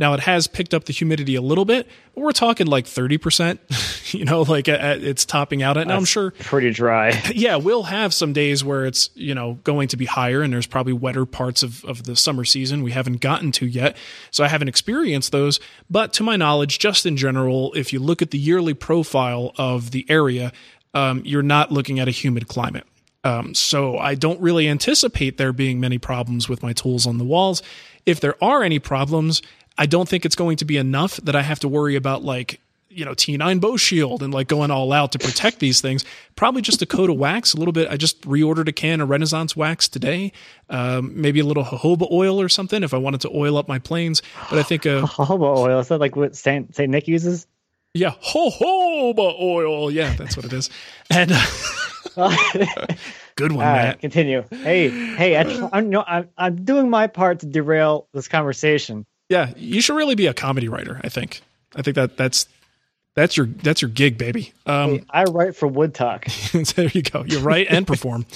Now 0.00 0.14
it 0.14 0.20
has 0.20 0.46
picked 0.46 0.72
up 0.72 0.84
the 0.84 0.94
humidity 0.94 1.34
a 1.34 1.42
little 1.42 1.66
bit, 1.66 1.86
but 2.14 2.22
we're 2.22 2.32
talking 2.32 2.66
like 2.66 2.86
30%, 2.86 4.14
you 4.14 4.24
know, 4.24 4.40
like 4.40 4.66
at, 4.66 4.80
at, 4.80 5.04
it's 5.04 5.26
topping 5.26 5.62
out 5.62 5.76
at. 5.76 5.86
Now 5.86 5.96
I'm 5.96 6.06
sure 6.06 6.30
pretty 6.30 6.70
dry. 6.70 7.22
yeah, 7.34 7.56
we'll 7.56 7.82
have 7.82 8.14
some 8.14 8.32
days 8.32 8.64
where 8.64 8.86
it's, 8.86 9.10
you 9.14 9.34
know, 9.34 9.58
going 9.62 9.88
to 9.88 9.98
be 9.98 10.06
higher 10.06 10.40
and 10.40 10.54
there's 10.54 10.66
probably 10.66 10.94
wetter 10.94 11.26
parts 11.26 11.62
of, 11.62 11.84
of 11.84 12.04
the 12.04 12.16
summer 12.16 12.46
season 12.46 12.82
we 12.82 12.92
haven't 12.92 13.20
gotten 13.20 13.52
to 13.52 13.66
yet. 13.66 13.94
So 14.30 14.42
I 14.42 14.48
haven't 14.48 14.68
experienced 14.68 15.32
those. 15.32 15.60
But 15.90 16.14
to 16.14 16.22
my 16.22 16.36
knowledge, 16.36 16.78
just 16.78 17.04
in 17.04 17.18
general, 17.18 17.74
if 17.74 17.92
you 17.92 18.00
look 18.00 18.22
at 18.22 18.30
the 18.30 18.38
yearly 18.38 18.72
profile 18.72 19.52
of 19.58 19.90
the 19.90 20.06
area, 20.08 20.50
um, 20.94 21.20
you're 21.26 21.42
not 21.42 21.70
looking 21.70 22.00
at 22.00 22.08
a 22.08 22.12
humid 22.12 22.48
climate. 22.48 22.86
Um, 23.22 23.54
so 23.54 23.98
I 23.98 24.14
don't 24.14 24.40
really 24.40 24.66
anticipate 24.66 25.36
there 25.36 25.52
being 25.52 25.78
many 25.78 25.98
problems 25.98 26.48
with 26.48 26.62
my 26.62 26.72
tools 26.72 27.06
on 27.06 27.18
the 27.18 27.24
walls. 27.24 27.62
If 28.06 28.20
there 28.20 28.42
are 28.42 28.62
any 28.62 28.78
problems, 28.78 29.42
I 29.78 29.86
don't 29.86 30.08
think 30.08 30.24
it's 30.26 30.36
going 30.36 30.56
to 30.58 30.64
be 30.64 30.76
enough 30.76 31.16
that 31.18 31.34
I 31.34 31.42
have 31.42 31.60
to 31.60 31.68
worry 31.68 31.96
about 31.96 32.22
like 32.22 32.60
you 32.92 33.04
know 33.04 33.12
T9 33.12 33.60
Boeshield 33.60 34.20
and 34.20 34.34
like 34.34 34.48
going 34.48 34.70
all 34.70 34.92
out 34.92 35.12
to 35.12 35.18
protect 35.18 35.58
these 35.60 35.80
things. 35.80 36.04
Probably 36.36 36.60
just 36.60 36.82
a 36.82 36.86
coat 36.86 37.08
of 37.08 37.16
wax, 37.16 37.54
a 37.54 37.56
little 37.56 37.72
bit. 37.72 37.88
I 37.88 37.96
just 37.96 38.20
reordered 38.22 38.68
a 38.68 38.72
can 38.72 39.00
of 39.00 39.08
Renaissance 39.08 39.54
wax 39.56 39.88
today. 39.88 40.32
Um, 40.68 41.12
maybe 41.20 41.40
a 41.40 41.44
little 41.44 41.64
jojoba 41.64 42.10
oil 42.10 42.40
or 42.40 42.48
something 42.48 42.82
if 42.82 42.92
I 42.92 42.96
wanted 42.98 43.20
to 43.22 43.30
oil 43.34 43.56
up 43.56 43.68
my 43.68 43.78
planes. 43.78 44.22
But 44.50 44.58
I 44.58 44.62
think 44.62 44.86
uh, 44.86 45.02
Jojoba 45.06 45.56
oil. 45.58 45.78
Is 45.78 45.88
that 45.88 45.98
like 46.00 46.16
what 46.16 46.36
Saint 46.36 46.74
Saint 46.74 46.90
Nick 46.90 47.08
uses? 47.08 47.46
yeah, 47.94 48.12
jojoba 48.22 49.40
oil. 49.40 49.90
Yeah, 49.90 50.14
that's 50.14 50.36
what 50.36 50.44
it 50.46 50.52
is. 50.52 50.70
And 51.10 51.30
good 53.36 53.52
one, 53.52 53.66
All 53.66 53.72
Matt. 53.72 54.00
continue. 54.00 54.44
Hey, 54.50 54.88
hey, 55.16 55.36
I, 55.36 55.68
I'm, 55.72 55.90
no, 55.90 56.02
I'm, 56.06 56.28
I'm 56.36 56.64
doing 56.64 56.90
my 56.90 57.06
part 57.06 57.40
to 57.40 57.46
derail 57.46 58.08
this 58.12 58.28
conversation. 58.28 59.06
Yeah, 59.30 59.52
you 59.56 59.80
should 59.80 59.96
really 59.96 60.16
be 60.16 60.26
a 60.26 60.34
comedy 60.34 60.68
writer. 60.68 61.00
I 61.02 61.08
think. 61.08 61.40
I 61.74 61.82
think 61.82 61.94
that 61.94 62.16
that's 62.16 62.48
that's 63.14 63.36
your 63.36 63.46
that's 63.46 63.80
your 63.80 63.90
gig, 63.90 64.18
baby. 64.18 64.52
Um, 64.66 64.90
Hey, 64.90 65.04
I 65.10 65.24
write 65.24 65.56
for 65.56 65.68
Wood 65.68 65.94
Talk. 65.94 66.26
there 66.74 66.88
you 66.88 67.02
go. 67.02 67.24
You're 67.26 67.40
right 67.40 67.66
and 67.70 67.86
perform. 67.86 68.26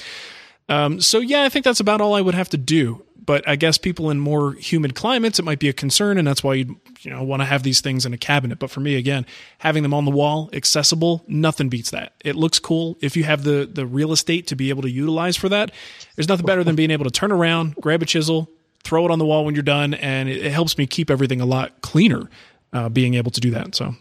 Um, 0.68 1.00
so 1.00 1.18
yeah, 1.18 1.42
I 1.42 1.48
think 1.48 1.64
that's 1.64 1.80
about 1.80 2.00
all 2.00 2.14
I 2.14 2.20
would 2.20 2.34
have 2.34 2.48
to 2.50 2.56
do. 2.56 3.04
But 3.26 3.48
I 3.48 3.56
guess 3.56 3.78
people 3.78 4.10
in 4.10 4.20
more 4.20 4.52
humid 4.52 4.94
climates, 4.94 5.38
it 5.38 5.46
might 5.46 5.58
be 5.58 5.70
a 5.70 5.72
concern, 5.72 6.18
and 6.18 6.28
that's 6.28 6.44
why 6.44 6.54
you 6.54 6.78
you 7.00 7.10
know 7.10 7.22
want 7.24 7.40
to 7.40 7.46
have 7.46 7.62
these 7.62 7.80
things 7.80 8.06
in 8.06 8.12
a 8.12 8.18
cabinet. 8.18 8.58
But 8.58 8.70
for 8.70 8.80
me, 8.80 8.94
again, 8.94 9.26
having 9.58 9.82
them 9.82 9.94
on 9.94 10.04
the 10.04 10.10
wall, 10.10 10.50
accessible, 10.52 11.24
nothing 11.26 11.70
beats 11.70 11.90
that. 11.90 12.12
It 12.24 12.36
looks 12.36 12.58
cool 12.60 12.98
if 13.00 13.16
you 13.16 13.24
have 13.24 13.42
the 13.42 13.68
the 13.70 13.84
real 13.86 14.12
estate 14.12 14.46
to 14.48 14.56
be 14.56 14.68
able 14.68 14.82
to 14.82 14.90
utilize 14.90 15.36
for 15.36 15.48
that. 15.48 15.72
There's 16.14 16.28
nothing 16.28 16.46
better 16.46 16.62
than 16.62 16.76
being 16.76 16.90
able 16.92 17.04
to 17.04 17.10
turn 17.10 17.32
around, 17.32 17.74
grab 17.76 18.02
a 18.02 18.06
chisel, 18.06 18.50
throw 18.84 19.04
it 19.04 19.10
on 19.10 19.18
the 19.18 19.26
wall 19.26 19.44
when 19.44 19.54
you're 19.54 19.62
done, 19.62 19.94
and 19.94 20.28
it, 20.28 20.46
it 20.46 20.52
helps 20.52 20.78
me 20.78 20.86
keep 20.86 21.10
everything 21.10 21.40
a 21.40 21.46
lot 21.46 21.80
cleaner. 21.80 22.28
Uh, 22.72 22.88
being 22.88 23.14
able 23.14 23.30
to 23.30 23.40
do 23.40 23.50
that, 23.52 23.72
so 23.74 23.94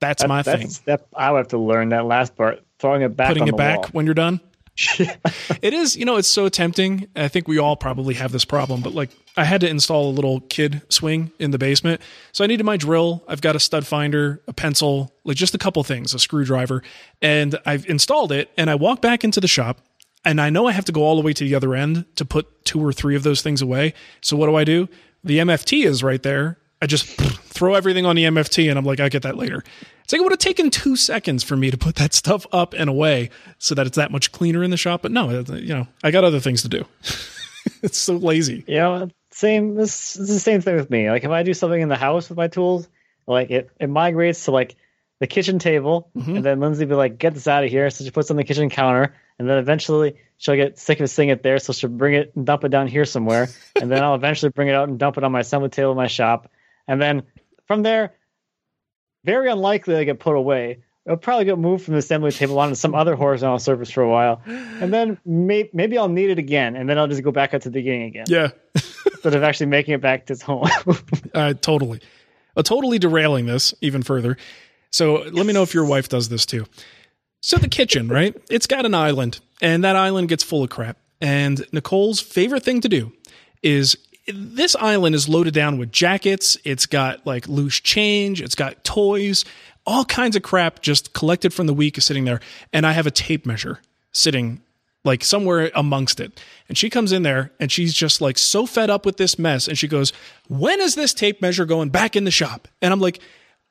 that's 0.00 0.22
That- 0.22 0.28
my 0.28 0.42
that's 0.42 0.58
thing. 0.60 0.68
step 0.70 1.06
I 1.16 1.30
would 1.30 1.38
have 1.38 1.48
to 1.48 1.58
learn 1.58 1.88
that 1.90 2.04
last 2.04 2.36
part. 2.36 2.62
Throwing 2.78 3.00
it 3.02 3.16
back, 3.16 3.28
putting 3.28 3.48
it 3.48 3.56
back 3.56 3.78
wall. 3.78 3.88
when 3.92 4.04
you're 4.04 4.14
done. 4.14 4.40
it 4.98 5.72
is, 5.72 5.96
you 5.96 6.04
know, 6.04 6.16
it's 6.16 6.28
so 6.28 6.50
tempting. 6.50 7.08
I 7.16 7.28
think 7.28 7.48
we 7.48 7.56
all 7.56 7.76
probably 7.76 8.12
have 8.12 8.30
this 8.30 8.44
problem, 8.44 8.82
but 8.82 8.92
like 8.92 9.08
I 9.34 9.44
had 9.44 9.62
to 9.62 9.68
install 9.70 10.10
a 10.10 10.12
little 10.12 10.40
kid 10.40 10.82
swing 10.90 11.32
in 11.38 11.50
the 11.50 11.56
basement. 11.56 12.02
So 12.32 12.44
I 12.44 12.46
needed 12.46 12.64
my 12.64 12.76
drill. 12.76 13.24
I've 13.26 13.40
got 13.40 13.56
a 13.56 13.58
stud 13.60 13.86
finder, 13.86 14.42
a 14.46 14.52
pencil, 14.52 15.14
like 15.24 15.38
just 15.38 15.54
a 15.54 15.58
couple 15.58 15.82
things, 15.82 16.12
a 16.12 16.18
screwdriver. 16.18 16.82
And 17.22 17.58
I've 17.64 17.86
installed 17.88 18.32
it 18.32 18.50
and 18.58 18.68
I 18.68 18.74
walk 18.74 19.00
back 19.00 19.24
into 19.24 19.40
the 19.40 19.48
shop 19.48 19.80
and 20.26 20.40
I 20.40 20.50
know 20.50 20.66
I 20.66 20.72
have 20.72 20.84
to 20.86 20.92
go 20.92 21.04
all 21.04 21.14
the 21.14 21.22
way 21.22 21.32
to 21.32 21.44
the 21.44 21.54
other 21.54 21.74
end 21.74 22.04
to 22.16 22.24
put 22.24 22.64
two 22.64 22.84
or 22.84 22.92
three 22.92 23.14
of 23.14 23.22
those 23.22 23.42
things 23.42 23.62
away. 23.62 23.94
So 24.20 24.36
what 24.36 24.46
do 24.46 24.56
I 24.56 24.64
do? 24.64 24.88
The 25.22 25.38
MFT 25.38 25.86
is 25.86 26.02
right 26.02 26.22
there. 26.22 26.58
I 26.82 26.86
just 26.86 27.06
throw 27.06 27.74
everything 27.74 28.04
on 28.04 28.16
the 28.16 28.24
MFT 28.24 28.68
and 28.68 28.76
I'm 28.76 28.84
like, 28.84 28.98
I'll 28.98 29.08
get 29.08 29.22
that 29.22 29.36
later. 29.36 29.62
It's 30.02 30.12
like 30.12 30.20
it 30.20 30.22
would 30.24 30.32
have 30.32 30.40
taken 30.40 30.70
two 30.70 30.96
seconds 30.96 31.44
for 31.44 31.56
me 31.56 31.70
to 31.70 31.78
put 31.78 31.94
that 31.96 32.12
stuff 32.22 32.44
up 32.52 32.74
and 32.74 32.90
away 32.90 33.30
so 33.58 33.74
that 33.76 33.86
it's 33.86 33.96
that 33.96 34.10
much 34.10 34.32
cleaner 34.32 34.64
in 34.64 34.70
the 34.70 34.76
shop. 34.76 35.02
But 35.02 35.12
no, 35.12 35.30
uh, 35.30 35.44
you 35.54 35.74
know, 35.74 35.86
I 36.02 36.10
got 36.10 36.24
other 36.24 36.40
things 36.40 36.62
to 36.62 36.68
do. 36.68 36.84
it's 37.82 37.98
so 37.98 38.16
lazy. 38.16 38.64
Know, 38.66 39.08
same. 39.30 39.76
This 39.76 40.16
is 40.16 40.28
the 40.28 40.40
same 40.40 40.60
thing 40.60 40.74
with 40.74 40.90
me. 40.90 41.08
Like 41.08 41.22
if 41.22 41.30
I 41.30 41.44
do 41.44 41.54
something 41.54 41.80
in 41.80 41.88
the 41.88 41.96
house 41.96 42.28
with 42.28 42.36
my 42.36 42.48
tools, 42.48 42.88
like 43.28 43.50
it, 43.50 43.70
it 43.78 43.88
migrates 43.88 44.44
to 44.46 44.50
like 44.50 44.74
the 45.18 45.26
kitchen 45.26 45.58
table, 45.58 46.10
Mm-hmm. 46.16 46.36
and 46.36 46.44
then 46.44 46.60
Lindsay 46.60 46.84
be 46.84 46.94
like, 46.94 47.18
"Get 47.18 47.34
this 47.34 47.46
out 47.48 47.64
of 47.64 47.70
here!" 47.70 47.88
So 47.90 48.04
she 48.04 48.10
puts 48.10 48.28
it 48.30 48.32
on 48.32 48.36
the 48.36 48.44
kitchen 48.44 48.68
counter, 48.70 49.14
and 49.38 49.48
then 49.48 49.58
eventually 49.58 50.16
she'll 50.36 50.56
get 50.56 50.78
sick 50.78 51.00
of 51.00 51.08
seeing 51.10 51.30
it 51.30 51.42
there, 51.42 51.58
so 51.58 51.72
she'll 51.72 51.90
bring 51.90 52.14
it 52.14 52.32
and 52.36 52.44
dump 52.44 52.64
it 52.64 52.68
down 52.68 52.86
here 52.88 53.04
somewhere, 53.04 53.48
and 53.80 53.90
then 53.90 54.02
I'll 54.02 54.14
eventually 54.14 54.50
bring 54.50 54.68
it 54.68 54.74
out 54.74 54.88
and 54.88 54.98
dump 54.98 55.16
it 55.18 55.24
on 55.24 55.32
my 55.32 55.40
assembly 55.40 55.70
table 55.70 55.90
in 55.92 55.96
my 55.96 56.06
shop, 56.08 56.50
and 56.86 57.00
then 57.00 57.22
from 57.66 57.82
there, 57.82 58.14
very 59.24 59.50
unlikely 59.50 59.94
to 59.96 60.04
get 60.04 60.18
put 60.20 60.36
away. 60.36 60.78
It'll 61.04 61.16
probably 61.18 61.44
get 61.44 61.56
moved 61.58 61.84
from 61.84 61.92
the 61.94 61.98
assembly 61.98 62.32
table 62.32 62.58
onto 62.58 62.74
some 62.74 62.92
other 62.94 63.14
horizontal 63.14 63.60
surface 63.60 63.90
for 63.92 64.02
a 64.02 64.08
while, 64.08 64.42
and 64.46 64.92
then 64.92 65.18
may- 65.24 65.70
maybe 65.72 65.96
I'll 65.98 66.08
need 66.08 66.30
it 66.30 66.38
again, 66.40 66.74
and 66.74 66.88
then 66.88 66.98
I'll 66.98 67.06
just 67.06 67.22
go 67.22 67.30
back 67.30 67.54
up 67.54 67.62
to 67.62 67.68
the 67.70 67.74
beginning 67.74 68.02
again 68.08 68.24
Yeah, 68.28 68.48
instead 68.74 69.34
of 69.34 69.42
actually 69.44 69.66
making 69.66 69.94
it 69.94 70.00
back 70.00 70.26
to 70.26 70.32
its 70.32 70.42
home. 70.42 70.68
uh, 71.34 71.54
totally. 71.54 72.00
Uh, 72.56 72.62
totally 72.62 72.98
derailing 72.98 73.46
this 73.46 73.72
even 73.80 74.02
further. 74.02 74.36
So 74.96 75.24
let 75.30 75.44
me 75.44 75.52
know 75.52 75.62
if 75.62 75.74
your 75.74 75.84
wife 75.84 76.08
does 76.08 76.30
this 76.30 76.46
too. 76.46 76.64
So 77.42 77.58
the 77.58 77.68
kitchen, 77.68 78.08
right? 78.08 78.34
It's 78.48 78.66
got 78.66 78.86
an 78.86 78.94
island, 78.94 79.40
and 79.60 79.84
that 79.84 79.94
island 79.94 80.30
gets 80.30 80.42
full 80.42 80.62
of 80.62 80.70
crap. 80.70 80.96
And 81.20 81.66
Nicole's 81.70 82.18
favorite 82.18 82.62
thing 82.62 82.80
to 82.80 82.88
do 82.88 83.12
is 83.62 83.98
this 84.26 84.74
island 84.74 85.14
is 85.14 85.28
loaded 85.28 85.52
down 85.52 85.76
with 85.76 85.92
jackets. 85.92 86.56
It's 86.64 86.86
got 86.86 87.26
like 87.26 87.46
loose 87.46 87.78
change. 87.78 88.40
It's 88.40 88.54
got 88.54 88.84
toys, 88.84 89.44
all 89.86 90.06
kinds 90.06 90.34
of 90.34 90.42
crap 90.42 90.80
just 90.80 91.12
collected 91.12 91.52
from 91.52 91.66
the 91.66 91.74
week 91.74 91.98
is 91.98 92.06
sitting 92.06 92.24
there. 92.24 92.40
And 92.72 92.86
I 92.86 92.92
have 92.92 93.06
a 93.06 93.10
tape 93.10 93.44
measure 93.44 93.80
sitting 94.12 94.62
like 95.04 95.22
somewhere 95.22 95.70
amongst 95.74 96.20
it. 96.20 96.40
And 96.70 96.78
she 96.78 96.88
comes 96.88 97.12
in 97.12 97.22
there 97.22 97.52
and 97.60 97.70
she's 97.70 97.92
just 97.92 98.22
like 98.22 98.38
so 98.38 98.64
fed 98.64 98.88
up 98.88 99.04
with 99.04 99.18
this 99.18 99.38
mess. 99.38 99.68
And 99.68 99.76
she 99.76 99.88
goes, 99.88 100.14
When 100.48 100.80
is 100.80 100.94
this 100.94 101.12
tape 101.12 101.42
measure 101.42 101.66
going 101.66 101.90
back 101.90 102.16
in 102.16 102.24
the 102.24 102.30
shop? 102.30 102.66
And 102.80 102.94
I'm 102.94 103.00
like, 103.00 103.20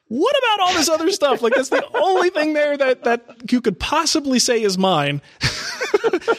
what 0.07 0.35
about 0.37 0.67
all 0.67 0.73
this 0.73 0.89
other 0.89 1.09
stuff? 1.11 1.41
Like 1.41 1.55
that's 1.55 1.69
the 1.69 1.85
only 1.95 2.29
thing 2.29 2.53
there 2.53 2.77
that 2.77 3.03
that 3.05 3.51
you 3.51 3.59
could 3.61 3.79
possibly 3.79 4.39
say 4.39 4.61
is 4.61 4.77
mine. 4.77 5.21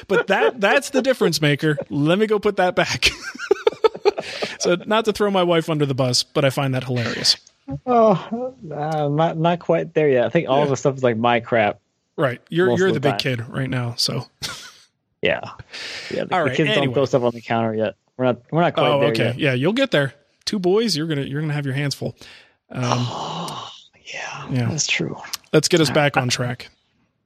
but 0.08 0.28
that 0.28 0.60
that's 0.60 0.90
the 0.90 1.02
difference 1.02 1.40
maker. 1.40 1.76
Let 1.90 2.18
me 2.18 2.26
go 2.26 2.38
put 2.38 2.56
that 2.56 2.76
back. 2.76 3.08
so 4.60 4.76
not 4.86 5.04
to 5.06 5.12
throw 5.12 5.30
my 5.30 5.42
wife 5.42 5.68
under 5.68 5.84
the 5.84 5.94
bus, 5.94 6.22
but 6.22 6.44
I 6.44 6.50
find 6.50 6.74
that 6.74 6.84
hilarious. 6.84 7.36
oh, 7.86 8.54
uh, 8.72 9.08
not 9.08 9.36
not 9.36 9.58
quite 9.58 9.94
there 9.94 10.08
yet. 10.08 10.26
I 10.26 10.28
think 10.28 10.48
all 10.48 10.62
of 10.62 10.68
the 10.68 10.76
stuff 10.76 10.96
is 10.96 11.02
like 11.02 11.16
my 11.16 11.40
crap. 11.40 11.80
Right. 12.16 12.40
You're 12.48 12.76
you're 12.78 12.88
the 12.92 12.94
the 12.94 13.00
big 13.00 13.18
kid 13.18 13.48
right 13.48 13.68
now, 13.68 13.94
so 13.96 14.26
Yeah, 15.22 15.40
yeah. 16.10 16.24
The, 16.24 16.34
All 16.34 16.44
the 16.44 16.50
kids 16.50 16.70
anyway. 16.70 16.86
don't 16.86 16.94
throw 16.94 17.04
stuff 17.04 17.22
on 17.24 17.32
the 17.32 17.40
counter 17.40 17.74
yet. 17.74 17.94
We're 18.16 18.26
not 18.26 18.42
we're 18.52 18.60
not 18.62 18.74
quite 18.74 18.88
Oh, 18.88 19.00
there 19.00 19.10
okay. 19.10 19.24
yet. 19.26 19.38
Yeah, 19.38 19.52
you'll 19.54 19.72
get 19.72 19.90
there. 19.90 20.14
Two 20.44 20.60
boys, 20.60 20.96
you're 20.96 21.08
gonna 21.08 21.22
you're 21.22 21.40
gonna 21.40 21.52
have 21.52 21.66
your 21.66 21.74
hands 21.74 21.96
full. 21.96 22.14
Um, 22.70 22.82
Yeah, 24.12 24.48
Yeah. 24.50 24.68
that's 24.68 24.86
true. 24.86 25.16
let's 25.52 25.68
get 25.68 25.80
us 25.80 25.90
back 25.90 26.16
on 26.16 26.28
track. 26.28 26.68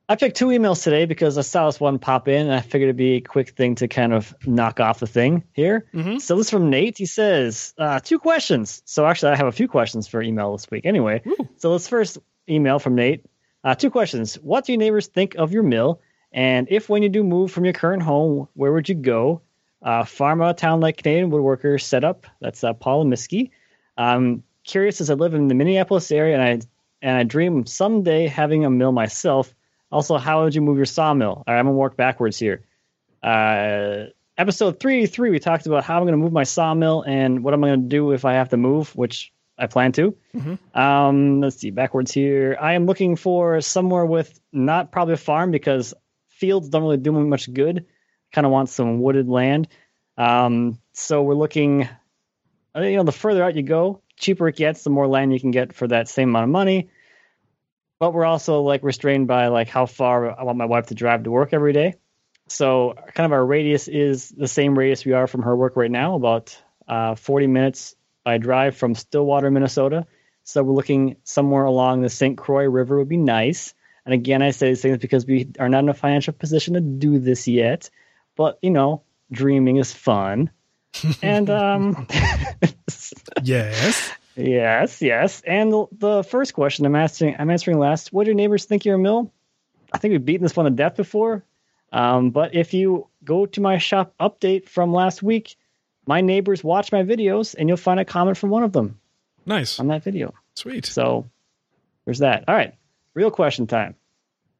I 0.09 0.17
picked 0.17 0.37
two 0.37 0.47
emails 0.47 0.83
today 0.83 1.05
because 1.05 1.39
I 1.39 1.43
saw 1.43 1.67
this 1.67 1.79
one 1.79 2.01
pop 2.01 2.27
in, 2.27 2.47
and 2.47 2.53
I 2.55 2.61
figured 2.63 2.89
it'd 2.89 2.97
be 2.97 3.13
a 3.17 3.21
quick 3.21 3.51
thing 3.51 3.77
to 3.77 3.87
kind 3.87 4.13
of 4.13 4.35
knock 4.45 4.81
off 4.81 4.99
the 4.99 5.07
thing 5.07 5.45
here. 5.53 5.87
Mhm. 5.95 6.21
So 6.21 6.37
this 6.37 6.47
is 6.47 6.51
from 6.51 6.69
Nate. 6.69 6.99
He 6.99 7.07
says 7.07 7.75
uh, 7.79 8.01
two 8.01 8.19
questions. 8.19 8.83
So 8.87 9.07
actually, 9.07 9.33
I 9.33 9.37
have 9.37 9.47
a 9.47 9.53
few 9.53 9.69
questions 9.69 10.09
for 10.09 10.21
email 10.21 10.51
this 10.53 10.69
week. 10.69 10.85
Anyway, 10.85 11.23
so 11.59 11.71
let's 11.71 11.87
first 11.87 12.19
email 12.49 12.81
from 12.81 12.97
Nate. 12.97 13.25
Uh, 13.63 13.77
two 13.77 13.91
questions. 13.91 14.35
What 14.37 14.65
do 14.65 14.73
your 14.73 14.81
neighbors 14.81 15.07
think 15.07 15.37
of 15.37 15.53
your 15.53 15.63
mill? 15.63 16.01
And 16.33 16.67
if 16.71 16.89
when 16.89 17.03
you 17.05 17.09
do 17.09 17.23
move 17.23 17.53
from 17.53 17.65
your 17.65 17.75
current 17.75 18.03
home, 18.03 18.49
where 18.55 18.73
would 18.73 18.89
you 18.89 18.95
go? 18.97 19.43
Uh, 19.83 20.05
farm 20.05 20.43
out 20.43 20.59
town 20.59 20.81
like 20.81 20.97
Canadian 20.97 21.31
woodworker 21.31 21.81
setup. 21.81 22.27
That's 22.41 22.65
uh, 22.65 22.73
Paul 22.73 23.05
Miskey. 23.05 23.51
I'm 23.97 24.43
curious 24.65 25.01
as 25.01 25.09
I 25.11 25.15
live 25.15 25.35
in 25.35 25.49
the 25.49 25.55
Minneapolis 25.55 26.11
area 26.11 26.35
and 26.39 26.43
I 26.43 26.67
and 27.03 27.17
I 27.17 27.23
dream 27.25 27.67
someday 27.67 28.27
having 28.27 28.65
a 28.65 28.71
mill 28.71 28.93
myself. 28.93 29.55
Also, 29.91 30.19
how 30.19 30.45
would 30.45 30.55
you 30.55 30.61
move 30.61 30.77
your 30.77 30.87
sawmill? 30.87 31.31
All 31.31 31.45
right, 31.47 31.59
I'm 31.59 31.67
gonna 31.67 31.77
work 31.77 31.97
backwards 31.97 32.39
here. 32.39 32.65
Uh, 33.23 34.07
episode 34.39 34.81
383, 34.81 35.31
we 35.31 35.39
talked 35.39 35.67
about 35.67 35.85
how 35.85 35.99
I'm 35.99 36.05
gonna 36.05 36.17
move 36.17 36.33
my 36.33 36.45
sawmill 36.45 37.03
and 37.03 37.43
what 37.43 37.55
I'm 37.55 37.61
gonna 37.61 37.77
do 37.77 38.13
if 38.13 38.25
I 38.25 38.35
have 38.35 38.51
to 38.51 38.57
move, 38.57 38.95
which 38.97 39.33
I 39.59 39.67
plan 39.67 39.93
to. 39.93 40.17
Um, 40.75 41.41
let's 41.41 41.57
see, 41.57 41.71
backwards 41.71 42.13
here. 42.13 42.57
I 42.61 42.75
am 42.75 42.87
looking 42.87 43.17
for 43.17 43.61
somewhere 43.61 44.07
with 44.07 44.41
not 44.53 44.91
probably 44.91 45.15
a 45.15 45.19
farm 45.19 45.51
because 45.51 45.93
fields 46.29 46.69
don't 46.71 46.83
really 46.83 46.97
do 46.97 47.13
me 47.13 47.23
much 47.25 47.53
good. 47.53 47.85
Kind 48.33 48.47
of 48.47 48.53
want 48.53 48.71
some 48.71 49.01
wooded 49.01 49.29
land. 49.29 49.69
Um, 50.17 50.79
so 50.95 51.23
we're 51.23 51.35
looking, 51.35 51.89
uh, 52.75 52.81
you 52.81 52.97
know, 52.97 53.05
the 53.05 53.13
further 53.13 53.43
out 53.45 53.57
you 53.57 53.63
go, 53.63 54.03
cheaper 54.21 54.49
it 54.49 54.57
gets, 54.57 54.85
the 54.85 54.91
more 54.91 55.09
land 55.09 55.33
you 55.33 55.41
can 55.41 55.51
get 55.51 55.73
for 55.73 55.89
that 55.89 56.09
same 56.09 56.29
amount 56.29 56.45
of 56.45 56.51
money. 56.51 56.91
But 57.99 58.15
we're 58.15 58.25
also 58.25 58.63
like 58.63 58.83
restrained 58.83 59.27
by 59.27 59.49
like 59.49 59.69
how 59.69 59.87
far 59.87 60.39
I 60.39 60.45
want 60.45 60.59
my 60.59 60.65
wife 60.65 60.87
to 60.87 60.95
drive 60.95 61.25
to 61.25 61.31
work 61.31 61.53
every 61.53 61.73
day. 61.73 61.95
So 62.49 62.95
kind 63.15 63.27
of 63.27 63.33
our 63.33 63.45
radius 63.45 63.89
is 63.89 64.31
the 64.31 64.49
same 64.49 64.79
radius 64.79 65.05
we 65.05 65.13
are 65.13 65.27
from 65.27 65.43
her 65.43 65.57
work 65.57 65.77
right 65.77 65.91
now, 65.91 66.15
about 66.15 66.57
uh, 66.89 67.15
40 67.15 67.47
minutes 67.47 67.95
by 68.25 68.39
drive 68.39 68.77
from 68.77 68.95
Stillwater, 68.95 69.51
Minnesota. 69.51 70.07
So 70.45 70.63
we're 70.63 70.75
looking 70.75 71.17
somewhere 71.25 71.65
along 71.65 72.01
the 72.01 72.09
St. 72.09 72.37
Croix 72.37 72.69
River 72.69 72.99
would 72.99 73.09
be 73.09 73.17
nice. 73.17 73.75
And 74.05 74.15
again, 74.15 74.43
I 74.43 74.51
say 74.51 74.71
these 74.71 74.83
things 74.83 74.99
because 74.99 75.27
we 75.27 75.51
are 75.59 75.69
not 75.69 75.85
in 75.85 75.89
a 75.89 75.95
financial 75.95 76.33
position 76.33 76.75
to 76.75 76.81
do 76.81 77.19
this 77.19 77.47
yet. 77.47 77.91
But, 78.37 78.59
you 78.63 78.71
know, 78.71 79.03
dreaming 79.31 79.77
is 79.77 79.93
fun. 79.93 80.51
and, 81.23 81.49
um, 81.51 82.09
yes. 83.43 84.13
Yes, 84.37 85.03
yes. 85.03 85.43
And 85.47 85.73
the, 85.73 85.87
the 85.93 86.23
first 86.25 86.55
question 86.55 86.87
I'm 86.87 86.95
answering, 86.97 87.37
I'm 87.39 87.51
answering 87.51 87.79
last. 87.79 88.13
What 88.13 88.25
do 88.25 88.29
your 88.29 88.37
neighbors 88.37 88.65
think 88.65 88.85
you're 88.85 88.95
a 88.95 88.99
mill? 88.99 89.33
I 89.93 89.99
think 89.99 90.13
we've 90.13 90.25
beaten 90.25 90.43
this 90.43 90.57
one 90.57 90.65
to 90.65 90.71
death 90.71 90.97
before. 90.97 91.45
Um, 91.93 92.31
but 92.31 92.55
if 92.55 92.73
you 92.73 93.09
go 93.25 93.47
to 93.47 93.61
my 93.61 93.79
shop 93.79 94.15
update 94.21 94.69
from 94.69 94.93
last 94.93 95.23
week, 95.23 95.57
my 96.07 96.21
neighbors 96.21 96.65
watch 96.65 96.93
my 96.93 97.03
videos, 97.03 97.55
and 97.59 97.69
you'll 97.69 97.77
find 97.77 98.01
a 98.01 98.05
comment 98.05 98.39
from 98.39 98.51
one 98.51 98.63
of 98.63 98.73
them. 98.73 98.99
Nice 99.47 99.81
on 99.81 99.89
that 99.89 100.03
video. 100.03 100.35
Sweet. 100.55 100.87
So 100.87 101.29
there's 102.05 102.21
that. 102.21 102.45
All 102.49 102.55
right, 102.55 102.75
real 103.15 103.31
question 103.31 103.67
time. 103.67 103.95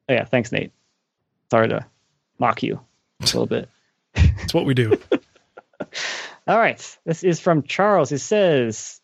Oh, 0.09 0.15
yeah, 0.15 0.25
thanks, 0.25 0.51
Nate. 0.53 0.73
Sorry 1.51 1.69
to 1.69 1.87
mock 2.39 2.63
you 2.63 2.81
a 3.21 3.25
little 3.25 3.47
bit. 3.47 3.69
It's 4.43 4.55
what 4.55 4.65
we 4.65 4.75
do. 4.75 4.99
All 6.51 6.59
right, 6.59 6.99
this 7.05 7.23
is 7.23 7.39
from 7.39 7.63
Charles. 7.63 8.11
He 8.11 8.17
says, 8.17 9.01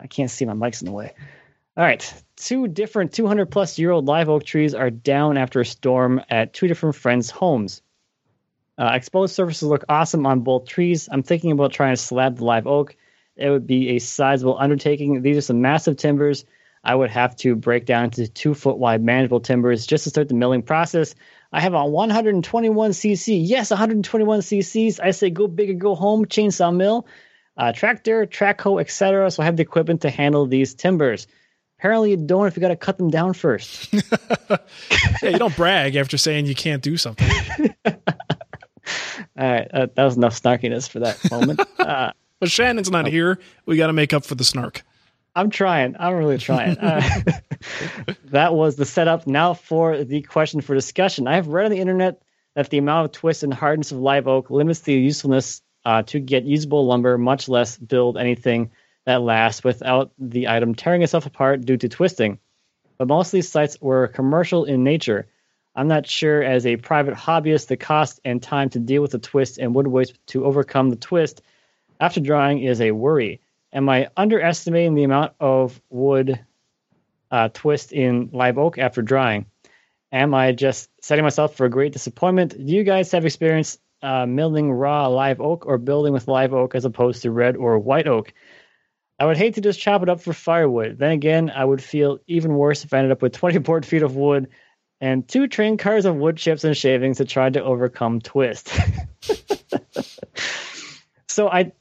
I 0.00 0.06
can't 0.06 0.30
see 0.30 0.46
my 0.46 0.54
mic's 0.54 0.80
in 0.80 0.86
the 0.86 0.92
way. 0.92 1.12
All 1.76 1.84
right, 1.84 2.24
two 2.36 2.68
different 2.68 3.12
200 3.12 3.50
plus 3.50 3.78
year 3.78 3.90
old 3.90 4.06
live 4.06 4.30
oak 4.30 4.44
trees 4.44 4.74
are 4.74 4.88
down 4.88 5.36
after 5.36 5.60
a 5.60 5.66
storm 5.66 6.22
at 6.30 6.54
two 6.54 6.66
different 6.66 6.96
friends' 6.96 7.28
homes. 7.28 7.82
Uh, 8.78 8.92
exposed 8.94 9.34
surfaces 9.34 9.68
look 9.68 9.84
awesome 9.90 10.24
on 10.24 10.40
both 10.40 10.64
trees. 10.64 11.06
I'm 11.12 11.22
thinking 11.22 11.52
about 11.52 11.72
trying 11.72 11.96
to 11.96 12.00
slab 12.00 12.38
the 12.38 12.46
live 12.46 12.66
oak. 12.66 12.96
It 13.36 13.50
would 13.50 13.66
be 13.66 13.90
a 13.90 13.98
sizable 13.98 14.56
undertaking. 14.58 15.20
These 15.20 15.36
are 15.36 15.42
some 15.42 15.60
massive 15.60 15.98
timbers. 15.98 16.46
I 16.82 16.94
would 16.94 17.10
have 17.10 17.36
to 17.36 17.56
break 17.56 17.84
down 17.84 18.08
to 18.12 18.26
two 18.26 18.54
foot 18.54 18.78
wide 18.78 19.02
manageable 19.02 19.40
timbers 19.40 19.86
just 19.86 20.04
to 20.04 20.10
start 20.10 20.28
the 20.28 20.34
milling 20.34 20.62
process. 20.62 21.14
I 21.54 21.60
have 21.60 21.74
a 21.74 21.86
121 21.86 22.90
cc. 22.90 23.40
Yes, 23.46 23.70
121 23.70 24.40
cc's. 24.40 24.98
I 24.98 25.12
say 25.12 25.30
go 25.30 25.46
big 25.46 25.70
or 25.70 25.74
go 25.74 25.94
home. 25.94 26.26
Chainsaw 26.26 26.74
mill, 26.74 27.06
uh, 27.56 27.72
tractor, 27.72 28.26
track 28.26 28.60
hoe, 28.60 28.78
etc. 28.78 29.30
So 29.30 29.40
I 29.40 29.46
have 29.46 29.56
the 29.56 29.62
equipment 29.62 30.00
to 30.00 30.10
handle 30.10 30.46
these 30.46 30.74
timbers. 30.74 31.28
Apparently, 31.78 32.10
you 32.10 32.16
don't 32.16 32.48
if 32.48 32.56
you 32.56 32.60
got 32.60 32.68
to 32.68 32.76
cut 32.76 32.98
them 32.98 33.08
down 33.08 33.34
first. 33.34 33.92
yeah, 33.92 34.58
you 35.22 35.38
don't 35.38 35.54
brag 35.54 35.94
after 35.94 36.18
saying 36.18 36.46
you 36.46 36.56
can't 36.56 36.82
do 36.82 36.96
something. 36.96 37.30
All 37.86 37.94
right, 39.36 39.68
uh, 39.72 39.86
that 39.94 40.04
was 40.04 40.16
enough 40.16 40.40
snarkiness 40.40 40.88
for 40.88 41.00
that 41.00 41.30
moment. 41.30 41.60
Uh, 41.78 42.12
but 42.40 42.50
Shannon's 42.50 42.90
not 42.90 43.06
here. 43.06 43.38
We 43.64 43.76
got 43.76 43.86
to 43.86 43.92
make 43.92 44.12
up 44.12 44.24
for 44.24 44.34
the 44.34 44.44
snark. 44.44 44.82
I'm 45.34 45.50
trying. 45.50 45.96
I'm 45.98 46.14
really 46.14 46.38
trying. 46.38 46.78
Uh, 46.78 47.02
that 48.26 48.54
was 48.54 48.76
the 48.76 48.84
setup. 48.84 49.26
Now 49.26 49.54
for 49.54 50.04
the 50.04 50.22
question 50.22 50.60
for 50.60 50.74
discussion. 50.74 51.26
I 51.26 51.36
have 51.36 51.48
read 51.48 51.66
on 51.66 51.70
the 51.72 51.80
internet 51.80 52.22
that 52.54 52.70
the 52.70 52.78
amount 52.78 53.06
of 53.06 53.12
twist 53.12 53.42
and 53.42 53.52
hardness 53.52 53.90
of 53.90 53.98
live 53.98 54.28
oak 54.28 54.50
limits 54.50 54.80
the 54.80 54.94
usefulness 54.94 55.60
uh, 55.84 56.02
to 56.02 56.20
get 56.20 56.44
usable 56.44 56.86
lumber, 56.86 57.18
much 57.18 57.48
less 57.48 57.76
build 57.76 58.16
anything 58.16 58.70
that 59.06 59.22
lasts 59.22 59.64
without 59.64 60.12
the 60.18 60.48
item 60.48 60.74
tearing 60.74 61.02
itself 61.02 61.26
apart 61.26 61.64
due 61.64 61.76
to 61.76 61.88
twisting. 61.88 62.38
But 62.96 63.08
most 63.08 63.28
of 63.28 63.32
these 63.32 63.50
sites 63.50 63.76
were 63.80 64.08
commercial 64.08 64.64
in 64.64 64.84
nature. 64.84 65.26
I'm 65.74 65.88
not 65.88 66.06
sure, 66.06 66.42
as 66.42 66.64
a 66.64 66.76
private 66.76 67.14
hobbyist, 67.14 67.66
the 67.66 67.76
cost 67.76 68.20
and 68.24 68.40
time 68.40 68.70
to 68.70 68.78
deal 68.78 69.02
with 69.02 69.10
the 69.10 69.18
twist 69.18 69.58
and 69.58 69.74
wood 69.74 69.88
waste 69.88 70.18
to 70.28 70.44
overcome 70.44 70.90
the 70.90 70.96
twist 70.96 71.42
after 72.00 72.20
drying 72.20 72.60
is 72.62 72.80
a 72.80 72.92
worry. 72.92 73.40
Am 73.74 73.88
I 73.88 74.08
underestimating 74.16 74.94
the 74.94 75.02
amount 75.02 75.32
of 75.40 75.82
wood 75.90 76.38
uh, 77.30 77.48
twist 77.52 77.92
in 77.92 78.30
live 78.32 78.56
oak 78.56 78.78
after 78.78 79.02
drying? 79.02 79.46
Am 80.12 80.32
I 80.32 80.52
just 80.52 80.88
setting 81.02 81.24
myself 81.24 81.56
for 81.56 81.66
a 81.66 81.70
great 81.70 81.92
disappointment? 81.92 82.56
Do 82.56 82.72
you 82.72 82.84
guys 82.84 83.10
have 83.10 83.26
experience 83.26 83.78
uh, 84.00 84.26
milling 84.26 84.70
raw 84.70 85.08
live 85.08 85.40
oak 85.40 85.66
or 85.66 85.78
building 85.78 86.12
with 86.12 86.28
live 86.28 86.54
oak 86.54 86.76
as 86.76 86.84
opposed 86.84 87.22
to 87.22 87.32
red 87.32 87.56
or 87.56 87.76
white 87.80 88.06
oak? 88.06 88.32
I 89.18 89.26
would 89.26 89.36
hate 89.36 89.54
to 89.54 89.60
just 89.60 89.80
chop 89.80 90.02
it 90.02 90.08
up 90.08 90.20
for 90.20 90.32
firewood. 90.32 90.98
Then 90.98 91.10
again, 91.10 91.50
I 91.50 91.64
would 91.64 91.82
feel 91.82 92.20
even 92.28 92.54
worse 92.54 92.84
if 92.84 92.94
I 92.94 92.98
ended 92.98 93.10
up 93.10 93.22
with 93.22 93.32
20 93.36 93.58
board 93.58 93.84
feet 93.84 94.04
of 94.04 94.14
wood 94.14 94.50
and 95.00 95.26
two 95.26 95.48
train 95.48 95.78
cars 95.78 96.04
of 96.04 96.14
wood 96.14 96.36
chips 96.36 96.62
and 96.62 96.76
shavings 96.76 97.18
to 97.18 97.24
try 97.24 97.50
to 97.50 97.62
overcome 97.62 98.20
twist. 98.20 98.68
so 101.26 101.48
I 101.48 101.72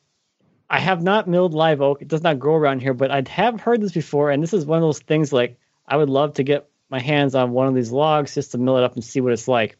I 0.73 0.79
have 0.79 1.03
not 1.03 1.27
milled 1.27 1.53
live 1.53 1.83
oak. 1.83 2.01
It 2.01 2.07
does 2.07 2.23
not 2.23 2.39
grow 2.39 2.55
around 2.55 2.81
here, 2.81 2.95
but 2.95 3.11
I 3.11 3.21
have 3.29 3.61
heard 3.61 3.79
this 3.79 3.91
before, 3.91 4.31
and 4.31 4.41
this 4.41 4.55
is 4.55 4.65
one 4.65 4.79
of 4.79 4.81
those 4.81 4.97
things 4.97 5.31
like 5.31 5.59
I 5.87 5.95
would 5.95 6.09
love 6.09 6.33
to 6.33 6.43
get 6.43 6.67
my 6.89 6.99
hands 6.99 7.35
on 7.35 7.51
one 7.51 7.67
of 7.67 7.75
these 7.75 7.91
logs 7.91 8.33
just 8.33 8.53
to 8.53 8.57
mill 8.57 8.77
it 8.77 8.83
up 8.83 8.95
and 8.95 9.03
see 9.03 9.21
what 9.21 9.33
it's 9.33 9.47
like. 9.47 9.77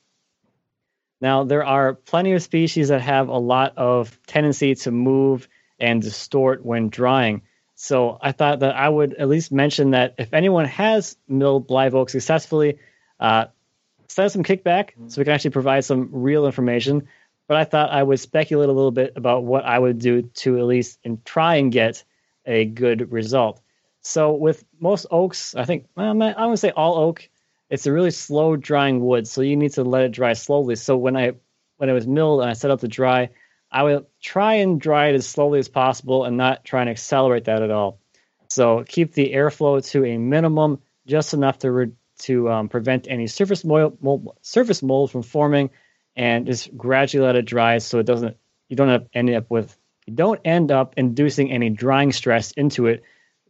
Now, 1.20 1.46
there 1.46 1.66
are 1.66 1.96
plenty 1.96 2.34
of 2.34 2.44
species 2.44 2.89
that 2.89 3.02
have 3.02 3.30
a 3.30 3.39
lot 3.39 3.76
of 3.76 4.20
tendency 4.28 4.76
to 4.76 4.91
move 4.91 5.48
and 5.80 6.00
distort 6.00 6.64
when 6.64 6.89
drying. 6.89 7.41
So 7.74 8.20
I 8.22 8.32
thought 8.32 8.60
that 8.60 8.76
I 8.76 8.88
would 8.88 9.16
at 9.16 9.28
least 9.28 9.52
mention 9.52 9.91
that 9.91 10.14
if 10.20 10.32
anyone 10.32 10.66
has 10.66 11.18
milled 11.28 11.72
live 11.72 11.96
oak 11.96 12.12
successfully, 12.12 12.78
uh, 13.20 13.46
send 14.10 14.28
us 14.28 14.34
some 14.34 14.44
kickback 14.44 14.91
so 15.08 15.20
we 15.20 15.26
can 15.26 15.34
actually 15.34 15.52
provide 15.52 15.86
some 15.86 16.10
real 16.12 16.46
information. 16.46 17.08
But 17.54 17.60
I 17.60 17.66
thought 17.66 17.91
I 17.91 18.01
would 18.01 18.20
speculate 18.20 18.68
a 18.68 18.72
little 18.72 18.89
bit 18.89 19.14
about 19.16 19.43
what 19.43 19.64
I 19.64 19.78
would 19.78 19.99
do 19.99 20.24
to 20.24 20.58
at 20.58 20.64
least 20.64 20.97
and 21.06 21.24
try 21.24 21.58
and 21.58 21.72
get 21.72 22.04
a 22.47 22.66
good 22.66 23.12
result. 23.12 23.62
So 24.01 24.34
with 24.34 24.66
most 24.80 25.06
oaks, 25.12 25.54
I 25.54 25.64
think 25.64 25.86
well, 25.95 26.20
I 26.24 26.47
would 26.47 26.58
say 26.58 26.72
all 26.72 26.97
oak. 26.97 27.30
It's 27.70 27.86
a 27.86 27.91
really 27.91 28.10
slow 28.10 28.56
drying 28.56 29.06
wood, 29.06 29.28
so 29.28 29.41
you 29.41 29.56
need 29.56 29.74
to 29.74 29.84
let 29.84 30.01
it 30.01 30.14
dry 30.14 30.34
slowly. 30.34 30.76
So 30.78 30.97
when 30.97 31.16
I 31.16 31.34
when 31.78 31.91
it 31.91 31.93
was 31.93 32.08
milled 32.08 32.41
and 32.41 32.49
I 32.49 32.54
set 32.54 32.72
up 32.72 32.80
to 32.80 32.88
dry, 32.88 33.30
I 33.72 33.84
would 33.84 34.08
try 34.20 34.56
and 34.56 34.82
dry 34.82 35.10
it 35.10 35.16
as 35.16 35.28
slowly 35.28 35.60
as 35.60 35.70
possible 35.70 36.26
and 36.26 36.36
not 36.36 36.66
try 36.66 36.82
and 36.82 36.89
accelerate 36.89 37.45
that 37.45 37.62
at 37.62 37.70
all. 37.70 37.99
So 38.47 38.84
keep 38.84 39.14
the 39.14 39.32
airflow 39.32 39.88
to 39.91 40.06
a 40.06 40.18
minimum, 40.18 40.82
just 41.06 41.36
enough 41.36 41.60
to 41.60 41.72
re- 41.72 41.91
to 42.22 42.49
um, 42.49 42.68
prevent 42.68 43.06
any 43.08 43.28
surface 43.28 43.64
mold, 43.64 44.01
mold, 44.01 44.38
surface 44.41 44.82
mold 44.82 45.12
from 45.12 45.22
forming, 45.22 45.70
and 46.16 46.45
just 46.45 46.76
gradually 46.78 47.26
let 47.26 47.36
it 47.36 47.45
dry 47.45 47.78
so 47.78 47.99
it 47.99 48.05
doesn't 48.05 48.38
you 48.70 48.76
don't 48.76 49.07
end 49.14 49.30
up 49.32 49.49
with 49.49 49.78
you 50.05 50.14
don't 50.14 50.41
end 50.43 50.72
up 50.72 50.95
inducing 50.97 51.51
any 51.51 51.70
drying 51.70 52.11
stress 52.11 52.51
into 52.51 52.88
it, 52.88 53.03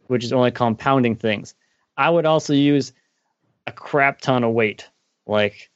which 0.06 0.24
is 0.24 0.32
only 0.32 0.50
compounding 0.50 1.16
things. 1.16 1.54
I 1.96 2.10
would 2.10 2.26
also 2.26 2.52
use 2.52 2.92
a 3.66 3.72
crap 3.72 4.20
ton 4.20 4.44
of 4.44 4.52
weight, 4.52 4.88
like 5.26 5.70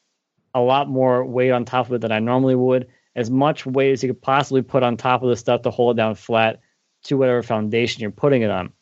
a 0.54 0.60
lot 0.60 0.88
more 0.88 1.24
weight 1.24 1.50
on 1.50 1.64
top 1.64 1.86
of 1.86 1.94
it 1.94 2.00
than 2.00 2.12
I 2.12 2.18
normally 2.20 2.54
would. 2.54 2.88
As 3.16 3.30
much 3.30 3.66
weight 3.66 3.92
as 3.92 4.02
you 4.02 4.10
could 4.10 4.22
possibly 4.22 4.62
put 4.62 4.84
on 4.84 4.96
top 4.96 5.22
of 5.22 5.28
the 5.28 5.36
stuff 5.36 5.62
to 5.62 5.70
hold 5.70 5.96
it 5.96 6.00
down 6.00 6.14
flat 6.14 6.60
to 7.04 7.16
whatever 7.16 7.42
foundation 7.42 8.02
you're 8.02 8.10
putting 8.10 8.42
it 8.42 8.50
on. 8.50 8.72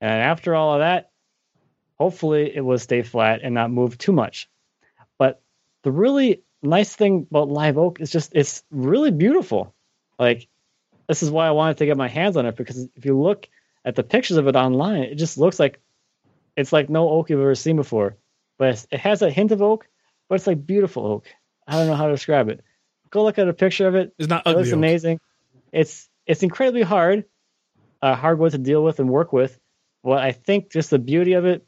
And 0.00 0.10
after 0.10 0.54
all 0.54 0.74
of 0.74 0.80
that, 0.80 1.10
hopefully 1.98 2.54
it 2.54 2.60
will 2.60 2.78
stay 2.78 3.02
flat 3.02 3.40
and 3.42 3.54
not 3.54 3.70
move 3.70 3.96
too 3.96 4.12
much. 4.12 4.50
But 5.18 5.42
the 5.82 5.92
really 5.92 6.42
nice 6.62 6.94
thing 6.94 7.26
about 7.30 7.48
live 7.48 7.78
oak 7.78 8.00
is 8.00 8.10
just 8.10 8.32
it's 8.34 8.62
really 8.70 9.10
beautiful. 9.10 9.74
Like 10.18 10.48
this 11.08 11.22
is 11.22 11.30
why 11.30 11.46
I 11.46 11.52
wanted 11.52 11.78
to 11.78 11.86
get 11.86 11.96
my 11.96 12.08
hands 12.08 12.36
on 12.36 12.46
it 12.46 12.56
because 12.56 12.88
if 12.94 13.04
you 13.04 13.18
look 13.18 13.48
at 13.84 13.96
the 13.96 14.02
pictures 14.02 14.36
of 14.36 14.46
it 14.46 14.56
online, 14.56 15.02
it 15.04 15.16
just 15.16 15.38
looks 15.38 15.58
like 15.58 15.80
it's 16.56 16.72
like 16.72 16.90
no 16.90 17.08
oak 17.08 17.30
you've 17.30 17.40
ever 17.40 17.54
seen 17.54 17.76
before. 17.76 18.16
But 18.58 18.86
it 18.90 19.00
has 19.00 19.22
a 19.22 19.30
hint 19.30 19.52
of 19.52 19.62
oak, 19.62 19.88
but 20.28 20.34
it's 20.36 20.46
like 20.46 20.66
beautiful 20.66 21.06
oak. 21.06 21.26
I 21.66 21.72
don't 21.72 21.86
know 21.86 21.94
how 21.94 22.06
to 22.06 22.12
describe 22.12 22.48
it. 22.48 22.62
Go 23.10 23.24
look 23.24 23.38
at 23.38 23.48
a 23.48 23.52
picture 23.52 23.88
of 23.88 23.94
it. 23.94 24.14
It's 24.18 24.28
not 24.28 24.42
ugly. 24.44 24.52
it 24.52 24.56
looks 24.58 24.68
oak. 24.68 24.76
amazing. 24.76 25.20
It's 25.72 26.08
it's 26.26 26.42
incredibly 26.42 26.82
hard, 26.82 27.24
uh, 28.02 28.14
hard 28.14 28.38
wood 28.38 28.52
to 28.52 28.58
deal 28.58 28.84
with 28.84 29.00
and 29.00 29.08
work 29.08 29.32
with. 29.32 29.58
Well, 30.02 30.18
I 30.18 30.32
think 30.32 30.70
just 30.70 30.90
the 30.90 30.98
beauty 30.98 31.32
of 31.34 31.44
it, 31.44 31.66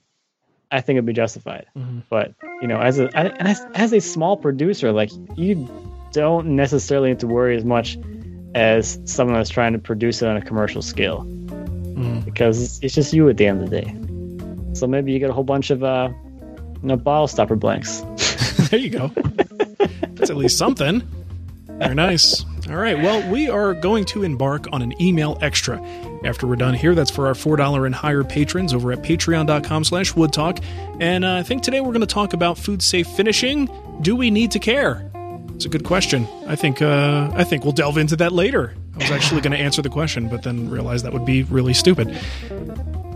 I 0.73 0.81
think 0.81 0.97
it'd 0.97 1.07
be 1.07 1.13
justified. 1.13 1.67
Mm-hmm. 1.77 2.01
But 2.09 2.35
you 2.61 2.67
know, 2.67 2.81
as 2.81 2.99
a 2.99 3.09
as, 3.17 3.61
as 3.75 3.93
a 3.93 4.01
small 4.01 4.37
producer, 4.37 4.91
like 4.91 5.11
you 5.37 5.69
don't 6.13 6.57
necessarily 6.57 7.11
need 7.11 7.21
to 7.21 7.27
worry 7.27 7.57
as 7.57 7.65
much 7.65 7.99
as 8.55 8.99
someone 9.05 9.37
that's 9.37 9.51
trying 9.51 9.73
to 9.75 9.79
produce 9.79 10.23
it 10.23 10.29
on 10.29 10.37
a 10.37 10.43
commercial 10.43 10.83
scale, 10.83 11.25
Mm. 11.25 12.25
because 12.25 12.63
it's, 12.63 12.79
it's 12.83 12.95
just 12.95 13.13
you 13.13 13.29
at 13.29 13.37
the 13.37 13.47
end 13.47 13.63
of 13.63 13.69
the 13.71 13.81
day. 13.83 14.75
So 14.75 14.87
maybe 14.87 15.13
you 15.13 15.19
get 15.19 15.29
a 15.29 15.33
whole 15.35 15.45
bunch 15.45 15.71
of 15.71 15.85
uh, 15.85 16.09
you 16.83 16.89
know, 16.89 16.97
bottle 16.97 17.29
stopper 17.29 17.55
blanks. 17.55 18.01
there 18.71 18.81
you 18.81 18.89
go. 18.91 19.09
That's 20.15 20.31
at 20.31 20.37
least 20.37 20.57
something. 20.57 21.03
Very 21.69 21.95
nice. 21.95 22.45
All 22.69 22.77
right. 22.77 22.97
Well, 22.97 23.29
we 23.31 23.49
are 23.49 23.75
going 23.75 24.05
to 24.07 24.23
embark 24.23 24.69
on 24.73 24.83
an 24.83 25.01
email 25.03 25.37
extra. 25.41 25.83
After 26.25 26.47
we're 26.47 26.57
done 26.57 26.75
here, 26.75 26.95
that's 26.95 27.11
for 27.11 27.27
our 27.27 27.35
$4 27.35 27.85
and 27.87 27.95
higher 27.95 28.23
patrons 28.23 28.73
over 28.73 28.93
at 28.93 29.03
patreon.com 29.03 29.85
slash 29.85 30.13
woodtalk. 30.13 30.63
And 31.01 31.25
uh, 31.25 31.35
I 31.35 31.43
think 31.43 31.63
today 31.63 31.81
we're 31.81 31.89
going 31.89 32.01
to 32.01 32.07
talk 32.07 32.33
about 32.33 32.57
food 32.57 32.81
safe 32.81 33.09
finishing. 33.09 33.69
Do 34.01 34.15
we 34.15 34.31
need 34.31 34.53
to 34.53 34.61
care? 34.61 35.11
It's 35.55 35.65
a 35.65 35.69
good 35.69 35.85
question. 35.85 36.27
I 36.47 36.57
think 36.57 36.81
uh, 36.81 37.31
I 37.35 37.45
think 37.45 37.65
we'll 37.65 37.73
delve 37.73 37.99
into 37.99 38.17
that 38.17 38.33
later 38.33 38.75
I 38.95 38.99
was 38.99 39.11
actually 39.11 39.41
going 39.41 39.53
to 39.53 39.59
answer 39.59 39.81
the 39.81 39.89
question, 39.89 40.29
but 40.29 40.43
then 40.43 40.69
realized 40.69 41.05
that 41.05 41.13
would 41.13 41.25
be 41.25 41.45
really 41.45 41.73
stupid. 41.73 42.19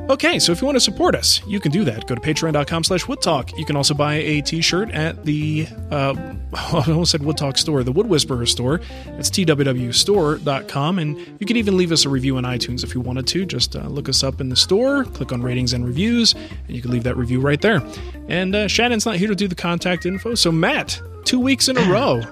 Okay, 0.08 0.38
so 0.38 0.52
if 0.52 0.60
you 0.60 0.66
want 0.66 0.76
to 0.76 0.80
support 0.80 1.16
us, 1.16 1.44
you 1.48 1.58
can 1.58 1.72
do 1.72 1.84
that. 1.84 2.06
Go 2.06 2.14
to 2.14 2.20
patreon.com 2.20 2.84
slash 2.84 3.06
woodtalk. 3.06 3.56
You 3.58 3.64
can 3.64 3.74
also 3.74 3.92
buy 3.92 4.14
a 4.14 4.40
t-shirt 4.40 4.90
at 4.92 5.24
the, 5.24 5.66
uh, 5.90 6.14
I 6.54 6.84
almost 6.86 7.10
said 7.10 7.22
Woodtalk 7.22 7.58
store, 7.58 7.82
the 7.82 7.90
Wood 7.90 8.06
Whisperer 8.06 8.46
store. 8.46 8.80
It's 9.18 9.28
twwstore.com, 9.30 10.98
and 11.00 11.18
you 11.40 11.46
can 11.46 11.56
even 11.56 11.76
leave 11.76 11.90
us 11.90 12.04
a 12.04 12.08
review 12.08 12.36
on 12.36 12.44
iTunes 12.44 12.84
if 12.84 12.94
you 12.94 13.00
wanted 13.00 13.26
to. 13.28 13.44
Just 13.44 13.74
uh, 13.74 13.88
look 13.88 14.08
us 14.08 14.22
up 14.22 14.40
in 14.40 14.48
the 14.48 14.54
store, 14.54 15.04
click 15.04 15.32
on 15.32 15.42
ratings 15.42 15.72
and 15.72 15.84
reviews, 15.84 16.34
and 16.34 16.70
you 16.76 16.80
can 16.80 16.92
leave 16.92 17.02
that 17.02 17.16
review 17.16 17.40
right 17.40 17.60
there. 17.60 17.82
And 18.28 18.54
uh, 18.54 18.68
Shannon's 18.68 19.06
not 19.06 19.16
here 19.16 19.28
to 19.28 19.34
do 19.34 19.48
the 19.48 19.56
contact 19.56 20.06
info, 20.06 20.36
so 20.36 20.52
Matt, 20.52 21.02
two 21.24 21.40
weeks 21.40 21.68
in 21.68 21.76
a 21.76 21.92
row. 21.92 22.22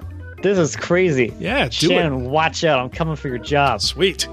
This 0.41 0.57
is 0.57 0.77
crazy. 0.77 1.33
Yeah, 1.39 1.65
do 1.65 1.87
Shannon, 1.87 2.25
it. 2.25 2.29
watch 2.29 2.63
out. 2.63 2.79
I'm 2.79 2.89
coming 2.89 3.17
for 3.17 3.27
your 3.27 3.37
job. 3.37 3.81
Sweet. 3.81 4.29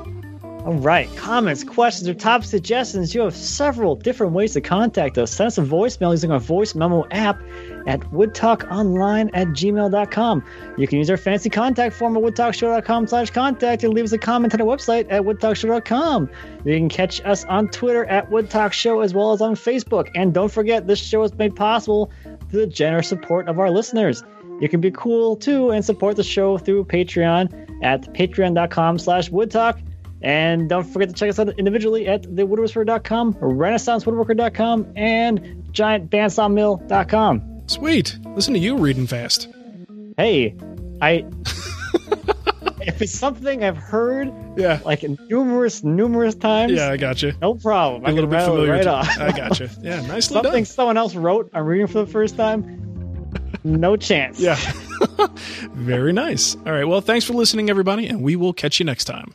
All 0.65 0.75
right. 0.75 1.09
Comments, 1.17 1.65
questions, 1.65 2.09
or 2.09 2.15
top 2.15 2.45
suggestions. 2.45 3.13
You 3.17 3.23
have 3.23 3.35
several 3.35 3.97
different 3.97 4.33
ways 4.33 4.53
to 4.53 4.61
contact 4.61 5.19
us. 5.19 5.33
Send 5.33 5.49
us 5.49 5.59
a 5.59 5.63
voicemail 5.63 6.13
using 6.13 6.31
our 6.31 6.39
voice 6.39 6.77
memo 6.77 7.05
app 7.11 7.43
at 7.89 7.99
woodtalkonline 8.13 9.31
at 9.35 9.49
gmail.com. 9.49 10.45
You 10.79 10.87
can 10.87 10.99
use 10.99 11.11
our 11.11 11.17
fancy 11.17 11.51
contact 11.51 11.97
form 11.97 12.17
at 12.17 12.23
woodtalkshow.com 12.23 13.09
slash 13.09 13.31
contact 13.31 13.83
and 13.83 13.93
leave 13.93 14.05
us 14.05 14.13
a 14.13 14.19
comment 14.19 14.55
on 14.55 14.61
our 14.61 14.67
website 14.69 15.07
at 15.11 15.23
woodtalkshow.com. 15.23 16.31
You 16.65 16.77
can 16.79 16.89
catch 16.89 17.21
us 17.25 17.45
on 17.47 17.67
Twitter 17.69 18.05
at 18.05 18.31
woodtalkshow 18.31 19.03
as 19.05 19.13
well 19.13 19.33
as 19.33 19.41
on 19.41 19.57
Facebook. 19.57 20.11
And 20.15 20.33
don't 20.33 20.53
forget, 20.53 20.87
this 20.87 21.01
show 21.01 21.25
is 21.25 21.35
made 21.35 21.57
possible 21.57 22.13
through 22.51 22.61
the 22.61 22.67
generous 22.69 23.09
support 23.09 23.49
of 23.49 23.59
our 23.59 23.71
listeners. 23.71 24.23
You 24.61 24.69
can 24.69 24.81
be 24.81 24.93
cool 24.93 25.35
too 25.35 25.71
and 25.71 25.85
support 25.85 26.15
the 26.15 26.23
show 26.23 26.57
through 26.57 26.85
Patreon 26.85 27.83
at 27.83 28.03
patreon.com 28.15 29.01
slash 29.01 29.29
woodtalk. 29.29 29.83
And 30.23 30.68
don't 30.68 30.85
forget 30.85 31.09
to 31.09 31.14
check 31.14 31.31
us 31.31 31.39
out 31.39 31.49
individually 31.59 32.07
at 32.07 32.23
thewoodwhisperer.com, 32.23 33.35
renaissancewoodworker.com, 33.35 34.93
and 34.97 35.41
giantbandsawmill.com. 35.73 37.62
Sweet. 37.66 38.18
Listen 38.35 38.55
to 38.55 38.61
you 38.61 38.77
reading 38.77 39.07
fast. 39.07 39.49
Hey, 40.16 40.55
I. 41.01 41.25
if 42.83 43.01
it's 43.01 43.12
something 43.12 43.64
I've 43.64 43.77
heard, 43.77 44.33
yeah, 44.57 44.81
like 44.85 45.03
numerous, 45.31 45.83
numerous 45.85 46.35
times, 46.35 46.73
Yeah, 46.73 46.91
I 46.91 46.97
got 46.97 47.23
you. 47.23 47.33
no 47.41 47.55
problem. 47.55 48.05
A 48.05 48.09
I 48.09 48.11
little 48.12 48.29
can 48.31 48.39
bit 48.39 48.45
familiar. 48.45 48.73
right 48.73 48.83
to- 48.83 48.91
off. 48.91 49.18
I 49.18 49.33
got 49.33 49.59
you. 49.61 49.68
Yeah, 49.81 50.01
nicely 50.07 50.20
something 50.20 50.43
done. 50.43 50.45
Something 50.45 50.64
someone 50.66 50.97
else 50.97 51.14
wrote. 51.14 51.51
I'm 51.55 51.64
reading 51.64 51.87
for 51.87 52.01
the 52.05 52.07
first 52.11 52.37
time. 52.37 52.79
No 53.64 53.97
chance. 53.97 54.41
Yeah. 54.41 54.57
Very 55.73 56.12
nice. 56.12 56.57
All 56.66 56.73
right. 56.73 56.85
Well, 56.85 57.01
thanks 57.01 57.25
for 57.25 57.33
listening, 57.33 57.70
everybody, 57.70 58.07
and 58.09 58.20
we 58.23 58.35
will 58.37 58.53
catch 58.53 58.79
you 58.81 58.85
next 58.87 59.05
time. 59.05 59.35